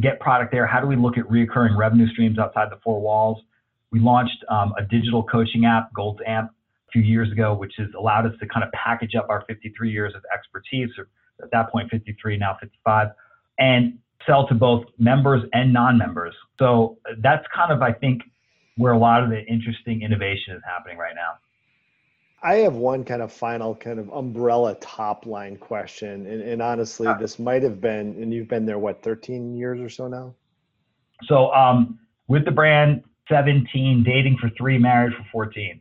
get 0.00 0.20
product 0.20 0.52
there? 0.52 0.66
How 0.66 0.80
do 0.80 0.86
we 0.86 0.96
look 0.96 1.16
at 1.16 1.24
reoccurring 1.24 1.76
revenue 1.76 2.08
streams 2.12 2.38
outside 2.38 2.70
the 2.70 2.78
four 2.84 3.00
walls? 3.00 3.42
We 3.90 4.00
launched 4.00 4.44
um, 4.48 4.72
a 4.78 4.82
digital 4.82 5.24
coaching 5.24 5.64
app, 5.64 5.92
Gold's 5.94 6.20
Amp, 6.26 6.50
a 6.50 6.90
few 6.92 7.02
years 7.02 7.32
ago, 7.32 7.54
which 7.54 7.72
has 7.78 7.88
allowed 7.98 8.26
us 8.26 8.32
to 8.40 8.46
kind 8.46 8.62
of 8.62 8.70
package 8.72 9.14
up 9.16 9.26
our 9.30 9.44
53 9.48 9.90
years 9.90 10.14
of 10.14 10.22
expertise, 10.32 10.90
or 10.98 11.08
at 11.42 11.50
that 11.50 11.72
point 11.72 11.90
53, 11.90 12.36
now 12.36 12.56
55 12.60 13.08
and 13.60 13.98
sell 14.26 14.46
to 14.48 14.54
both 14.54 14.84
members 14.98 15.42
and 15.52 15.72
non-members. 15.72 16.34
So 16.58 16.98
that's 17.18 17.46
kind 17.54 17.72
of, 17.72 17.82
I 17.82 17.92
think, 17.92 18.22
where 18.76 18.92
a 18.92 18.98
lot 18.98 19.22
of 19.22 19.30
the 19.30 19.44
interesting 19.44 20.02
innovation 20.02 20.54
is 20.54 20.62
happening 20.66 20.98
right 20.98 21.14
now. 21.14 21.38
I 22.42 22.56
have 22.56 22.74
one 22.74 23.04
kind 23.04 23.20
of 23.20 23.30
final 23.30 23.74
kind 23.74 23.98
of 23.98 24.08
umbrella 24.10 24.74
top 24.80 25.26
line 25.26 25.56
question. 25.56 26.26
And, 26.26 26.40
and 26.42 26.62
honestly, 26.62 27.06
this 27.18 27.38
might 27.38 27.62
have 27.62 27.80
been, 27.80 28.14
and 28.20 28.32
you've 28.32 28.48
been 28.48 28.64
there, 28.64 28.78
what, 28.78 29.02
13 29.02 29.54
years 29.54 29.80
or 29.80 29.90
so 29.90 30.08
now? 30.08 30.34
So 31.24 31.52
um, 31.52 31.98
with 32.28 32.46
the 32.46 32.50
brand, 32.50 33.04
17, 33.28 34.02
dating 34.02 34.38
for 34.38 34.50
three, 34.50 34.78
married 34.78 35.14
for 35.14 35.24
14. 35.30 35.80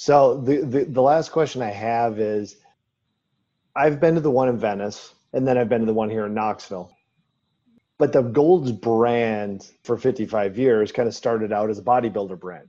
So 0.00 0.40
the, 0.40 0.58
the 0.58 0.84
the 0.84 1.02
last 1.02 1.32
question 1.32 1.60
I 1.60 1.70
have 1.70 2.20
is, 2.20 2.56
I've 3.74 3.98
been 3.98 4.14
to 4.14 4.20
the 4.20 4.30
one 4.30 4.48
in 4.48 4.56
Venice, 4.56 5.12
and 5.32 5.46
then 5.46 5.58
I've 5.58 5.68
been 5.68 5.80
to 5.80 5.86
the 5.86 5.94
one 5.94 6.10
here 6.10 6.26
in 6.26 6.34
Knoxville. 6.34 6.90
But 7.98 8.12
the 8.12 8.22
Gold's 8.22 8.72
brand 8.72 9.68
for 9.82 9.96
55 9.96 10.56
years 10.56 10.92
kind 10.92 11.08
of 11.08 11.14
started 11.14 11.52
out 11.52 11.68
as 11.68 11.78
a 11.78 11.82
bodybuilder 11.82 12.38
brand. 12.38 12.68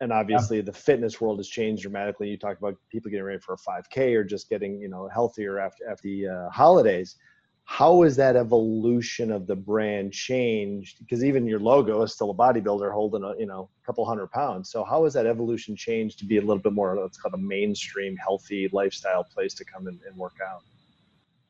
And 0.00 0.12
obviously 0.12 0.56
yeah. 0.56 0.64
the 0.64 0.72
fitness 0.72 1.20
world 1.20 1.38
has 1.38 1.46
changed 1.46 1.82
dramatically. 1.82 2.28
You 2.28 2.38
talked 2.38 2.58
about 2.58 2.76
people 2.90 3.10
getting 3.10 3.24
ready 3.24 3.38
for 3.38 3.54
a 3.54 3.56
5K 3.56 4.16
or 4.16 4.24
just 4.24 4.48
getting, 4.48 4.80
you 4.80 4.88
know, 4.88 5.08
healthier 5.12 5.60
after, 5.60 5.88
after 5.88 6.02
the 6.02 6.28
uh, 6.28 6.50
holidays. 6.50 7.16
How 7.64 8.02
has 8.02 8.16
that 8.16 8.34
evolution 8.34 9.30
of 9.30 9.46
the 9.46 9.54
brand 9.54 10.12
changed? 10.12 10.98
Because 10.98 11.22
even 11.22 11.46
your 11.46 11.60
logo 11.60 12.02
is 12.02 12.12
still 12.12 12.30
a 12.30 12.34
bodybuilder 12.34 12.92
holding 12.92 13.22
a, 13.22 13.38
you 13.38 13.46
know, 13.46 13.68
a 13.80 13.86
couple 13.86 14.04
hundred 14.04 14.32
pounds. 14.32 14.70
So 14.70 14.82
how 14.82 15.04
has 15.04 15.12
that 15.12 15.26
evolution 15.26 15.76
changed 15.76 16.18
to 16.18 16.24
be 16.24 16.38
a 16.38 16.40
little 16.40 16.58
bit 16.58 16.72
more, 16.72 16.98
let's 17.00 17.18
call 17.18 17.32
it 17.32 17.38
a 17.38 17.40
mainstream, 17.40 18.16
healthy 18.16 18.68
lifestyle 18.72 19.22
place 19.22 19.54
to 19.54 19.64
come 19.64 19.86
and, 19.86 20.00
and 20.04 20.16
work 20.16 20.38
out? 20.44 20.64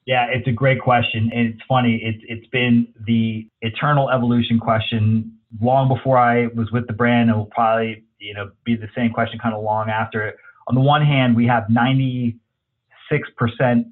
Yeah, 0.07 0.27
it's 0.31 0.49
a 0.49 0.53
great 0.53 0.81
question. 0.81 1.31
And 1.33 1.55
it's 1.55 1.63
funny, 1.69 2.01
it's 2.03 2.23
it's 2.29 2.47
been 2.49 2.89
the 3.07 3.49
eternal 3.61 4.11
evolution 4.11 4.59
question 4.59 5.39
long 5.61 5.89
before 5.89 6.19
I 6.19 6.47
was 6.49 6.71
with 6.73 6.87
the 6.87 6.93
brand 6.93 7.31
and 7.31 7.39
will 7.39 7.47
probably, 7.47 8.05
you 8.19 8.35
know, 8.35 8.51
be 8.65 8.75
the 8.75 8.89
same 8.97 9.13
question 9.13 9.39
kind 9.39 9.55
of 9.55 9.63
long 9.63 9.91
after 9.91 10.27
it. 10.27 10.37
On 10.69 10.75
the 10.75 10.81
one 10.81 11.05
hand, 11.05 11.37
we 11.37 11.47
have 11.47 11.65
96% 11.65 12.35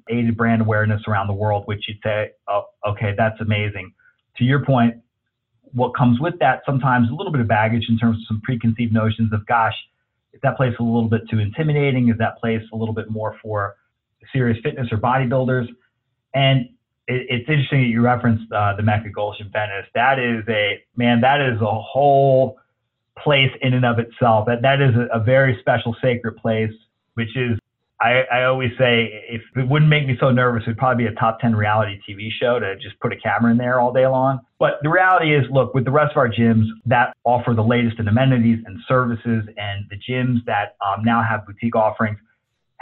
aided 0.09 0.37
brand 0.37 0.61
awareness 0.61 1.01
around 1.07 1.27
the 1.27 1.33
world, 1.33 1.63
which 1.65 1.85
you'd 1.87 1.99
say, 2.03 2.31
oh, 2.47 2.63
okay, 2.87 3.13
that's 3.17 3.39
amazing. 3.39 3.93
To 4.37 4.43
your 4.43 4.65
point, 4.65 4.95
what 5.73 5.95
comes 5.95 6.19
with 6.19 6.39
that 6.39 6.61
sometimes 6.65 7.09
a 7.09 7.13
little 7.13 7.31
bit 7.31 7.41
of 7.41 7.47
baggage 7.47 7.85
in 7.87 7.97
terms 7.97 8.17
of 8.17 8.23
some 8.27 8.41
preconceived 8.41 8.93
notions 8.93 9.31
of, 9.31 9.45
gosh, 9.45 9.75
is 10.33 10.39
that 10.43 10.57
place 10.57 10.73
a 10.79 10.83
little 10.83 11.09
bit 11.09 11.21
too 11.29 11.39
intimidating? 11.39 12.09
Is 12.09 12.17
that 12.17 12.37
place 12.37 12.63
a 12.73 12.75
little 12.75 12.93
bit 12.93 13.09
more 13.09 13.37
for 13.41 13.75
serious 14.33 14.57
fitness 14.63 14.87
or 14.91 14.97
bodybuilders? 14.97 15.67
And 16.33 16.69
it, 17.07 17.27
it's 17.29 17.49
interesting 17.49 17.81
that 17.81 17.87
you 17.87 18.01
referenced 18.01 18.51
uh, 18.51 18.75
the 18.75 18.83
Mecca 18.83 19.09
Gold's 19.09 19.39
in 19.39 19.49
Venice. 19.49 19.85
That 19.93 20.19
is 20.19 20.43
a 20.47 20.83
man. 20.95 21.21
That 21.21 21.41
is 21.41 21.61
a 21.61 21.81
whole 21.81 22.57
place 23.17 23.51
in 23.61 23.73
and 23.73 23.85
of 23.85 23.99
itself. 23.99 24.45
That 24.47 24.61
that 24.61 24.81
is 24.81 24.95
a, 24.95 25.17
a 25.17 25.19
very 25.19 25.57
special, 25.59 25.95
sacred 26.01 26.37
place, 26.37 26.73
which 27.15 27.35
is. 27.35 27.57
I, 28.03 28.23
I 28.33 28.43
always 28.45 28.71
say 28.79 29.23
if 29.29 29.43
it 29.55 29.69
wouldn't 29.69 29.87
make 29.87 30.07
me 30.07 30.17
so 30.19 30.31
nervous, 30.31 30.63
it'd 30.63 30.75
probably 30.75 31.03
be 31.03 31.07
a 31.07 31.13
top 31.13 31.39
10 31.39 31.55
reality 31.55 31.99
TV 32.09 32.29
show 32.31 32.57
to 32.57 32.75
just 32.77 32.99
put 32.99 33.13
a 33.13 33.15
camera 33.15 33.51
in 33.51 33.57
there 33.57 33.79
all 33.79 33.93
day 33.93 34.07
long. 34.07 34.39
But 34.57 34.79
the 34.81 34.89
reality 34.89 35.35
is, 35.35 35.43
look, 35.51 35.75
with 35.75 35.85
the 35.85 35.91
rest 35.91 36.13
of 36.13 36.17
our 36.17 36.27
gyms 36.27 36.65
that 36.87 37.15
offer 37.25 37.53
the 37.53 37.63
latest 37.63 37.99
in 37.99 38.07
amenities 38.07 38.57
and 38.65 38.79
services 38.87 39.43
and 39.55 39.85
the 39.91 39.97
gyms 39.97 40.43
that 40.45 40.77
um, 40.81 41.05
now 41.05 41.21
have 41.21 41.45
boutique 41.45 41.75
offerings, 41.75 42.17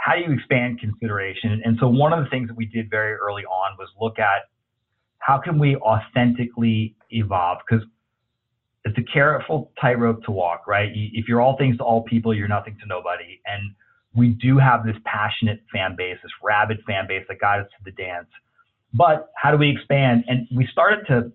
how 0.00 0.14
do 0.14 0.22
you 0.22 0.32
expand 0.32 0.80
consideration? 0.80 1.60
And 1.64 1.76
so 1.78 1.86
one 1.88 2.12
of 2.12 2.24
the 2.24 2.30
things 2.30 2.48
that 2.48 2.56
we 2.56 2.64
did 2.64 2.88
very 2.88 3.14
early 3.14 3.44
on 3.44 3.76
was 3.78 3.88
look 4.00 4.18
at 4.18 4.48
how 5.18 5.38
can 5.38 5.58
we 5.58 5.76
authentically 5.76 6.96
evolve? 7.10 7.58
Because 7.68 7.86
it's 8.84 8.96
a 8.96 9.12
careful 9.12 9.72
tightrope 9.78 10.24
to 10.24 10.30
walk, 10.30 10.66
right? 10.66 10.90
If 10.94 11.28
you're 11.28 11.42
all 11.42 11.58
things 11.58 11.76
to 11.78 11.84
all 11.84 12.02
people, 12.02 12.34
you're 12.34 12.48
nothing 12.48 12.78
to 12.80 12.86
nobody. 12.86 13.40
And 13.44 13.74
we 14.14 14.30
do 14.30 14.56
have 14.56 14.86
this 14.86 14.96
passionate 15.04 15.62
fan 15.70 15.96
base, 15.96 16.16
this 16.22 16.32
rabid 16.42 16.78
fan 16.86 17.06
base 17.06 17.24
that 17.28 17.38
got 17.38 17.60
us 17.60 17.66
to 17.76 17.84
the 17.84 17.92
dance. 17.92 18.28
But 18.94 19.30
how 19.36 19.50
do 19.50 19.58
we 19.58 19.70
expand? 19.70 20.24
And 20.28 20.48
we 20.50 20.66
started 20.72 21.06
to 21.08 21.30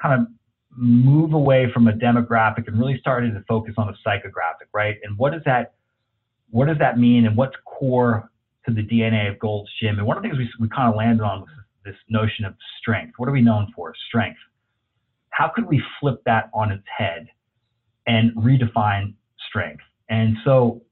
kind 0.00 0.20
of 0.20 0.28
move 0.76 1.32
away 1.32 1.72
from 1.72 1.88
a 1.88 1.92
demographic 1.92 2.68
and 2.68 2.78
really 2.78 2.98
started 2.98 3.32
to 3.32 3.42
focus 3.48 3.74
on 3.78 3.88
a 3.88 3.94
psychographic, 4.06 4.68
right? 4.74 4.96
And 5.02 5.16
what 5.16 5.32
does 5.32 5.42
that 5.46 5.72
what 6.52 6.68
does 6.68 6.78
that 6.78 6.98
mean 6.98 7.26
and 7.26 7.36
what's 7.36 7.56
core 7.64 8.30
to 8.66 8.72
the 8.72 8.82
DNA 8.82 9.30
of 9.30 9.38
Gold's 9.38 9.70
Gym? 9.80 9.98
And 9.98 10.06
one 10.06 10.16
of 10.16 10.22
the 10.22 10.28
things 10.28 10.38
we, 10.38 10.48
we 10.60 10.68
kind 10.68 10.88
of 10.88 10.94
landed 10.94 11.24
on 11.24 11.40
was 11.40 11.48
this 11.84 11.96
notion 12.08 12.44
of 12.44 12.54
strength. 12.78 13.14
What 13.16 13.28
are 13.28 13.32
we 13.32 13.40
known 13.40 13.72
for? 13.74 13.94
Strength. 14.08 14.38
How 15.30 15.50
could 15.52 15.66
we 15.66 15.82
flip 15.98 16.22
that 16.26 16.50
on 16.52 16.70
its 16.70 16.84
head 16.96 17.26
and 18.06 18.36
redefine 18.36 19.14
strength? 19.48 19.82
And 20.10 20.36
so, 20.44 20.82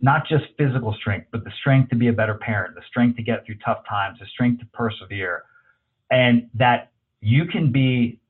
not 0.00 0.26
just 0.28 0.44
physical 0.58 0.94
strength, 1.00 1.28
but 1.32 1.44
the 1.44 1.52
strength 1.60 1.88
to 1.90 1.96
be 1.96 2.08
a 2.08 2.12
better 2.12 2.34
parent, 2.34 2.74
the 2.74 2.82
strength 2.86 3.16
to 3.16 3.22
get 3.22 3.46
through 3.46 3.56
tough 3.64 3.78
times, 3.88 4.18
the 4.20 4.26
strength 4.26 4.60
to 4.60 4.66
persevere, 4.74 5.44
and 6.10 6.50
that 6.54 6.90
you 7.20 7.46
can 7.46 7.72
be 7.72 8.20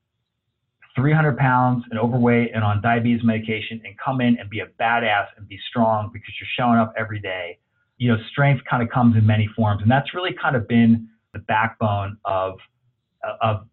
300 0.95 1.37
pounds 1.37 1.83
and 1.89 1.99
overweight 1.99 2.51
and 2.53 2.63
on 2.63 2.81
diabetes 2.81 3.23
medication 3.23 3.81
and 3.83 3.95
come 4.03 4.21
in 4.21 4.37
and 4.37 4.49
be 4.49 4.59
a 4.59 4.67
badass 4.79 5.27
and 5.37 5.47
be 5.47 5.59
strong 5.69 6.09
because 6.13 6.33
you're 6.39 6.47
showing 6.57 6.79
up 6.79 6.93
every 6.97 7.19
day. 7.19 7.57
You 7.97 8.11
know, 8.11 8.17
strength 8.31 8.63
kind 8.69 8.83
of 8.83 8.89
comes 8.89 9.15
in 9.15 9.25
many 9.25 9.49
forms. 9.55 9.81
And 9.81 9.89
that's 9.89 10.13
really 10.13 10.35
kind 10.39 10.55
of 10.55 10.67
been 10.67 11.07
the 11.33 11.39
backbone 11.39 12.17
of, 12.25 12.55
of 13.41 13.67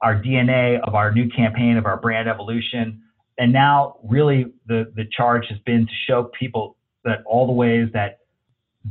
our 0.00 0.14
DNA, 0.14 0.80
of 0.80 0.94
our 0.94 1.12
new 1.12 1.28
campaign, 1.28 1.76
of 1.76 1.84
our 1.84 1.98
brand 1.98 2.28
evolution. 2.28 3.02
And 3.38 3.52
now 3.52 3.96
really 4.02 4.46
the, 4.66 4.92
the 4.96 5.04
charge 5.14 5.46
has 5.50 5.58
been 5.60 5.86
to 5.86 5.92
show 6.06 6.30
people 6.38 6.76
that 7.04 7.18
all 7.26 7.46
the 7.46 7.52
ways 7.52 7.88
that 7.92 8.20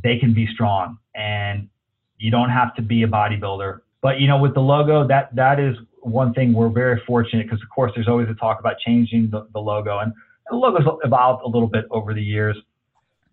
they 0.03 0.17
can 0.17 0.33
be 0.33 0.47
strong 0.53 0.97
and 1.15 1.69
you 2.17 2.29
don't 2.29 2.49
have 2.49 2.75
to 2.75 2.81
be 2.81 3.03
a 3.03 3.07
bodybuilder. 3.07 3.79
But 4.01 4.19
you 4.19 4.27
know, 4.27 4.37
with 4.37 4.53
the 4.53 4.61
logo, 4.61 5.07
that 5.07 5.35
that 5.35 5.59
is 5.59 5.75
one 6.01 6.33
thing 6.33 6.53
we're 6.53 6.69
very 6.69 7.01
fortunate 7.05 7.45
because, 7.45 7.61
of 7.61 7.69
course, 7.73 7.91
there's 7.95 8.07
always 8.07 8.27
a 8.29 8.33
talk 8.35 8.59
about 8.59 8.75
changing 8.85 9.29
the, 9.31 9.47
the 9.53 9.59
logo, 9.59 9.99
and 9.99 10.13
the 10.49 10.55
logo's 10.55 10.85
evolved 11.03 11.43
a 11.43 11.47
little 11.47 11.67
bit 11.67 11.85
over 11.91 12.13
the 12.13 12.21
years. 12.21 12.57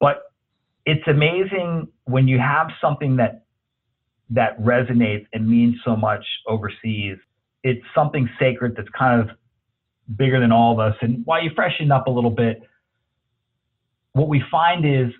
But 0.00 0.22
it's 0.84 1.06
amazing 1.06 1.88
when 2.04 2.28
you 2.28 2.38
have 2.38 2.68
something 2.80 3.16
that 3.16 3.44
that 4.30 4.58
resonates 4.60 5.26
and 5.32 5.48
means 5.48 5.76
so 5.84 5.96
much 5.96 6.24
overseas. 6.48 7.16
It's 7.62 7.84
something 7.94 8.28
sacred 8.38 8.74
that's 8.76 8.88
kind 8.96 9.20
of 9.20 9.36
bigger 10.16 10.40
than 10.40 10.52
all 10.52 10.72
of 10.72 10.78
us. 10.80 10.96
And 11.00 11.24
while 11.24 11.42
you 11.42 11.50
freshen 11.54 11.90
up 11.92 12.06
a 12.06 12.10
little 12.10 12.30
bit, 12.30 12.62
what 14.12 14.28
we 14.28 14.42
find 14.50 14.84
is 14.84 15.12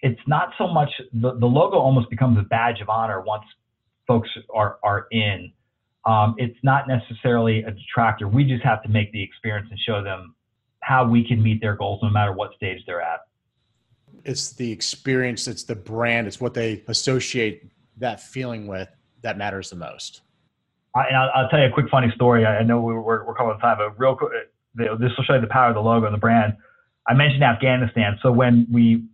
it's 0.00 0.20
not 0.26 0.50
so 0.58 0.68
much 0.68 0.90
the, 1.12 1.38
the 1.38 1.46
logo 1.46 1.78
almost 1.78 2.10
becomes 2.10 2.38
a 2.38 2.42
badge 2.42 2.80
of 2.80 2.88
honor 2.88 3.20
once 3.20 3.44
folks 4.06 4.28
are 4.54 4.78
are 4.82 5.06
in 5.10 5.52
um, 6.06 6.34
it's 6.38 6.58
not 6.62 6.86
necessarily 6.86 7.62
a 7.62 7.70
detractor. 7.70 8.28
We 8.28 8.44
just 8.44 8.62
have 8.62 8.82
to 8.82 8.88
make 8.88 9.12
the 9.12 9.22
experience 9.22 9.68
and 9.70 9.78
show 9.78 10.02
them 10.02 10.34
how 10.80 11.06
we 11.06 11.26
can 11.26 11.42
meet 11.42 11.60
their 11.60 11.76
goals 11.76 12.00
no 12.02 12.10
matter 12.10 12.32
what 12.32 12.54
stage 12.54 12.82
they're 12.86 13.00
at. 13.00 13.20
It's 14.24 14.52
the 14.52 14.70
experience, 14.70 15.48
it's 15.48 15.64
the 15.64 15.74
brand, 15.74 16.26
it's 16.26 16.40
what 16.40 16.54
they 16.54 16.82
associate 16.88 17.70
that 17.98 18.20
feeling 18.20 18.66
with 18.66 18.88
that 19.22 19.38
matters 19.38 19.70
the 19.70 19.76
most. 19.76 20.22
I, 20.94 21.06
and 21.06 21.16
I'll, 21.16 21.30
I'll, 21.34 21.48
tell 21.48 21.58
you 21.58 21.66
a 21.66 21.70
quick 21.70 21.88
funny 21.90 22.12
story. 22.14 22.46
I 22.46 22.62
know 22.62 22.80
we're, 22.80 23.00
we're, 23.00 23.24
we're 23.24 23.34
time, 23.36 23.78
but 23.78 23.98
real 23.98 24.14
quick, 24.14 24.30
this 24.74 24.88
will 25.16 25.24
show 25.24 25.34
you 25.34 25.40
the 25.40 25.46
power 25.46 25.68
of 25.68 25.74
the 25.74 25.80
logo 25.80 26.06
and 26.06 26.14
the 26.14 26.18
brand. 26.18 26.54
I 27.08 27.14
mentioned 27.14 27.42
Afghanistan. 27.42 28.18
So 28.22 28.30
when 28.30 28.66
we 28.70 29.04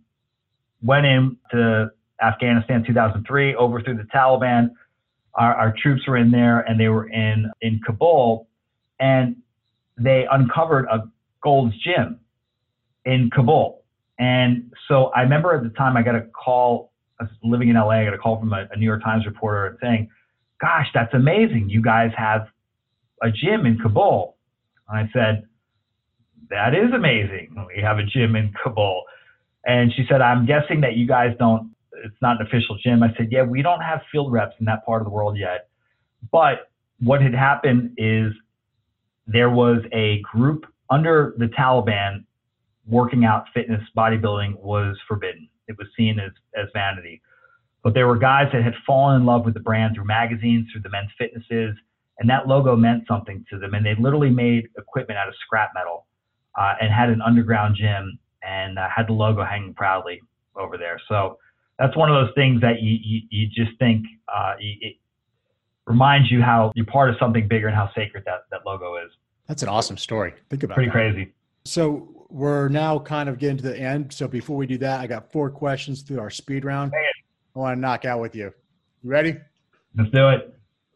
went 0.81 1.05
into 1.05 1.91
Afghanistan 2.21 2.83
2003, 2.85 3.55
overthrew 3.55 3.95
the 3.95 4.03
Taliban, 4.03 4.71
our, 5.35 5.55
our 5.55 5.75
troops 5.81 6.07
were 6.07 6.17
in 6.17 6.31
there 6.31 6.59
and 6.59 6.79
they 6.79 6.87
were 6.87 7.07
in, 7.07 7.49
in 7.61 7.79
Kabul 7.85 8.47
and 8.99 9.35
they 9.97 10.25
uncovered 10.31 10.85
a 10.91 11.09
Gold's 11.43 11.75
Gym 11.83 12.19
in 13.05 13.29
Kabul. 13.33 13.83
And 14.19 14.71
so 14.87 15.05
I 15.15 15.21
remember 15.21 15.53
at 15.53 15.63
the 15.63 15.69
time 15.69 15.97
I 15.97 16.03
got 16.03 16.15
a 16.15 16.21
call, 16.21 16.91
living 17.43 17.69
in 17.69 17.75
LA, 17.75 18.01
I 18.01 18.05
got 18.05 18.13
a 18.13 18.17
call 18.17 18.39
from 18.39 18.53
a, 18.53 18.67
a 18.71 18.77
New 18.77 18.85
York 18.85 19.03
Times 19.03 19.25
reporter 19.25 19.77
saying, 19.81 20.09
Gosh, 20.59 20.87
that's 20.93 21.13
amazing. 21.15 21.69
You 21.69 21.81
guys 21.81 22.11
have 22.15 22.47
a 23.23 23.31
gym 23.31 23.65
in 23.65 23.79
Kabul. 23.79 24.37
And 24.87 24.99
I 24.99 25.11
said, 25.11 25.47
That 26.49 26.75
is 26.75 26.93
amazing. 26.93 27.65
We 27.75 27.81
have 27.81 27.97
a 27.97 28.03
gym 28.03 28.35
in 28.35 28.53
Kabul. 28.63 29.03
And 29.65 29.91
she 29.93 30.05
said, 30.09 30.21
I'm 30.21 30.45
guessing 30.45 30.81
that 30.81 30.95
you 30.95 31.07
guys 31.07 31.35
don't 31.39 31.71
it's 32.03 32.21
not 32.21 32.39
an 32.39 32.47
official 32.47 32.77
gym. 32.83 33.03
I 33.03 33.13
said, 33.17 33.29
yeah, 33.31 33.43
we 33.43 33.61
don't 33.61 33.81
have 33.81 34.01
field 34.11 34.31
reps 34.31 34.55
in 34.59 34.65
that 34.65 34.85
part 34.85 35.01
of 35.01 35.05
the 35.05 35.11
world 35.11 35.37
yet. 35.37 35.69
But 36.31 36.71
what 36.99 37.21
had 37.21 37.33
happened 37.33 37.93
is 37.97 38.33
there 39.27 39.49
was 39.49 39.79
a 39.91 40.21
group 40.21 40.65
under 40.89 41.33
the 41.37 41.45
Taliban 41.45 42.25
working 42.87 43.25
out 43.25 43.45
fitness 43.53 43.81
bodybuilding 43.95 44.59
was 44.59 44.97
forbidden. 45.07 45.47
It 45.67 45.77
was 45.77 45.87
seen 45.97 46.19
as, 46.19 46.31
as 46.55 46.67
vanity. 46.73 47.21
But 47.83 47.93
there 47.93 48.07
were 48.07 48.17
guys 48.17 48.49
that 48.53 48.63
had 48.63 48.73
fallen 48.85 49.21
in 49.21 49.25
love 49.25 49.45
with 49.45 49.53
the 49.53 49.59
brand 49.59 49.95
through 49.95 50.05
magazines, 50.05 50.67
through 50.71 50.81
the 50.81 50.89
men's 50.89 51.09
fitnesses, 51.17 51.75
and 52.19 52.29
that 52.29 52.47
logo 52.47 52.75
meant 52.75 53.07
something 53.07 53.43
to 53.49 53.57
them. 53.57 53.73
And 53.73 53.85
they 53.85 53.95
literally 53.97 54.29
made 54.29 54.67
equipment 54.77 55.17
out 55.17 55.27
of 55.27 55.33
scrap 55.43 55.71
metal 55.73 56.05
uh, 56.59 56.73
and 56.79 56.91
had 56.91 57.09
an 57.09 57.21
underground 57.21 57.75
gym 57.79 58.19
and 58.43 58.77
uh, 58.77 58.87
had 58.95 59.07
the 59.07 59.13
logo 59.13 59.43
hanging 59.43 59.73
proudly 59.73 60.21
over 60.55 60.77
there. 60.77 61.01
So 61.07 61.37
that's 61.81 61.97
one 61.97 62.11
of 62.11 62.15
those 62.15 62.33
things 62.35 62.61
that 62.61 62.81
you 62.81 62.97
you, 63.01 63.21
you 63.29 63.47
just 63.47 63.77
think 63.79 64.05
uh, 64.27 64.53
it 64.59 64.97
reminds 65.87 66.29
you 66.29 66.41
how 66.41 66.71
you're 66.75 66.85
part 66.85 67.09
of 67.09 67.15
something 67.19 67.47
bigger 67.47 67.67
and 67.67 67.75
how 67.75 67.91
sacred 67.95 68.23
that 68.25 68.41
that 68.51 68.61
logo 68.65 68.97
is. 68.97 69.11
That's 69.47 69.63
an 69.63 69.69
awesome 69.69 69.97
story. 69.97 70.33
Think 70.49 70.63
about 70.63 70.73
it. 70.73 70.75
pretty 70.75 70.89
that. 70.89 70.93
crazy. 70.93 71.33
So 71.65 72.27
we're 72.29 72.69
now 72.69 72.99
kind 72.99 73.27
of 73.27 73.39
getting 73.39 73.57
to 73.57 73.63
the 73.63 73.77
end. 73.77 74.13
So 74.13 74.27
before 74.27 74.57
we 74.57 74.67
do 74.67 74.77
that, 74.77 75.01
I 75.01 75.07
got 75.07 75.31
four 75.31 75.49
questions 75.49 76.03
through 76.03 76.19
our 76.19 76.29
speed 76.29 76.65
round. 76.65 76.93
I 77.55 77.59
want 77.59 77.75
to 77.75 77.81
knock 77.81 78.05
out 78.05 78.21
with 78.21 78.35
you. 78.35 78.53
You 79.03 79.09
ready? 79.09 79.37
Let's 79.97 80.11
do 80.11 80.29
it. 80.29 80.55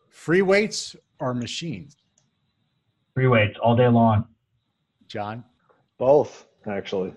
Free 0.09 0.41
weights 0.41 0.95
or 1.19 1.33
machines? 1.33 1.97
Free 3.13 3.27
weights 3.27 3.57
all 3.61 3.75
day 3.75 3.88
long. 3.88 4.25
John? 5.07 5.43
Both, 5.97 6.45
actually. 6.65 7.13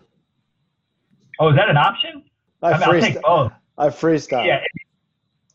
Oh, 1.38 1.50
is 1.50 1.56
that 1.56 1.68
an 1.68 1.76
option? 1.76 2.24
I, 2.62 2.72
I 2.72 2.78
mean, 2.78 2.82
I'll 2.82 3.00
take 3.00 3.22
both. 3.22 3.52
I 3.76 3.86
freestyle. 3.88 4.46
Yeah. 4.46 4.60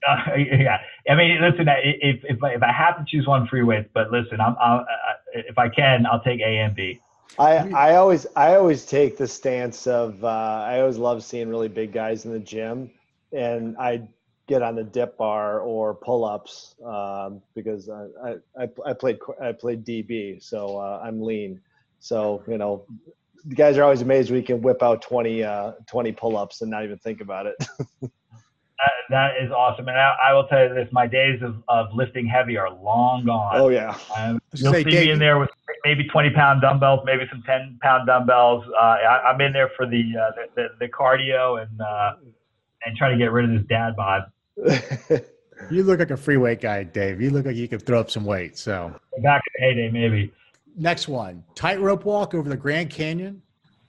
Uh, 0.08 0.34
yeah. 0.38 0.80
I 1.10 1.16
mean, 1.16 1.42
listen, 1.42 1.68
if, 1.68 2.24
if, 2.24 2.44
I, 2.44 2.54
if 2.54 2.64
I 2.64 2.72
have 2.72 2.98
to 2.98 3.06
choose 3.08 3.28
one 3.28 3.48
free 3.48 3.64
weight, 3.64 3.92
but 3.94 4.12
listen, 4.12 4.40
I'm, 4.40 4.56
I'll, 4.60 4.86
if 5.34 5.58
I 5.58 5.70
can, 5.70 6.06
I'll 6.06 6.22
take 6.22 6.40
A 6.40 6.60
and 6.60 6.76
B. 6.76 7.00
I, 7.40 7.56
I 7.72 7.96
always 7.96 8.28
I 8.36 8.56
always 8.56 8.86
take 8.86 9.18
the 9.18 9.28
stance 9.28 9.88
of 9.88 10.24
uh, 10.24 10.28
I 10.28 10.82
always 10.82 10.98
love 10.98 11.24
seeing 11.24 11.50
really 11.50 11.68
big 11.68 11.92
guys 11.92 12.26
in 12.26 12.32
the 12.32 12.40
gym, 12.40 12.92
and 13.32 13.76
I 13.78 14.08
get 14.48 14.62
on 14.62 14.76
the 14.76 14.84
dip 14.84 15.18
bar 15.18 15.60
or 15.60 15.96
pull 15.96 16.26
ups 16.26 16.76
um, 16.86 17.42
because 17.56 17.90
I, 17.90 18.36
I 18.60 18.70
I 18.86 18.94
played 18.94 19.18
I 19.42 19.52
played 19.52 19.84
DB, 19.84 20.44
so 20.44 20.78
uh, 20.78 21.02
I'm 21.04 21.22
lean. 21.22 21.60
So 22.00 22.44
you 22.48 22.58
know, 22.58 22.86
the 23.46 23.56
guys 23.56 23.78
are 23.78 23.84
always 23.84 24.02
amazed 24.02 24.32
we 24.32 24.42
can 24.42 24.62
whip 24.62 24.82
out 24.82 25.02
20, 25.02 25.44
uh, 25.44 25.72
20 25.88 26.12
pull 26.14 26.38
ups 26.38 26.62
and 26.62 26.72
not 26.72 26.84
even 26.84 26.98
think 26.98 27.22
about 27.22 27.46
it. 27.46 27.56
that, 28.02 28.92
that 29.10 29.32
is 29.42 29.52
awesome, 29.52 29.88
and 29.88 29.98
I, 29.98 30.16
I, 30.30 30.34
will 30.34 30.48
tell 30.48 30.68
you 30.68 30.74
this: 30.74 30.88
my 30.92 31.08
days 31.08 31.42
of, 31.42 31.64
of 31.68 31.94
lifting 31.94 32.26
heavy 32.26 32.58
are 32.58 32.70
long 32.70 33.26
gone. 33.26 33.52
Oh 33.56 33.70
yeah, 33.70 33.98
um, 34.16 34.40
you'll 34.54 34.74
see 34.74 34.84
me 34.84 35.12
in 35.12 35.20
there 35.20 35.40
with 35.40 35.50
maybe 35.84 36.08
twenty 36.08 36.30
pound 36.30 36.62
dumbbells, 36.62 37.02
maybe 37.06 37.26
some 37.30 37.44
ten 37.46 37.78
pound 37.82 38.08
dumbbells. 38.08 38.64
Uh, 38.74 38.82
I, 38.82 39.32
am 39.34 39.42
in 39.42 39.54
there 39.54 39.70
for 39.76 39.86
the, 39.86 40.04
uh, 40.20 40.32
the, 40.36 40.48
the, 40.56 40.68
the 40.86 40.88
cardio 40.88 41.62
and 41.62 41.82
uh, 41.82 42.14
and 42.86 42.98
try 42.98 43.10
to 43.10 43.18
get 43.18 43.32
rid 43.32 43.46
of 43.46 43.52
this 43.52 43.68
dad 43.68 43.96
bod. 43.96 44.32
you 45.72 45.84
look 45.84 46.00
like 46.00 46.12
a 46.12 46.18
free 46.18 46.38
weight 46.38 46.62
guy, 46.62 46.84
Dave. 46.84 47.22
You 47.22 47.30
look 47.30 47.46
like 47.46 47.56
you 47.56 47.68
could 47.68 47.86
throw 47.86 48.00
up 48.00 48.12
some 48.12 48.26
weight. 48.26 48.58
So 48.58 48.94
back 49.22 49.42
in 49.60 49.68
the 49.68 49.68
heyday, 49.68 49.92
maybe. 49.92 50.34
Next 50.76 51.08
one: 51.08 51.44
tightrope 51.56 52.06
walk 52.06 52.34
over 52.34 52.50
the 52.50 52.58
Grand 52.58 52.90
Canyon, 52.90 53.42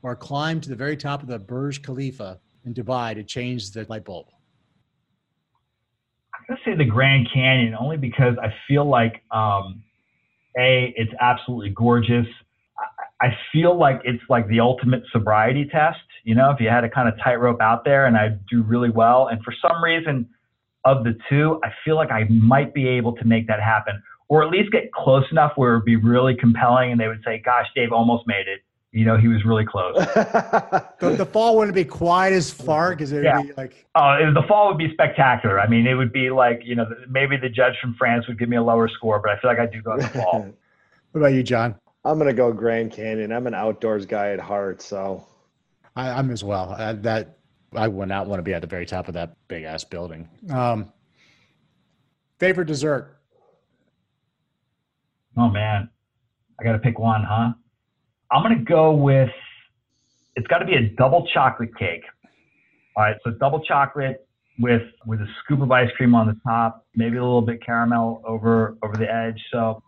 or 0.02 0.14
climb 0.14 0.60
to 0.60 0.68
the 0.68 0.76
very 0.76 0.96
top 0.96 1.22
of 1.22 1.28
the 1.28 1.38
Burj 1.38 1.82
Khalifa 1.82 2.38
in 2.64 2.74
Dubai 2.74 3.14
to 3.14 3.22
change 3.22 3.70
the 3.70 3.86
light 3.88 4.04
bulb. 4.04 4.26
I'm 6.34 6.44
gonna 6.48 6.60
say 6.64 6.76
the 6.76 6.90
Grand 6.90 7.28
Canyon 7.32 7.74
only 7.78 7.96
because 7.96 8.36
I 8.42 8.52
feel 8.68 8.84
like 8.84 9.22
um, 9.30 9.82
a 10.58 10.92
it's 10.96 11.12
absolutely 11.20 11.70
gorgeous. 11.70 12.26
I, 12.78 13.28
I 13.28 13.38
feel 13.52 13.78
like 13.78 14.00
it's 14.04 14.22
like 14.28 14.46
the 14.48 14.60
ultimate 14.60 15.04
sobriety 15.10 15.66
test. 15.70 16.00
You 16.24 16.34
know, 16.34 16.50
if 16.50 16.60
you 16.60 16.68
had 16.68 16.84
a 16.84 16.90
kind 16.90 17.08
of 17.08 17.14
tightrope 17.22 17.60
out 17.60 17.84
there, 17.84 18.06
and 18.06 18.16
I 18.16 18.36
do 18.50 18.62
really 18.62 18.90
well, 18.90 19.28
and 19.28 19.42
for 19.42 19.54
some 19.62 19.82
reason 19.82 20.28
of 20.84 21.04
the 21.04 21.16
two, 21.30 21.60
I 21.64 21.72
feel 21.84 21.96
like 21.96 22.10
I 22.10 22.24
might 22.28 22.74
be 22.74 22.86
able 22.86 23.14
to 23.16 23.24
make 23.24 23.46
that 23.46 23.62
happen, 23.62 24.02
or 24.28 24.42
at 24.42 24.50
least 24.50 24.70
get 24.72 24.92
close 24.92 25.24
enough 25.30 25.52
where 25.56 25.74
it 25.74 25.76
would 25.78 25.84
be 25.84 25.96
really 25.96 26.34
compelling, 26.34 26.92
and 26.92 27.00
they 27.00 27.08
would 27.08 27.22
say, 27.24 27.38
"Gosh, 27.44 27.66
Dave 27.74 27.92
almost 27.92 28.26
made 28.26 28.48
it." 28.48 28.60
you 28.94 29.04
know, 29.04 29.16
he 29.16 29.26
was 29.26 29.44
really 29.44 29.64
close. 29.64 29.96
the, 29.96 31.16
the, 31.18 31.26
fall 31.26 31.56
wouldn't 31.56 31.74
be 31.74 31.84
quite 31.84 32.32
as 32.32 32.52
far 32.52 32.90
because 32.90 33.10
it 33.10 33.16
would 33.16 33.24
yeah. 33.24 33.42
be 33.42 33.52
like. 33.56 33.84
Oh, 33.96 34.32
the 34.32 34.44
fall 34.46 34.68
would 34.68 34.78
be 34.78 34.92
spectacular. 34.92 35.60
I 35.60 35.66
mean, 35.66 35.88
it 35.88 35.94
would 35.94 36.12
be 36.12 36.30
like 36.30 36.62
you 36.64 36.76
know 36.76 36.86
maybe 37.10 37.36
the 37.36 37.48
judge 37.48 37.74
from 37.80 37.94
France 37.94 38.28
would 38.28 38.38
give 38.38 38.48
me 38.48 38.56
a 38.56 38.62
lower 38.62 38.88
score, 38.88 39.18
but 39.18 39.32
I 39.32 39.40
feel 39.40 39.50
like 39.50 39.58
I 39.58 39.66
do 39.66 39.82
go 39.82 39.96
the 39.96 40.08
fall. 40.08 40.42
what 41.10 41.20
about 41.20 41.32
you, 41.32 41.42
John? 41.42 41.74
I'm 42.04 42.18
gonna 42.18 42.32
go 42.32 42.52
Grand 42.52 42.92
Canyon. 42.92 43.32
I'm 43.32 43.48
an 43.48 43.54
outdoors 43.54 44.06
guy 44.06 44.30
at 44.30 44.38
heart, 44.38 44.80
so. 44.80 45.26
I, 45.96 46.18
am 46.18 46.30
as 46.30 46.42
well. 46.42 46.74
I, 46.76 46.92
that 46.92 47.38
I 47.74 47.88
would 47.88 48.08
not 48.08 48.26
want 48.26 48.38
to 48.38 48.42
be 48.44 48.54
at 48.54 48.60
the 48.60 48.66
very 48.66 48.86
top 48.86 49.08
of 49.08 49.14
that 49.14 49.36
big 49.48 49.64
ass 49.64 49.84
building. 49.84 50.28
Um, 50.50 50.92
favorite 52.38 52.66
dessert? 52.66 53.16
Oh 55.36 55.48
man, 55.48 55.88
I 56.60 56.64
got 56.64 56.72
to 56.72 56.78
pick 56.78 56.98
one, 56.98 57.24
huh? 57.28 57.52
I'm 58.30 58.42
going 58.42 58.58
to 58.58 58.64
go 58.64 58.92
with 58.92 59.30
it's 60.36 60.46
got 60.48 60.58
to 60.58 60.64
be 60.64 60.74
a 60.74 60.88
double 60.96 61.26
chocolate 61.32 61.76
cake. 61.76 62.02
All 62.96 63.04
right, 63.04 63.16
so 63.24 63.30
double 63.30 63.60
chocolate 63.60 64.26
with 64.58 64.82
with 65.06 65.20
a 65.20 65.26
scoop 65.42 65.60
of 65.60 65.70
ice 65.70 65.90
cream 65.96 66.14
on 66.14 66.26
the 66.26 66.36
top, 66.46 66.86
maybe 66.94 67.16
a 67.16 67.22
little 67.22 67.42
bit 67.42 67.64
caramel 67.64 68.22
over 68.26 68.76
over 68.82 68.96
the 68.96 69.12
edge. 69.12 69.40
So 69.52 69.82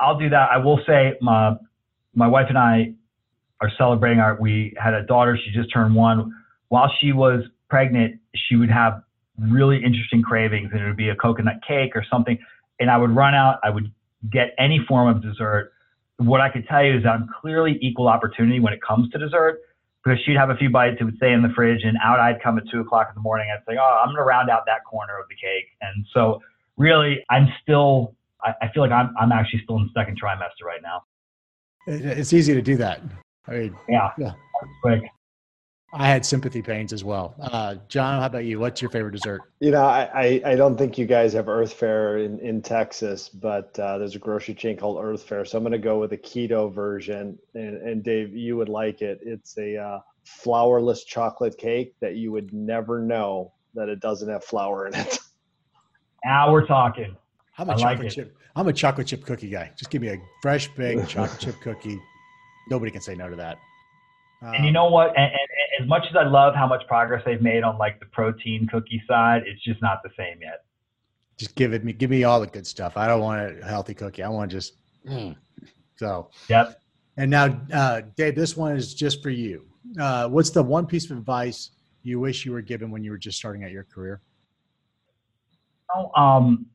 I'll 0.00 0.18
do 0.18 0.28
that. 0.30 0.50
I 0.50 0.58
will 0.58 0.80
say 0.86 1.14
my 1.20 1.54
my 2.14 2.26
wife 2.26 2.46
and 2.48 2.58
I 2.58 2.94
are 3.60 3.70
celebrating 3.76 4.20
our 4.20 4.38
we 4.40 4.74
had 4.78 4.94
a 4.94 5.02
daughter, 5.02 5.38
she 5.42 5.50
just 5.52 5.72
turned 5.72 5.94
1. 5.94 6.32
While 6.68 6.90
she 7.00 7.12
was 7.12 7.42
pregnant, 7.70 8.20
she 8.34 8.56
would 8.56 8.70
have 8.70 9.02
really 9.38 9.76
interesting 9.76 10.22
cravings 10.22 10.70
and 10.72 10.80
it 10.80 10.86
would 10.86 10.96
be 10.96 11.10
a 11.10 11.16
coconut 11.16 11.56
cake 11.66 11.92
or 11.94 12.04
something 12.10 12.38
and 12.78 12.90
I 12.90 12.96
would 12.96 13.10
run 13.10 13.34
out, 13.34 13.58
I 13.62 13.70
would 13.70 13.90
get 14.30 14.54
any 14.58 14.84
form 14.88 15.08
of 15.08 15.22
dessert 15.22 15.72
what 16.18 16.40
I 16.40 16.48
could 16.48 16.66
tell 16.66 16.82
you 16.84 16.96
is 16.96 17.04
I'm 17.04 17.28
clearly 17.40 17.78
equal 17.80 18.08
opportunity 18.08 18.60
when 18.60 18.72
it 18.72 18.80
comes 18.82 19.10
to 19.10 19.18
dessert 19.18 19.60
because 20.02 20.18
she'd 20.24 20.36
have 20.36 20.50
a 20.50 20.56
few 20.56 20.70
bites, 20.70 20.96
it 21.00 21.04
would 21.04 21.16
stay 21.16 21.32
in 21.32 21.42
the 21.42 21.48
fridge, 21.54 21.82
and 21.82 21.96
out 22.02 22.20
I'd 22.20 22.40
come 22.42 22.58
at 22.58 22.64
two 22.70 22.80
o'clock 22.80 23.08
in 23.10 23.14
the 23.14 23.20
morning. 23.20 23.48
I'd 23.52 23.64
say, 23.68 23.76
oh, 23.78 24.00
I'm 24.00 24.08
going 24.08 24.16
to 24.16 24.22
round 24.22 24.48
out 24.48 24.62
that 24.66 24.84
corner 24.84 25.18
of 25.18 25.28
the 25.28 25.34
cake. 25.34 25.66
And 25.80 26.06
so, 26.14 26.40
really, 26.76 27.24
I'm 27.28 27.48
still, 27.62 28.14
I, 28.42 28.54
I 28.62 28.68
feel 28.72 28.82
like 28.82 28.92
I'm, 28.92 29.12
I'm 29.18 29.32
actually 29.32 29.62
still 29.64 29.76
in 29.76 29.90
the 29.92 30.00
second 30.00 30.20
trimester 30.20 30.64
right 30.64 30.80
now. 30.80 31.02
It's 31.88 32.32
easy 32.32 32.54
to 32.54 32.62
do 32.62 32.76
that. 32.76 33.00
I 33.48 33.52
mean, 33.52 33.76
yeah, 33.88 34.10
yeah. 34.16 34.32
quick. 34.80 35.02
I 35.98 36.08
had 36.08 36.26
sympathy 36.26 36.60
pains 36.60 36.92
as 36.92 37.02
well. 37.02 37.34
Uh, 37.40 37.76
John, 37.88 38.20
how 38.20 38.26
about 38.26 38.44
you? 38.44 38.58
What's 38.58 38.82
your 38.82 38.90
favorite 38.90 39.12
dessert? 39.12 39.40
You 39.60 39.70
know, 39.70 39.84
I, 39.84 40.10
I, 40.14 40.42
I 40.44 40.54
don't 40.54 40.76
think 40.76 40.98
you 40.98 41.06
guys 41.06 41.32
have 41.32 41.48
Earth 41.48 41.72
Fare 41.72 42.18
in, 42.18 42.38
in 42.40 42.60
Texas, 42.60 43.30
but 43.30 43.78
uh, 43.78 43.96
there's 43.96 44.14
a 44.14 44.18
grocery 44.18 44.54
chain 44.54 44.76
called 44.76 45.02
Earth 45.02 45.22
Fare. 45.22 45.46
So 45.46 45.56
I'm 45.56 45.64
going 45.64 45.72
to 45.72 45.78
go 45.78 45.98
with 45.98 46.10
the 46.10 46.18
keto 46.18 46.72
version. 46.72 47.38
And, 47.54 47.76
and 47.78 48.04
Dave, 48.04 48.36
you 48.36 48.58
would 48.58 48.68
like 48.68 49.00
it. 49.00 49.20
It's 49.22 49.56
a 49.56 49.78
uh, 49.78 50.00
flourless 50.26 51.06
chocolate 51.06 51.56
cake 51.56 51.94
that 52.00 52.16
you 52.16 52.30
would 52.30 52.52
never 52.52 53.00
know 53.00 53.54
that 53.74 53.88
it 53.88 54.00
doesn't 54.00 54.28
have 54.28 54.44
flour 54.44 54.86
in 54.86 54.94
it. 54.94 55.18
Now 56.24 56.50
we're 56.50 56.66
talking. 56.66 57.16
I'm 57.56 57.68
a 57.68 57.74
I 57.74 57.76
chocolate 57.76 57.98
like 58.00 58.10
chip. 58.10 58.36
I'm 58.56 58.66
a 58.66 58.72
chocolate 58.72 59.06
chip 59.06 59.24
cookie 59.24 59.48
guy. 59.48 59.70
Just 59.76 59.92
give 59.92 60.02
me 60.02 60.08
a 60.08 60.18
fresh 60.42 60.66
baked 60.66 61.08
chocolate 61.08 61.38
chip 61.38 61.60
cookie. 61.60 62.00
Nobody 62.68 62.90
can 62.90 63.00
say 63.00 63.14
no 63.14 63.30
to 63.30 63.36
that. 63.36 63.58
and 64.42 64.64
you 64.64 64.70
um, 64.70 64.72
know 64.72 64.86
what? 64.86 65.10
And, 65.10 65.18
and, 65.18 65.48
as 65.86 65.88
much 65.88 66.04
as 66.10 66.16
I 66.16 66.24
love 66.24 66.54
how 66.56 66.66
much 66.66 66.84
progress 66.88 67.22
they've 67.24 67.40
made 67.40 67.62
on 67.62 67.78
like 67.78 68.00
the 68.00 68.06
protein 68.06 68.66
cookie 68.66 69.00
side, 69.08 69.42
it's 69.46 69.62
just 69.62 69.80
not 69.80 70.02
the 70.02 70.10
same 70.18 70.40
yet. 70.40 70.64
Just 71.36 71.54
give 71.54 71.72
it 71.72 71.84
me, 71.84 71.92
give 71.92 72.10
me 72.10 72.24
all 72.24 72.40
the 72.40 72.46
good 72.48 72.66
stuff. 72.66 72.96
I 72.96 73.06
don't 73.06 73.20
want 73.20 73.60
a 73.60 73.64
healthy 73.64 73.94
cookie. 73.94 74.24
I 74.24 74.28
want 74.28 74.50
just 74.50 74.78
mm. 75.08 75.36
so. 75.94 76.30
Yep. 76.48 76.80
And 77.18 77.30
now, 77.30 77.60
uh, 77.72 78.02
Dave, 78.16 78.34
this 78.34 78.56
one 78.56 78.76
is 78.76 78.94
just 78.94 79.22
for 79.22 79.30
you. 79.30 79.64
Uh, 80.00 80.28
what's 80.28 80.50
the 80.50 80.62
one 80.62 80.86
piece 80.86 81.08
of 81.08 81.16
advice 81.16 81.70
you 82.02 82.18
wish 82.18 82.44
you 82.44 82.50
were 82.52 82.62
given 82.62 82.90
when 82.90 83.04
you 83.04 83.12
were 83.12 83.18
just 83.18 83.38
starting 83.38 83.62
out 83.62 83.70
your 83.70 83.84
career? 83.84 84.20
Oh, 85.94 86.10
um, 86.20 86.66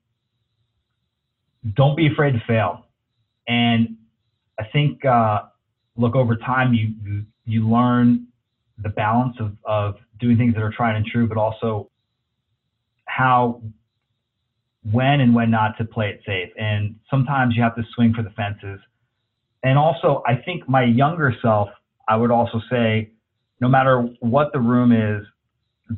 don't 1.75 1.97
be 1.97 2.07
afraid 2.07 2.31
to 2.31 2.41
fail. 2.47 2.85
And 3.47 3.97
I 4.57 4.63
think, 4.71 5.03
uh, 5.03 5.41
look, 5.97 6.15
over 6.15 6.37
time, 6.37 6.73
you 6.73 7.25
you 7.45 7.67
learn 7.67 8.27
the 8.81 8.89
balance 8.89 9.35
of, 9.39 9.55
of 9.65 9.95
doing 10.19 10.37
things 10.37 10.53
that 10.55 10.61
are 10.61 10.71
tried 10.71 10.95
and 10.95 11.05
true, 11.05 11.27
but 11.27 11.37
also 11.37 11.89
how, 13.05 13.61
when 14.91 15.21
and 15.21 15.35
when 15.35 15.51
not 15.51 15.77
to 15.77 15.85
play 15.85 16.09
it 16.09 16.21
safe. 16.25 16.49
And 16.57 16.95
sometimes 17.09 17.55
you 17.55 17.63
have 17.63 17.75
to 17.75 17.83
swing 17.93 18.13
for 18.13 18.23
the 18.23 18.31
fences. 18.31 18.79
And 19.63 19.77
also, 19.77 20.23
I 20.25 20.35
think 20.35 20.67
my 20.67 20.83
younger 20.83 21.35
self, 21.41 21.69
I 22.07 22.15
would 22.15 22.31
also 22.31 22.61
say, 22.69 23.11
no 23.59 23.67
matter 23.67 24.01
what 24.19 24.51
the 24.53 24.59
room 24.59 24.91
is, 24.91 25.25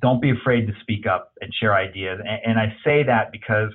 don't 0.01 0.21
be 0.21 0.31
afraid 0.31 0.67
to 0.67 0.73
speak 0.81 1.05
up 1.05 1.33
and 1.39 1.53
share 1.53 1.73
ideas. 1.75 2.19
And, 2.19 2.39
and 2.45 2.59
I 2.59 2.75
say 2.83 3.03
that 3.03 3.31
because 3.31 3.71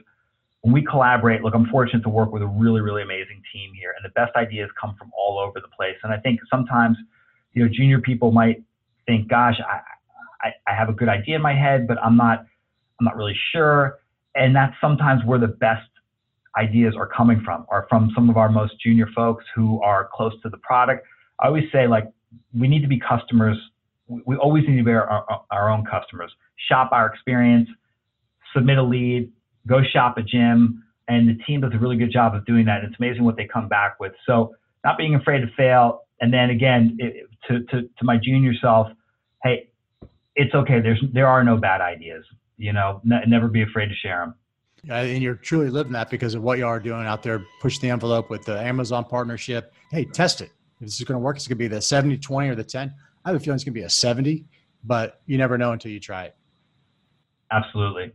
when 0.62 0.74
we 0.74 0.84
collaborate, 0.84 1.42
look, 1.42 1.54
I'm 1.54 1.66
fortunate 1.66 2.02
to 2.02 2.09
work 2.09 2.32
with 2.32 2.42
a 2.42 2.46
really, 2.46 2.80
really 2.80 3.02
amazing 3.02 3.40
team 3.52 3.72
here, 3.74 3.94
and 3.96 4.04
the 4.04 4.12
best 4.14 4.36
ideas 4.36 4.68
come 4.78 4.94
from 4.98 5.11
all 5.16 5.38
over 5.38 5.61
the 5.61 5.68
place. 5.76 5.96
And 6.02 6.12
I 6.12 6.18
think 6.18 6.40
sometimes, 6.50 6.96
you 7.54 7.62
know, 7.62 7.70
junior 7.72 8.00
people 8.00 8.32
might 8.32 8.62
think, 9.09 9.28
gosh, 9.28 9.56
I, 9.66 9.80
I, 10.46 10.52
I 10.70 10.76
have 10.76 10.88
a 10.88 10.92
good 10.92 11.09
idea 11.09 11.36
in 11.36 11.42
my 11.42 11.54
head, 11.54 11.88
but 11.88 11.98
I'm 12.04 12.16
not, 12.16 12.40
I'm 13.00 13.04
not 13.04 13.16
really 13.16 13.36
sure. 13.52 13.98
And 14.34 14.54
that's 14.54 14.74
sometimes 14.80 15.24
where 15.24 15.38
the 15.38 15.48
best 15.48 15.88
ideas 16.56 16.94
are 16.96 17.06
coming 17.06 17.40
from, 17.44 17.66
are 17.70 17.86
from 17.88 18.11
some 18.14 18.28
of 18.28 18.36
our 18.36 18.50
most 18.50 18.74
junior 18.80 19.09
folks 19.14 19.44
who 19.54 19.80
are 19.82 20.09
close 20.12 20.34
to 20.42 20.48
the 20.48 20.59
product. 20.59 21.06
I 21.40 21.46
always 21.46 21.64
say, 21.72 21.86
like, 21.86 22.04
we 22.56 22.68
need 22.68 22.82
to 22.82 22.88
be 22.88 23.00
customers. 23.00 23.56
We 24.09 24.36
always 24.36 24.64
need 24.68 24.76
to 24.76 24.84
be 24.84 24.92
our, 24.92 25.42
our, 25.50 25.70
own 25.70 25.84
customers. 25.84 26.30
Shop 26.68 26.90
our 26.92 27.06
experience, 27.06 27.68
submit 28.54 28.78
a 28.78 28.82
lead, 28.82 29.30
go 29.66 29.80
shop 29.82 30.18
a 30.18 30.22
gym, 30.22 30.84
and 31.09 31.28
the 31.28 31.42
team 31.44 31.61
does 31.62 31.72
a 31.74 31.78
really 31.78 31.96
good 31.96 32.12
job 32.12 32.34
of 32.34 32.44
doing 32.44 32.66
that. 32.66 32.84
It's 32.84 32.94
amazing 32.98 33.24
what 33.24 33.36
they 33.36 33.46
come 33.46 33.68
back 33.68 33.98
with. 33.98 34.12
So, 34.26 34.54
not 34.84 34.96
being 34.96 35.14
afraid 35.14 35.40
to 35.40 35.48
fail, 35.56 36.02
And 36.20 36.32
then 36.32 36.50
again, 36.50 36.96
it, 36.98 37.28
to, 37.48 37.61
to, 37.64 37.82
to 37.82 38.04
my 38.04 38.16
junior 38.16 38.52
self, 38.61 38.88
hey, 39.43 39.68
it's 40.36 40.55
okay. 40.55 40.80
There's 40.80 41.03
there 41.12 41.26
are 41.26 41.43
no 41.43 41.57
bad 41.57 41.80
ideas. 41.80 42.24
You 42.57 42.72
know, 42.72 43.01
n- 43.11 43.22
never 43.28 43.49
be 43.49 43.62
afraid 43.62 43.89
to 43.89 43.95
share 43.95 44.20
them. 44.20 44.34
Uh, 44.89 44.95
and 44.95 45.22
you're 45.22 45.34
truly 45.34 45.70
living 45.70 45.93
that 45.93 46.09
because 46.11 46.34
of 46.34 46.43
what 46.43 46.59
you 46.59 46.66
are 46.66 46.78
doing 46.78 47.05
out 47.07 47.22
there. 47.22 47.45
Push 47.61 47.78
the 47.78 47.91
envelope 47.91 48.30
with 48.30 48.45
the 48.45 48.59
Amazon 48.61 49.05
partnership. 49.05 49.72
Hey, 49.91 50.05
test 50.05 50.41
it. 50.41 50.51
If 50.80 50.86
this 50.86 50.99
is 50.99 51.05
going 51.05 51.16
to 51.16 51.24
work, 51.24 51.36
it's 51.36 51.49
going 51.49 51.57
to 51.57 51.59
be 51.59 51.68
the 51.68 51.82
70, 51.82 52.18
20, 52.18 52.49
or 52.49 52.55
the 52.55 52.62
10. 52.62 52.95
I 53.24 53.28
have 53.28 53.36
a 53.36 53.41
feeling 53.41 53.57
it's 53.57 53.64
going 53.64 53.74
to 53.74 53.80
be 53.80 53.84
a 53.84 53.91
70, 53.91 54.47
but 54.84 55.20
you 55.26 55.36
never 55.36 55.59
know 55.59 55.72
until 55.72 55.91
you 55.91 55.99
try 55.99 56.24
it. 56.24 56.36
Absolutely. 57.51 58.12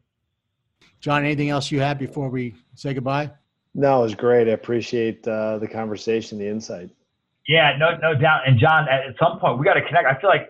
John, 1.02 1.26
anything 1.26 1.50
else 1.50 1.70
you 1.70 1.82
had 1.82 2.00
before 2.00 2.30
we 2.30 2.56
say 2.76 2.94
goodbye? 2.94 3.32
No, 3.76 4.00
it 4.00 4.04
was 4.04 4.16
great. 4.16 4.48
I 4.48 4.52
appreciate 4.52 5.28
uh, 5.28 5.58
the 5.58 5.68
conversation, 5.68 6.38
the 6.38 6.48
insight. 6.48 6.90
Yeah, 7.48 7.76
no, 7.78 7.98
no 7.98 8.18
doubt. 8.18 8.48
And 8.48 8.58
John, 8.58 8.88
at 8.88 9.16
some 9.20 9.40
point, 9.40 9.60
we 9.60 9.66
got 9.66 9.74
to 9.74 9.86
connect. 9.86 10.08
I 10.08 10.20
feel 10.22 10.30
like 10.30 10.50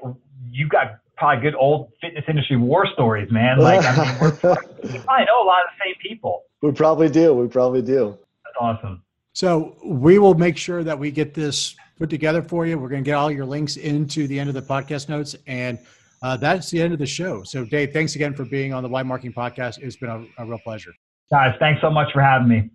you 0.51 0.67
got 0.67 0.99
probably 1.17 1.41
good 1.41 1.55
old 1.55 1.91
fitness 2.01 2.23
industry 2.27 2.57
war 2.57 2.87
stories, 2.93 3.31
man. 3.31 3.59
Like, 3.59 3.85
I 3.85 3.95
mean, 3.95 4.17
we're, 4.21 4.39
know 4.43 5.43
a 5.43 5.45
lot 5.45 5.61
of 5.61 5.69
the 5.71 5.83
same 5.83 5.95
people. 6.01 6.43
We 6.61 6.71
probably 6.71 7.09
do. 7.09 7.33
We 7.33 7.47
probably 7.47 7.81
do. 7.81 8.17
That's 8.43 8.55
awesome. 8.59 9.03
So 9.33 9.77
we 9.83 10.19
will 10.19 10.35
make 10.35 10.57
sure 10.57 10.83
that 10.83 10.97
we 10.97 11.11
get 11.11 11.33
this 11.33 11.75
put 11.97 12.09
together 12.09 12.41
for 12.41 12.65
you. 12.65 12.77
We're 12.77 12.89
going 12.89 13.03
to 13.03 13.05
get 13.05 13.15
all 13.15 13.31
your 13.31 13.45
links 13.45 13.77
into 13.77 14.27
the 14.27 14.39
end 14.39 14.49
of 14.49 14.55
the 14.55 14.61
podcast 14.61 15.09
notes, 15.09 15.35
and 15.47 15.79
uh, 16.21 16.37
that's 16.37 16.69
the 16.69 16.81
end 16.81 16.93
of 16.93 16.99
the 16.99 17.05
show. 17.05 17.43
So, 17.43 17.65
Dave, 17.65 17.93
thanks 17.93 18.15
again 18.15 18.33
for 18.33 18.45
being 18.45 18.73
on 18.73 18.83
the 18.83 18.89
Why 18.89 19.03
Marketing 19.03 19.33
Podcast. 19.33 19.79
It's 19.79 19.95
been 19.95 20.09
a, 20.09 20.25
a 20.37 20.45
real 20.45 20.59
pleasure. 20.59 20.93
Guys, 21.31 21.55
thanks 21.59 21.81
so 21.81 21.89
much 21.89 22.11
for 22.13 22.21
having 22.21 22.47
me. 22.47 22.69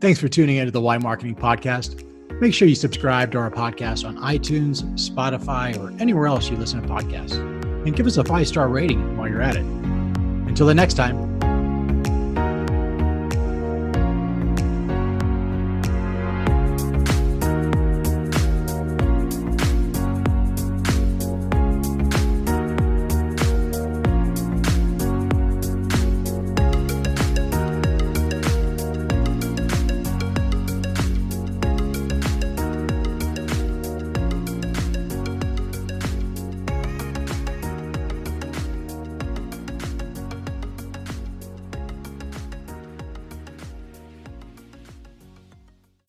Thanks 0.00 0.18
for 0.18 0.28
tuning 0.28 0.56
into 0.56 0.72
the 0.72 0.80
Why 0.80 0.98
Marketing 0.98 1.36
Podcast. 1.36 2.08
Make 2.42 2.54
sure 2.54 2.66
you 2.66 2.74
subscribe 2.74 3.30
to 3.30 3.38
our 3.38 3.52
podcast 3.52 4.04
on 4.04 4.16
iTunes, 4.16 4.82
Spotify, 4.98 5.78
or 5.78 5.96
anywhere 6.02 6.26
else 6.26 6.50
you 6.50 6.56
listen 6.56 6.82
to 6.82 6.88
podcasts. 6.88 7.36
And 7.36 7.94
give 7.94 8.04
us 8.04 8.16
a 8.16 8.24
five 8.24 8.48
star 8.48 8.66
rating 8.66 9.16
while 9.16 9.28
you're 9.28 9.40
at 9.40 9.54
it. 9.54 9.62
Until 9.62 10.66
the 10.66 10.74
next 10.74 10.94
time, 10.94 11.38